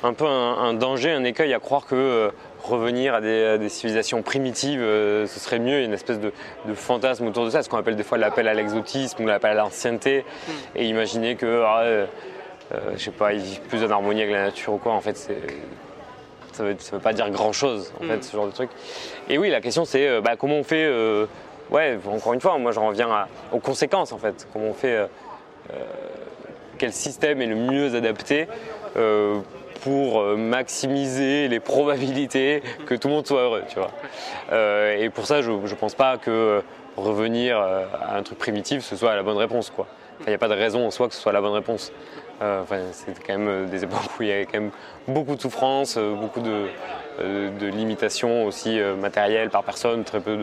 un 0.02 0.14
peu 0.14 0.26
un, 0.26 0.30
un 0.58 0.74
danger, 0.74 1.12
un 1.12 1.24
écueil 1.26 1.54
à 1.54 1.60
croire 1.60 1.86
que 1.86 1.96
euh, 1.96 2.30
revenir 2.64 3.14
à 3.16 3.22
des, 3.22 3.44
à 3.46 3.58
des 3.58 3.68
civilisations 3.70 4.22
primitives, 4.22 4.80
euh, 4.82 5.28
ce 5.28 5.40
serait 5.42 5.60
mieux. 5.60 5.76
Il 5.76 5.80
y 5.80 5.82
a 5.82 5.86
une 5.86 5.94
espèce 5.94 6.20
de, 6.20 6.32
de 6.66 6.74
fantasme 6.74 7.28
autour 7.28 7.44
de 7.46 7.50
ça, 7.50 7.64
ce 7.64 7.70
qu'on 7.70 7.78
appelle 7.78 7.98
des 7.98 8.04
fois 8.04 8.18
l'appel 8.18 8.48
à 8.48 8.54
l'exotisme 8.54 9.22
ou 9.24 9.28
l'appel 9.28 9.52
à 9.52 9.56
l'ancienneté. 9.56 10.24
Et 10.76 10.86
imaginer 10.86 11.36
que, 11.36 11.64
ah, 11.66 11.82
euh, 11.82 12.06
euh, 12.74 12.78
je 12.96 13.04
sais 13.04 13.12
pas, 13.12 13.34
ils 13.34 13.42
vivent 13.42 13.62
plus 13.62 13.84
en 13.84 13.90
harmonie 13.92 14.22
avec 14.22 14.34
la 14.34 14.44
nature 14.44 14.74
ou 14.74 14.78
quoi. 14.78 14.94
En 14.94 15.02
fait, 15.02 15.18
c'est 15.18 15.38
ça 16.54 16.64
veut, 16.64 16.76
ça 16.80 16.96
veut 16.96 17.02
pas 17.02 17.14
dire 17.14 17.30
grand 17.30 17.52
chose 17.54 17.92
en 18.02 18.06
Mm. 18.06 18.08
fait 18.10 18.24
ce 18.24 18.36
genre 18.36 18.46
de 18.48 18.52
truc 18.52 18.70
et 19.30 19.38
oui 19.38 19.50
la 19.50 19.62
question 19.62 19.86
c'est 19.86 20.08
euh, 20.10 20.20
bah, 20.20 20.36
comment 20.38 20.56
on 20.56 20.64
fait 20.64 20.84
euh, 20.84 21.26
ouais 21.70 21.98
encore 22.12 22.34
une 22.34 22.42
fois 22.42 22.58
moi 22.58 22.74
je 22.74 22.80
reviens 22.82 23.10
à- 23.10 23.28
aux 23.54 23.60
conséquences 23.60 24.12
en 24.12 24.18
fait 24.18 24.46
comment 24.52 24.66
on 24.66 24.74
fait 24.74 25.08
quel 26.78 26.94
système 26.94 27.42
est 27.42 27.46
le 27.46 27.56
mieux 27.56 27.96
adapté 27.96 28.48
euh, 28.98 29.40
pour 29.82 30.22
euh, 30.22 30.36
maximiser 30.36 31.48
les 31.48 31.60
probabilités 31.60 32.62
que 32.86 32.96
tout 32.96 33.08
le 33.08 33.16
monde 33.16 33.28
soit 33.28 33.42
heureux 33.42 33.64
Euh, 34.52 34.98
et 34.98 35.10
pour 35.10 35.26
ça 35.26 35.42
je, 35.42 35.52
je 35.66 35.76
pense 35.76 35.96
pas 35.96 36.18
que 36.18 36.32
euh, 36.32 36.62
revenir 36.98 37.60
euh, 37.60 37.86
à 38.02 38.18
un 38.18 38.24
truc 38.24 38.38
primitif 38.40 38.84
ce 38.84 38.96
soit 38.96 39.16
la 39.16 39.24
bonne 39.24 39.38
réponse 39.38 39.72
il 40.22 40.30
n'y 40.30 40.34
a 40.34 40.38
pas 40.38 40.48
de 40.50 40.54
raison 40.54 40.86
en 40.86 40.92
soi 40.92 41.08
que 41.08 41.14
ce 41.16 41.22
soit 41.22 41.32
la 41.32 41.42
bonne 41.42 41.54
réponse 41.54 41.94
euh, 42.42 42.64
c'est 42.92 43.22
quand 43.26 43.38
même 43.38 43.48
euh, 43.48 43.66
des 43.66 43.84
époques 43.84 44.00
où 44.20 44.24
il 44.24 44.30
y 44.30 44.32
avait 44.32 44.46
quand 44.46 44.60
même 44.60 44.72
beaucoup 45.08 45.36
de 45.36 45.42
souffrance, 45.42 45.98
euh, 45.98 46.14
beaucoup 46.14 46.40
de, 46.40 46.68
euh, 47.20 47.72
limitations 47.72 48.46
aussi 48.46 48.80
euh, 48.80 48.96
matérielles 48.96 49.50
par 49.50 49.64
personne, 49.64 50.06
très 50.06 50.22
peu 50.22 50.38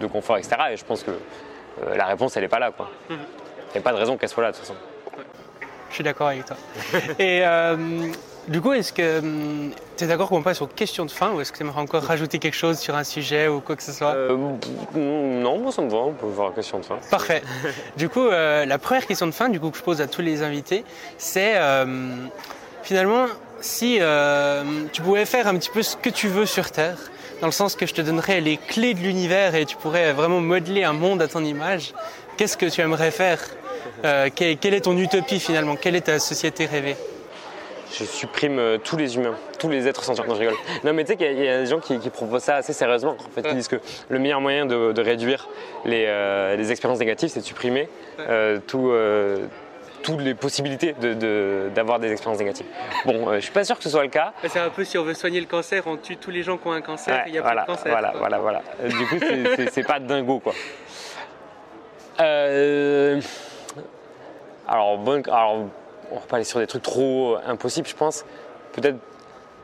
de, 0.00 0.06
confort, 0.08 0.38
etc. 0.38 0.56
Et 0.72 0.76
je 0.76 0.84
pense 0.84 1.04
que 1.04 1.12
euh, 1.12 1.96
la 1.96 2.06
réponse, 2.06 2.36
elle 2.36 2.42
n'est 2.42 2.48
pas 2.48 2.58
là. 2.58 2.72
quoi. 2.72 2.90
Il 3.68 3.72
n'y 3.74 3.78
a 3.78 3.82
pas 3.82 3.92
de 3.92 3.98
raison 3.98 4.16
qu'elle 4.16 4.28
soit 4.28 4.42
là, 4.42 4.52
de 4.52 4.56
toute 4.56 4.66
façon. 4.66 4.78
Je 5.90 5.94
suis 5.94 6.04
d'accord 6.04 6.28
avec 6.28 6.44
toi. 6.44 6.56
Et 7.18 7.40
euh, 7.44 7.76
Du 8.48 8.60
coup, 8.60 8.72
est-ce 8.72 8.92
que 8.92 9.20
tu 9.96 10.04
es 10.04 10.06
d'accord 10.06 10.28
qu'on 10.28 10.42
passe 10.42 10.60
aux 10.62 10.66
questions 10.66 11.04
de 11.04 11.10
fin 11.10 11.32
ou 11.32 11.40
est-ce 11.40 11.52
que 11.52 11.56
tu 11.56 11.62
aimerais 11.64 11.80
encore 11.80 12.02
rajouter 12.02 12.38
quelque 12.38 12.54
chose 12.56 12.78
sur 12.78 12.94
un 12.94 13.04
sujet 13.04 13.48
ou 13.48 13.60
quoi 13.60 13.76
que 13.76 13.82
ce 13.82 13.92
soit? 13.92 14.14
Euh, 14.14 14.36
non, 14.94 15.58
moi 15.58 15.72
ça 15.72 15.82
me 15.82 15.90
va, 15.90 15.96
on 15.98 16.12
peut 16.12 16.26
voir 16.26 16.50
la 16.50 16.54
question 16.54 16.78
de 16.78 16.84
fin. 16.84 16.98
Parfait. 17.10 17.42
Du 17.96 18.08
coup, 18.08 18.26
euh, 18.26 18.64
la 18.66 18.78
première 18.78 19.06
question 19.06 19.26
de 19.26 19.32
fin, 19.32 19.48
du 19.48 19.58
coup, 19.58 19.70
que 19.70 19.78
je 19.78 19.82
pose 19.82 20.00
à 20.00 20.06
tous 20.06 20.22
les 20.22 20.42
invités, 20.42 20.84
c'est 21.18 21.54
finalement 22.82 23.26
si 23.60 23.98
tu 24.92 25.02
pouvais 25.02 25.24
faire 25.24 25.46
un 25.48 25.56
petit 25.56 25.70
peu 25.70 25.82
ce 25.82 25.96
que 25.96 26.10
tu 26.10 26.28
veux 26.28 26.46
sur 26.46 26.70
Terre, 26.70 26.98
dans 27.40 27.46
le 27.46 27.52
sens 27.52 27.74
que 27.74 27.86
je 27.86 27.94
te 27.94 28.00
donnerais 28.00 28.40
les 28.40 28.56
clés 28.56 28.94
de 28.94 29.00
l'univers 29.00 29.54
et 29.54 29.66
tu 29.66 29.76
pourrais 29.76 30.12
vraiment 30.12 30.40
modeler 30.40 30.84
un 30.84 30.92
monde 30.92 31.20
à 31.20 31.28
ton 31.28 31.44
image. 31.44 31.92
Qu'est-ce 32.36 32.56
que 32.56 32.66
tu 32.66 32.80
aimerais 32.80 33.10
faire 33.10 33.40
Euh, 34.04 34.28
quelle, 34.34 34.58
quelle 34.58 34.74
est 34.74 34.82
ton 34.82 34.96
utopie 34.98 35.40
finalement? 35.40 35.76
Quelle 35.76 35.96
est 35.96 36.02
ta 36.02 36.18
société 36.18 36.66
rêvée? 36.66 36.96
Je 37.98 38.04
supprime 38.04 38.58
euh, 38.58 38.78
tous 38.78 38.96
les 38.96 39.16
humains, 39.16 39.36
tous 39.58 39.68
les 39.70 39.86
êtres 39.88 40.02
sentients. 40.04 40.24
Non, 40.26 40.34
je 40.34 40.40
rigole. 40.40 40.56
Non, 40.84 40.92
mais 40.92 41.04
tu 41.04 41.12
sais 41.12 41.16
qu'il 41.16 41.26
y, 41.26 41.28
a- 41.30 41.32
il 41.32 41.44
y 41.44 41.48
a 41.48 41.60
des 41.60 41.66
gens 41.66 41.78
qui, 41.80 41.98
qui 41.98 42.10
proposent 42.10 42.42
ça 42.42 42.56
assez 42.56 42.72
sérieusement. 42.72 43.16
En 43.18 43.30
fait, 43.34 43.42
Ouais. 43.42 43.50
ils 43.52 43.56
disent 43.56 43.68
que 43.68 43.80
le 44.08 44.18
meilleur 44.18 44.40
moyen 44.40 44.66
de, 44.66 44.92
de 44.92 45.02
réduire 45.02 45.48
les, 45.84 46.04
euh, 46.06 46.56
les 46.56 46.70
expériences 46.72 46.98
négatives, 46.98 47.30
c'est 47.30 47.40
de 47.40 47.44
supprimer 47.44 47.88
tout, 48.66 48.92
toutes 50.02 50.20
les 50.20 50.34
possibilités 50.34 50.94
de- 51.00 51.14
de- 51.14 51.70
d'avoir 51.74 51.98
des 51.98 52.10
expériences 52.12 52.38
négatives. 52.40 52.66
Bon, 53.06 53.28
euh, 53.28 53.36
je 53.36 53.40
suis 53.40 53.52
pas 53.52 53.64
sûr 53.64 53.76
que 53.76 53.82
ce 53.82 53.90
soit 53.90 54.02
le 54.02 54.08
cas. 54.10 54.32
C'est 54.46 54.58
un 54.60 54.68
peu 54.70 54.84
si 54.84 54.98
on 54.98 55.02
veut 55.02 55.14
soigner 55.14 55.40
le 55.40 55.46
cancer, 55.46 55.82
on 55.86 55.96
tue 55.96 56.16
tous 56.16 56.30
les 56.30 56.42
gens 56.42 56.58
qui 56.58 56.66
ont 56.68 56.72
un 56.72 56.80
cancer, 56.80 57.14
Ouais, 57.14 57.22
il 57.26 57.32
n'y 57.32 57.38
a 57.38 57.42
voilà, 57.42 57.62
pas 57.62 57.72
de 57.72 57.76
cancer. 57.78 57.92
Voilà, 57.92 58.10
quoi. 58.10 58.18
voilà, 58.20 58.38
voilà. 58.38 58.62
Du 58.88 59.06
coup, 59.06 59.16
c'est 59.72 59.86
pas 59.86 59.98
dingo, 60.00 60.38
quoi. 60.40 60.52
Euh, 62.20 63.20
alors, 64.68 64.98
bon, 64.98 65.22
alors, 65.26 65.64
on 66.10 66.14
va 66.16 66.20
pas 66.28 66.44
sur 66.44 66.60
des 66.60 66.66
trucs 66.66 66.82
trop 66.82 67.36
impossibles, 67.46 67.86
je 67.88 67.94
pense. 67.94 68.24
Peut-être, 68.72 68.96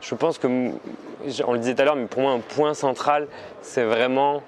je 0.01 0.15
pense 0.15 0.37
que, 0.37 0.47
on 0.47 1.53
le 1.53 1.59
disait 1.59 1.75
tout 1.75 1.81
à 1.81 1.85
l'heure, 1.85 1.95
mais 1.95 2.05
pour 2.05 2.21
moi, 2.21 2.31
un 2.31 2.39
point 2.39 2.73
central, 2.73 3.27
c'est 3.61 3.83
vraiment. 3.83 4.41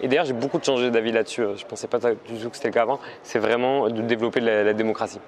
Et 0.00 0.08
d'ailleurs, 0.08 0.24
j'ai 0.24 0.32
beaucoup 0.32 0.58
changé 0.62 0.90
d'avis 0.90 1.12
là-dessus. 1.12 1.42
euh, 1.42 1.56
Je 1.56 1.64
pensais 1.64 1.86
pas 1.86 1.98
du 1.98 2.38
tout 2.40 2.50
que 2.50 2.56
c'était 2.56 2.68
le 2.68 2.74
cas 2.74 2.82
avant. 2.82 2.98
C'est 3.22 3.38
vraiment 3.38 3.88
de 3.88 4.02
développer 4.02 4.40
la, 4.40 4.64
la 4.64 4.72
démocratie. 4.72 5.20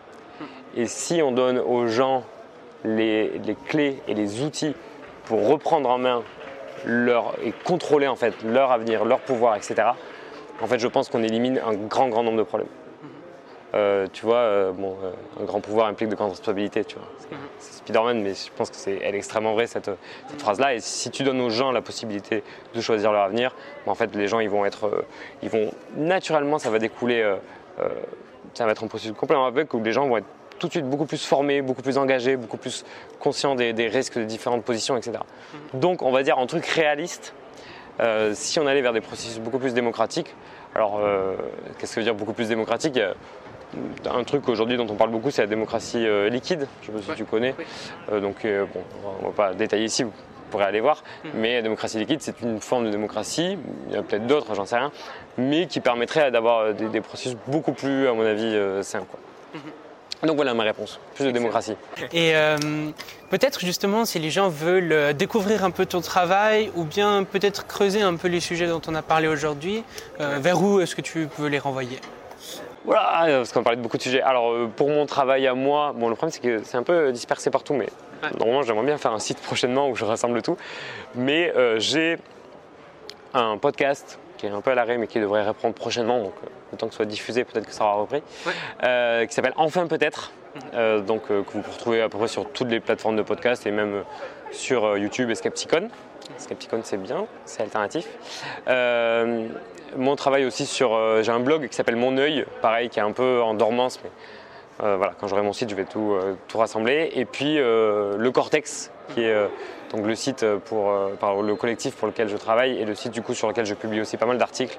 Et 0.77 0.87
si 0.87 1.23
on 1.23 1.31
donne 1.31 1.59
aux 1.59 1.87
gens 1.87 2.25
les, 2.85 3.39
les 3.39 3.55
clés 3.55 4.03
et 4.09 4.15
les 4.15 4.43
outils 4.43 4.75
pour 5.27 5.49
reprendre 5.49 5.89
en 5.89 5.99
main 5.99 6.23
leur, 6.85 7.35
et 7.43 7.53
contrôler 7.65 8.09
en 8.09 8.17
fait 8.17 8.35
leur 8.43 8.73
avenir, 8.73 9.05
leur 9.05 9.21
pouvoir, 9.21 9.55
etc. 9.55 9.91
En 10.61 10.67
fait, 10.67 10.79
je 10.79 10.87
pense 10.89 11.09
qu'on 11.09 11.23
élimine 11.23 11.59
un 11.65 11.75
grand, 11.75 12.09
grand 12.09 12.23
nombre 12.23 12.39
de 12.39 12.43
problèmes. 12.43 12.69
Euh, 13.75 14.07
tu 14.13 14.25
vois, 14.25 14.37
euh, 14.37 14.71
bon, 14.71 14.97
euh, 15.03 15.11
un 15.43 15.45
grand 15.45 15.61
pouvoir 15.61 15.89
implique 15.89 16.09
de 16.09 16.15
grandes 16.15 16.31
responsabilités, 16.31 16.85
tu 16.85 16.95
vois. 16.95 17.09
C'est- 17.19 17.35
Mhm. 17.35 17.41
C'est 17.59 17.73
Spider-Man, 17.79 18.23
mais 18.23 18.35
je 18.35 18.51
pense 18.57 18.71
que 18.71 18.77
c'est 18.77 19.01
elle 19.03 19.17
est 19.17 19.19
extrêmement 19.19 19.53
vraie 19.55 19.67
cette, 19.67 19.91
cette 20.29 20.41
phrase-là. 20.41 20.75
Et 20.75 20.81
si 20.81 21.11
tu 21.11 21.25
donnes 21.25 21.41
aux 21.41 21.51
gens 21.51 21.73
la 21.73 21.83
possibilité 21.83 22.45
de 22.73 22.81
choisir 22.81 23.11
leur 23.11 23.23
avenir, 23.23 23.53
ben, 23.85 23.91
en 23.91 23.95
fait, 23.97 24.15
les 24.15 24.29
gens, 24.29 24.39
ils 24.39 24.49
vont 24.49 24.65
être, 24.65 25.05
ils 25.43 25.49
vont 25.51 25.73
naturellement, 25.97 26.61
ça 26.61 26.71
va 26.71 26.79
découler, 26.79 27.29
ça 28.55 28.65
va 28.65 28.71
être 28.71 28.85
un 28.85 28.87
processus 28.87 29.13
complètement 29.17 29.47
avec 29.47 29.75
où 29.75 29.83
les 29.83 29.91
gens 29.93 30.07
vont 30.07 30.19
être 30.19 30.27
tout 30.61 30.69
de 30.69 30.73
suite 30.73 30.89
beaucoup 30.89 31.07
plus 31.07 31.27
formés, 31.27 31.61
beaucoup 31.61 31.83
plus 31.83 31.99
engagés, 31.99 32.37
beaucoup 32.37 32.59
plus 32.59 32.85
conscients 33.19 33.57
des, 33.57 33.73
des 33.73 33.89
risques 33.89 34.17
de 34.19 34.25
différentes 34.25 34.63
positions, 34.63 34.97
etc. 34.97 35.19
Donc, 35.73 36.03
on 36.03 36.13
va 36.13 36.23
dire 36.23 36.39
en 36.39 36.47
truc 36.47 36.65
réaliste, 36.67 37.35
euh, 38.01 38.33
si 38.35 38.59
on 38.61 38.67
allait 38.67 38.83
vers 38.83 38.93
des 38.93 39.01
processus 39.01 39.39
beaucoup 39.39 39.59
plus 39.59 39.75
démocratiques, 39.75 40.35
alors 40.75 41.01
euh, 41.03 41.35
qu'est-ce 41.79 41.95
que 41.95 42.01
veut 42.01 42.05
dire 42.05 42.15
beaucoup 42.15 42.33
plus 42.33 42.49
démocratique? 42.49 42.99
A 42.99 44.15
un 44.15 44.23
truc 44.25 44.49
aujourd'hui 44.49 44.77
dont 44.77 44.87
on 44.89 44.95
parle 44.95 45.11
beaucoup, 45.11 45.31
c'est 45.31 45.43
la 45.43 45.49
démocratie 45.49 46.07
euh, 46.07 46.29
liquide. 46.29 46.69
Je 46.83 46.93
ne 46.93 46.99
sais 46.99 46.99
pas 46.99 47.03
si 47.03 47.11
Ouais. 47.11 47.17
tu 47.17 47.25
connais. 47.25 47.55
Oui. 47.59 47.65
Euh, 48.13 48.21
donc, 48.21 48.45
euh, 48.45 48.67
bon, 48.73 48.83
on 49.21 49.23
ne 49.23 49.27
va 49.31 49.33
pas 49.33 49.55
détailler 49.55 49.85
ici, 49.87 50.05
vous 50.05 50.13
pourrez 50.51 50.65
aller 50.65 50.79
voir. 50.81 51.03
Mhm. 51.25 51.31
Mais 51.35 51.55
la 51.57 51.63
démocratie 51.63 51.99
liquide, 51.99 52.21
c'est 52.23 52.41
une 52.41 52.61
forme 52.61 52.85
de 52.87 52.91
démocratie. 52.91 53.59
Il 53.89 53.95
y 53.95 53.97
a 53.99 54.03
peut-être 54.03 54.27
d'autres, 54.29 54.55
j'en 54.55 54.65
sais 54.65 54.77
rien, 54.77 54.93
mais 55.39 55.67
qui 55.67 55.81
permettrait 55.81 56.31
d'avoir 56.31 56.61
euh, 56.61 56.73
des, 56.73 56.87
des 56.87 57.01
processus 57.01 57.37
beaucoup 57.49 57.73
plus, 57.73 58.07
à 58.07 58.13
mon 58.13 58.25
avis, 58.25 58.45
euh, 58.45 58.83
sains. 58.83 59.05
quoi. 59.11 59.19
Donc 60.27 60.37
voilà 60.37 60.55
ma 60.55 60.63
réponse. 60.65 60.99
Plus 61.15 61.25
de 61.27 61.31
démocratie. 61.31 61.77
Et 62.13 62.35
euh, 62.35 62.57
peut-être 63.31 63.61
justement, 63.61 64.05
si 64.05 64.19
les 64.19 64.31
gens 64.31 64.49
veulent 64.49 64.93
euh, 64.93 65.13
découvrir 65.13 65.65
un 65.65 65.71
peu 65.71 65.87
ton 65.87 66.01
travail 66.01 66.71
ou 66.77 66.85
bien 66.85 67.25
peut-être 67.25 67.67
creuser 67.67 68.03
un 68.03 68.17
peu 68.17 68.29
les 68.29 68.41
sujets 68.41 68.67
dont 68.67 68.81
on 68.89 68.95
a 68.95 69.03
parlé 69.03 69.29
aujourd'hui, 69.29 69.85
euh, 70.21 70.39
vers 70.41 70.61
où 70.63 70.81
est-ce 70.81 70.95
que 70.97 71.03
tu 71.03 71.27
peux 71.37 71.47
les 71.47 71.59
renvoyer? 71.59 71.99
Voilà, 72.85 73.25
euh, 73.27 73.37
parce 73.39 73.53
qu'on 73.53 73.63
parlait 73.63 73.77
de 73.79 73.83
beaucoup 73.83 73.97
de 73.97 74.03
sujets. 74.03 74.21
Alors 74.23 74.53
pour 74.77 74.89
mon 74.91 75.07
travail 75.07 75.47
à 75.47 75.55
moi, 75.55 75.93
bon 75.97 76.09
le 76.09 76.15
problème 76.15 76.33
c'est 76.33 76.43
que 76.43 76.63
c'est 76.65 76.77
un 76.77 76.83
peu 76.83 77.13
dispersé 77.13 77.51
partout, 77.51 77.75
mais 77.75 77.89
Ouais. 78.23 78.31
normalement 78.39 78.63
j'aimerais 78.63 78.87
bien 78.87 78.97
faire 78.97 79.13
un 79.13 79.19
site 79.19 79.39
prochainement 79.41 79.89
où 79.91 79.95
je 79.97 80.05
rassemble 80.05 80.41
tout. 80.41 80.57
Mais 81.15 81.53
euh, 81.57 81.79
j'ai 81.79 82.17
un 83.35 83.59
podcast 83.59 84.19
qui 84.45 84.53
est 84.53 84.55
un 84.55 84.61
peu 84.61 84.71
à 84.73 84.75
l'arrêt 84.75 84.99
mais 84.99 85.07
qui 85.07 85.21
devrait 85.21 85.47
reprendre 85.47 85.75
prochainement, 85.75 86.19
donc 86.19 86.35
euh, 86.45 86.49
le 86.73 86.79
temps 86.79 86.87
que 86.87 86.93
ce 86.93 86.97
soit 86.97 87.07
diffusé, 87.07 87.45
peut-être 87.45 87.67
que 87.67 87.73
ça 87.73 87.85
aura 87.85 87.95
repris, 87.95 88.23
Ouais. 88.47 88.53
euh, 88.85 89.27
qui 89.27 89.35
s'appelle 89.35 89.55
Enfin 89.57 89.87
peut-être, 89.87 90.33
euh, 90.75 91.01
donc 91.01 91.29
que 91.29 91.33
vous 91.33 91.43
pouvez 91.63 91.73
retrouver 91.73 92.03
à 92.03 92.09
peu 92.09 92.19
près 92.19 92.29
sur 92.29 92.51
toutes 92.51 92.69
les 92.69 92.81
plateformes 92.81 93.17
de 93.17 93.23
podcast 93.23 93.67
et 93.67 93.71
même 93.71 94.03
sur 94.53 94.97
YouTube 94.99 95.31
et 95.31 95.35
Skepticon. 95.35 95.89
Skepticon 96.37 96.81
c'est 96.85 96.97
bien, 96.99 97.27
c'est 97.47 97.63
alternatif. 97.63 98.07
Mon 99.97 100.17
travail 100.17 100.45
aussi 100.45 100.67
sur. 100.67 101.23
j'ai 101.23 101.31
un 101.31 101.41
blog 101.41 101.69
qui 101.69 101.75
s'appelle 101.77 101.97
Mon 101.97 102.19
œil, 102.19 102.45
pareil, 102.61 102.89
qui 102.89 102.99
est 102.99 103.03
un 103.03 103.13
peu 103.13 103.41
en 103.43 103.55
dormance, 103.55 104.01
mais 104.03 104.11
voilà, 104.81 105.13
quand 105.21 105.29
j'aurai 105.29 105.43
mon 105.43 105.53
site, 105.53 105.71
je 105.71 105.75
vais 105.77 105.85
tout, 105.85 106.19
tout 106.49 106.59
rassembler. 106.59 107.11
Et 107.15 107.25
puis 107.25 107.57
le 107.57 108.31
Cortex, 108.33 108.91
qui 109.09 109.25
est 109.25 109.33
euh, 109.33 109.49
donc 109.93 110.07
le 110.07 110.15
site 110.15 110.45
pour, 110.65 110.91
euh, 110.91 111.15
par 111.21 111.41
le 111.41 111.55
collectif 111.55 111.95
pour 111.95 112.09
lequel 112.09 112.29
je 112.29 112.37
travaille 112.37 112.79
et 112.79 112.85
le 112.85 112.95
site 112.95 113.13
du 113.13 113.23
coup 113.23 113.35
sur 113.35 113.49
lequel 113.49 113.65
je 113.65 113.75
publie 113.75 114.01
aussi 114.01 114.17
pas 114.17 114.27
mal 114.27 114.39
d'articles. 114.39 114.79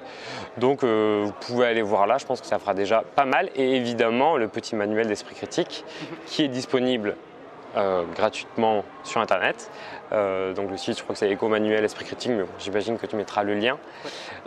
Donc 0.58 0.84
euh, 0.84 1.22
vous 1.26 1.32
pouvez 1.32 1.68
aller 1.68 1.82
voir 1.82 2.08
là, 2.08 2.18
je 2.18 2.26
pense 2.26 2.42
que 2.42 2.48
ça 2.48 2.60
fera 2.60 2.74
déjà 2.74 3.04
pas 3.16 3.26
mal. 3.26 3.50
Et 3.56 3.76
évidemment 3.76 4.38
le 4.38 4.48
petit 4.48 4.76
manuel 4.76 5.08
d'esprit 5.08 5.36
critique 5.36 5.86
qui 6.26 6.44
est 6.44 6.48
disponible 6.50 7.16
euh, 7.78 8.04
gratuitement 8.16 8.84
sur 9.04 9.22
internet. 9.22 9.70
Euh, 10.12 10.54
donc 10.54 10.70
le 10.70 10.78
site, 10.78 10.98
je 10.98 11.04
crois 11.04 11.14
que 11.14 11.20
c'est 11.20 11.30
Éco 11.30 11.48
Manuel 11.50 11.84
Esprit 11.84 12.06
Critique, 12.06 12.32
mais 12.32 12.44
bon, 12.44 12.50
j'imagine 12.60 12.98
que 12.98 13.06
tu 13.06 13.16
mettras 13.16 13.44
le 13.44 13.56
lien. 13.56 13.78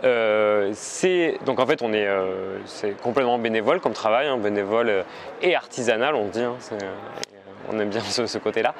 Euh, 0.03 0.71
c'est 0.73 1.37
donc 1.45 1.59
en 1.59 1.65
fait 1.65 1.81
on 1.81 1.93
est 1.93 2.07
euh, 2.07 2.57
c'est 2.65 2.99
complètement 3.01 3.37
bénévole 3.37 3.81
comme 3.81 3.93
travail, 3.93 4.27
hein, 4.27 4.37
bénévole 4.37 4.89
euh, 4.89 5.03
et 5.41 5.55
artisanal, 5.55 6.15
on 6.15 6.27
dit. 6.27 6.41
hein, 6.41 6.55
euh, 6.71 6.91
on 7.71 7.79
aime 7.79 7.89
bien 7.89 8.01
ce, 8.07 8.25
ce 8.27 8.37
côté-là. 8.37 8.73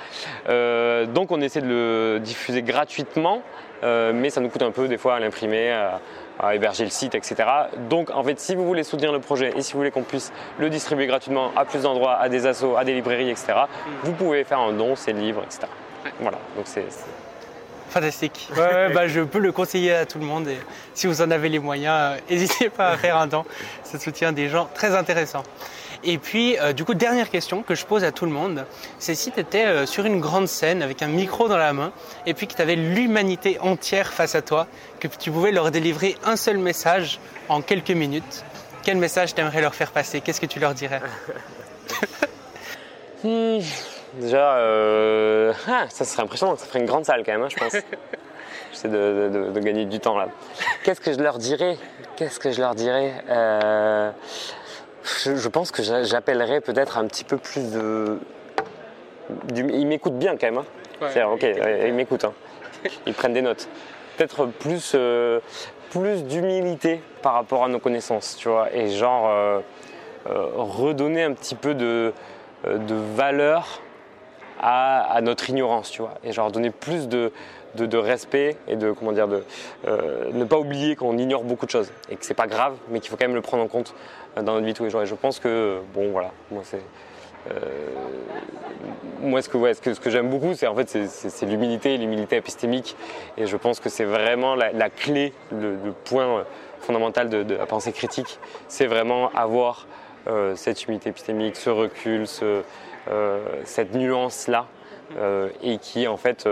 Euh, 0.49 1.05
donc 1.05 1.31
on 1.31 1.41
essaie 1.41 1.61
de 1.61 1.67
le 1.67 2.19
diffuser 2.19 2.61
gratuitement, 2.61 3.41
euh, 3.83 4.11
mais 4.13 4.29
ça 4.29 4.41
nous 4.41 4.49
coûte 4.49 4.61
un 4.61 4.71
peu 4.71 4.87
des 4.87 4.97
fois 4.97 5.15
à 5.15 5.19
l'imprimer, 5.19 5.71
à, 5.71 5.99
à 6.39 6.55
héberger 6.55 6.83
le 6.83 6.89
site, 6.89 7.15
etc. 7.15 7.35
Donc 7.89 8.09
en 8.11 8.23
fait, 8.23 8.39
si 8.39 8.55
vous 8.55 8.65
voulez 8.65 8.83
soutenir 8.83 9.11
le 9.11 9.19
projet 9.19 9.53
et 9.55 9.61
si 9.61 9.73
vous 9.73 9.79
voulez 9.79 9.91
qu'on 9.91 10.03
puisse 10.03 10.31
le 10.57 10.69
distribuer 10.69 11.07
gratuitement 11.07 11.51
à 11.55 11.65
plus 11.65 11.83
d'endroits, 11.83 12.15
à 12.15 12.29
des 12.29 12.45
assos, 12.45 12.77
à 12.77 12.83
des 12.83 12.93
librairies, 12.93 13.29
etc., 13.29 13.53
vous 14.03 14.13
pouvez 14.13 14.43
faire 14.43 14.59
un 14.59 14.71
don, 14.73 14.95
c'est 14.95 15.13
libre, 15.13 15.41
etc. 15.45 15.61
Ouais. 16.05 16.11
Voilà, 16.19 16.37
donc 16.55 16.65
c'est 16.65 16.85
c'est- 16.89 17.05
Fantastique. 17.89 18.47
Ouais, 18.55 18.59
ouais, 18.61 18.93
bah, 18.93 19.07
je 19.07 19.21
peux 19.21 19.39
le 19.39 19.51
conseiller 19.51 19.93
à 19.95 20.05
tout 20.05 20.19
le 20.19 20.25
monde. 20.25 20.47
Et 20.47 20.59
si 20.93 21.07
vous 21.07 21.23
en 21.23 21.31
avez 21.31 21.49
les 21.49 21.57
moyens, 21.57 21.95
euh, 21.97 22.17
n'hésitez 22.29 22.69
pas 22.69 22.89
à 22.89 22.97
faire 22.97 23.17
un 23.17 23.25
don. 23.25 23.45
Ça 23.83 23.97
soutient 23.97 24.31
des 24.31 24.47
gens 24.47 24.69
très 24.75 24.95
intéressants. 24.95 25.41
Et 26.03 26.17
puis, 26.17 26.57
euh, 26.59 26.71
du 26.73 26.85
coup, 26.85 26.93
dernière 26.93 27.29
question 27.29 27.61
que 27.61 27.75
je 27.75 27.85
pose 27.85 28.03
à 28.03 28.11
tout 28.11 28.25
le 28.25 28.31
monde, 28.31 28.65
c'est 28.99 29.15
si 29.15 29.31
tu 29.31 29.39
étais 29.39 29.85
sur 29.85 30.05
une 30.05 30.19
grande 30.21 30.47
scène 30.47 30.81
avec 30.81 31.01
un 31.01 31.07
micro 31.07 31.47
dans 31.49 31.57
la 31.57 31.73
main, 31.73 31.91
et 32.25 32.33
puis 32.33 32.47
que 32.47 32.53
tu 32.53 32.61
avais 32.61 32.75
l'humanité 32.75 33.57
entière 33.59 34.13
face 34.13 34.35
à 34.35 34.41
toi, 34.41 34.67
que 34.99 35.07
tu 35.07 35.29
pouvais 35.31 35.51
leur 35.51 35.71
délivrer 35.71 36.15
un 36.25 36.35
seul 36.37 36.57
message 36.57 37.19
en 37.49 37.61
quelques 37.61 37.89
minutes, 37.91 38.43
quel 38.83 38.97
message 38.97 39.33
t'aimerais 39.35 39.61
leur 39.61 39.75
faire 39.75 39.91
passer? 39.91 40.21
Qu'est-ce 40.21 40.39
que 40.41 40.45
tu 40.45 40.59
leur 40.59 40.73
dirais? 40.73 41.01
Hmm, 43.21 43.59
déjà, 44.13 44.55
euh, 44.59 45.51
ah, 45.67 45.87
ça 45.89 46.05
serait 46.05 46.23
impressionnant, 46.23 46.55
ça 46.55 46.65
ferait 46.65 46.79
une 46.79 46.85
grande 46.85 47.03
salle 47.03 47.21
quand 47.25 47.33
même, 47.33 47.41
hein, 47.43 47.49
je 47.49 47.57
pense. 47.57 47.73
J'essaie 48.71 48.87
de, 48.87 49.29
de- 49.33 49.51
de 49.51 49.59
gagner 49.59 49.83
du 49.85 49.99
temps 49.99 50.17
là. 50.17 50.29
Qu'est-ce 50.85 51.01
que 51.01 51.11
je 51.11 51.19
leur 51.19 51.37
dirais? 51.37 51.77
Qu'est-ce 52.15 52.39
que 52.39 52.51
je 52.51 52.61
leur 52.61 52.75
dirais? 52.75 53.13
Euh, 53.29 54.11
je, 55.23 55.35
je 55.35 55.47
pense 55.47 55.71
que 55.71 55.83
j'a- 55.83 56.03
j'appellerais 56.03 56.61
peut-être 56.61 56.97
un 56.97 57.05
petit 57.07 57.23
peu 57.23 57.37
plus 57.37 57.71
de. 57.71 58.19
du- 59.53 59.69
ils 59.71 59.85
m'écoutent 59.87 60.17
bien 60.17 60.35
quand 60.37 60.47
même. 60.47 60.57
hein. 60.59 60.65
Ok, 61.33 61.43
euh, 61.43 61.85
ils 61.87 61.93
m'écoutent. 61.93 62.25
hein. 62.25 62.33
Ils 63.05 63.13
prennent 63.13 63.33
des 63.33 63.41
notes. 63.41 63.67
Peut-être 64.17 64.45
plus, 64.47 64.93
euh, 64.95 65.39
plus 65.91 66.23
d'humilité 66.25 67.01
par 67.21 67.33
rapport 67.33 67.63
à 67.63 67.67
nos 67.69 67.79
connaissances, 67.79 68.35
tu 68.37 68.49
vois. 68.49 68.73
Et 68.73 68.89
genre, 68.89 69.27
euh, 69.29 69.59
euh, 70.29 70.45
redonner 70.55 71.23
un 71.23 71.33
petit 71.33 71.55
peu 71.55 71.73
de, 71.73 72.13
de 72.65 72.95
valeur 73.15 73.81
à, 74.61 75.01
à 75.13 75.21
notre 75.21 75.49
ignorance, 75.49 75.89
tu 75.91 76.01
vois. 76.01 76.15
Et 76.23 76.31
genre 76.33 76.51
donner 76.51 76.69
plus 76.71 77.07
de, 77.07 77.31
de, 77.75 77.85
de 77.85 77.97
respect 77.97 78.57
et 78.67 78.75
de, 78.75 78.91
comment 78.91 79.13
dire, 79.13 79.27
de 79.29 79.43
ne 80.33 80.43
pas 80.43 80.57
oublier 80.57 80.95
qu'on 80.97 81.17
ignore 81.17 81.43
beaucoup 81.43 81.65
de 81.65 81.71
choses 81.71 81.91
et 82.09 82.15
que 82.17 82.25
c'est 82.25 82.33
pas 82.33 82.47
grave, 82.47 82.75
mais 82.89 82.99
qu'il 82.99 83.09
faut 83.09 83.15
quand 83.17 83.25
même 83.25 83.35
le 83.35 83.41
prendre 83.41 83.63
en 83.63 83.67
compte 83.67 83.93
dans 84.35 84.53
notre 84.53 84.65
vie 84.65 84.73
tous 84.73 84.83
les 84.83 84.89
jours. 84.89 85.01
Et 85.01 85.05
je 85.05 85.15
pense 85.15 85.39
que, 85.39 85.79
bon, 85.93 86.11
voilà, 86.11 86.31
moi 86.51 86.63
c'est 86.63 86.81
moi, 89.21 89.41
ce 89.41 89.49
que, 89.49 89.93
ce 89.93 89.99
que, 89.99 90.09
j'aime 90.09 90.29
beaucoup, 90.29 90.53
c'est 90.53 90.67
en 90.67 90.75
fait 90.75 90.97
l'humilité, 91.41 91.97
l'humilité 91.97 92.37
épistémique, 92.37 92.95
et 93.37 93.45
je 93.45 93.57
pense 93.57 93.79
que 93.79 93.89
c'est 93.89 94.05
vraiment 94.05 94.55
la, 94.55 94.89
clé, 94.89 95.33
le, 95.51 95.77
point 96.05 96.45
fondamental 96.79 97.29
de, 97.29 97.55
la 97.55 97.65
pensée 97.65 97.91
critique, 97.91 98.39
c'est 98.67 98.87
vraiment 98.87 99.29
avoir 99.33 99.87
euh, 100.27 100.55
cette 100.55 100.85
humilité 100.85 101.09
épistémique, 101.09 101.55
ce 101.55 101.69
recul, 101.69 102.25
euh, 102.41 103.41
cette 103.65 103.93
nuance-là, 103.93 104.67
euh, 105.17 105.49
et 105.61 105.77
qui 105.77 106.07
en 106.07 106.17
fait, 106.17 106.47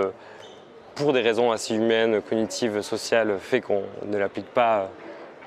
pour 0.95 1.13
des 1.13 1.21
raisons 1.21 1.51
assez 1.51 1.75
humaines, 1.75 2.21
cognitives, 2.21 2.81
sociales, 2.81 3.37
fait 3.39 3.61
qu'on 3.61 3.83
ne 4.05 4.17
l'applique 4.17 4.53
pas 4.53 4.89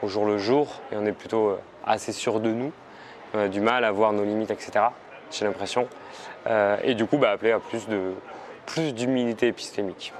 au 0.03 0.09
jour 0.09 0.24
le 0.24 0.39
jour, 0.39 0.81
et 0.93 0.97
on 0.97 1.05
est 1.05 1.12
plutôt 1.12 1.59
assez 1.87 2.12
sûr 2.12 2.41
de 2.41 2.51
nous, 2.51 2.72
on 3.35 3.39
a 3.39 3.49
du 3.49 3.61
mal 3.61 3.85
à 3.85 3.93
voir 3.93 4.12
nos 4.12 4.24
limites, 4.24 4.51
etc. 4.51 4.87
J'ai 5.31 5.45
l'impression. 5.45 5.89
et 6.83 6.95
du 6.95 7.07
coup, 7.07 7.18
bah, 7.18 7.31
appeler 7.31 7.53
à 7.53 7.61
plus 7.61 7.87
de 7.89 8.14
plus 8.66 8.95
d'humilité 8.95 9.49
épistémique. 9.49 10.12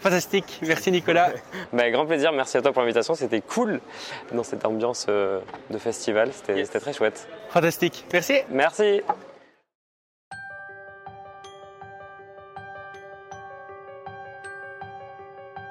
Fantastique, 0.00 0.60
merci 0.62 0.92
Nicolas. 0.92 1.32
bah, 1.72 1.90
grand 1.90 2.06
plaisir, 2.06 2.32
merci 2.32 2.56
à 2.56 2.62
toi 2.62 2.72
pour 2.72 2.82
l'invitation, 2.82 3.14
c'était 3.14 3.40
cool 3.40 3.80
dans 4.32 4.44
cette 4.44 4.64
ambiance 4.64 5.06
euh, 5.08 5.40
de 5.70 5.78
festival, 5.78 6.30
c'était 6.32 6.64
très 6.64 6.92
chouette. 6.92 7.28
Fantastique, 7.50 8.04
merci. 8.12 8.38
Merci. 8.50 9.02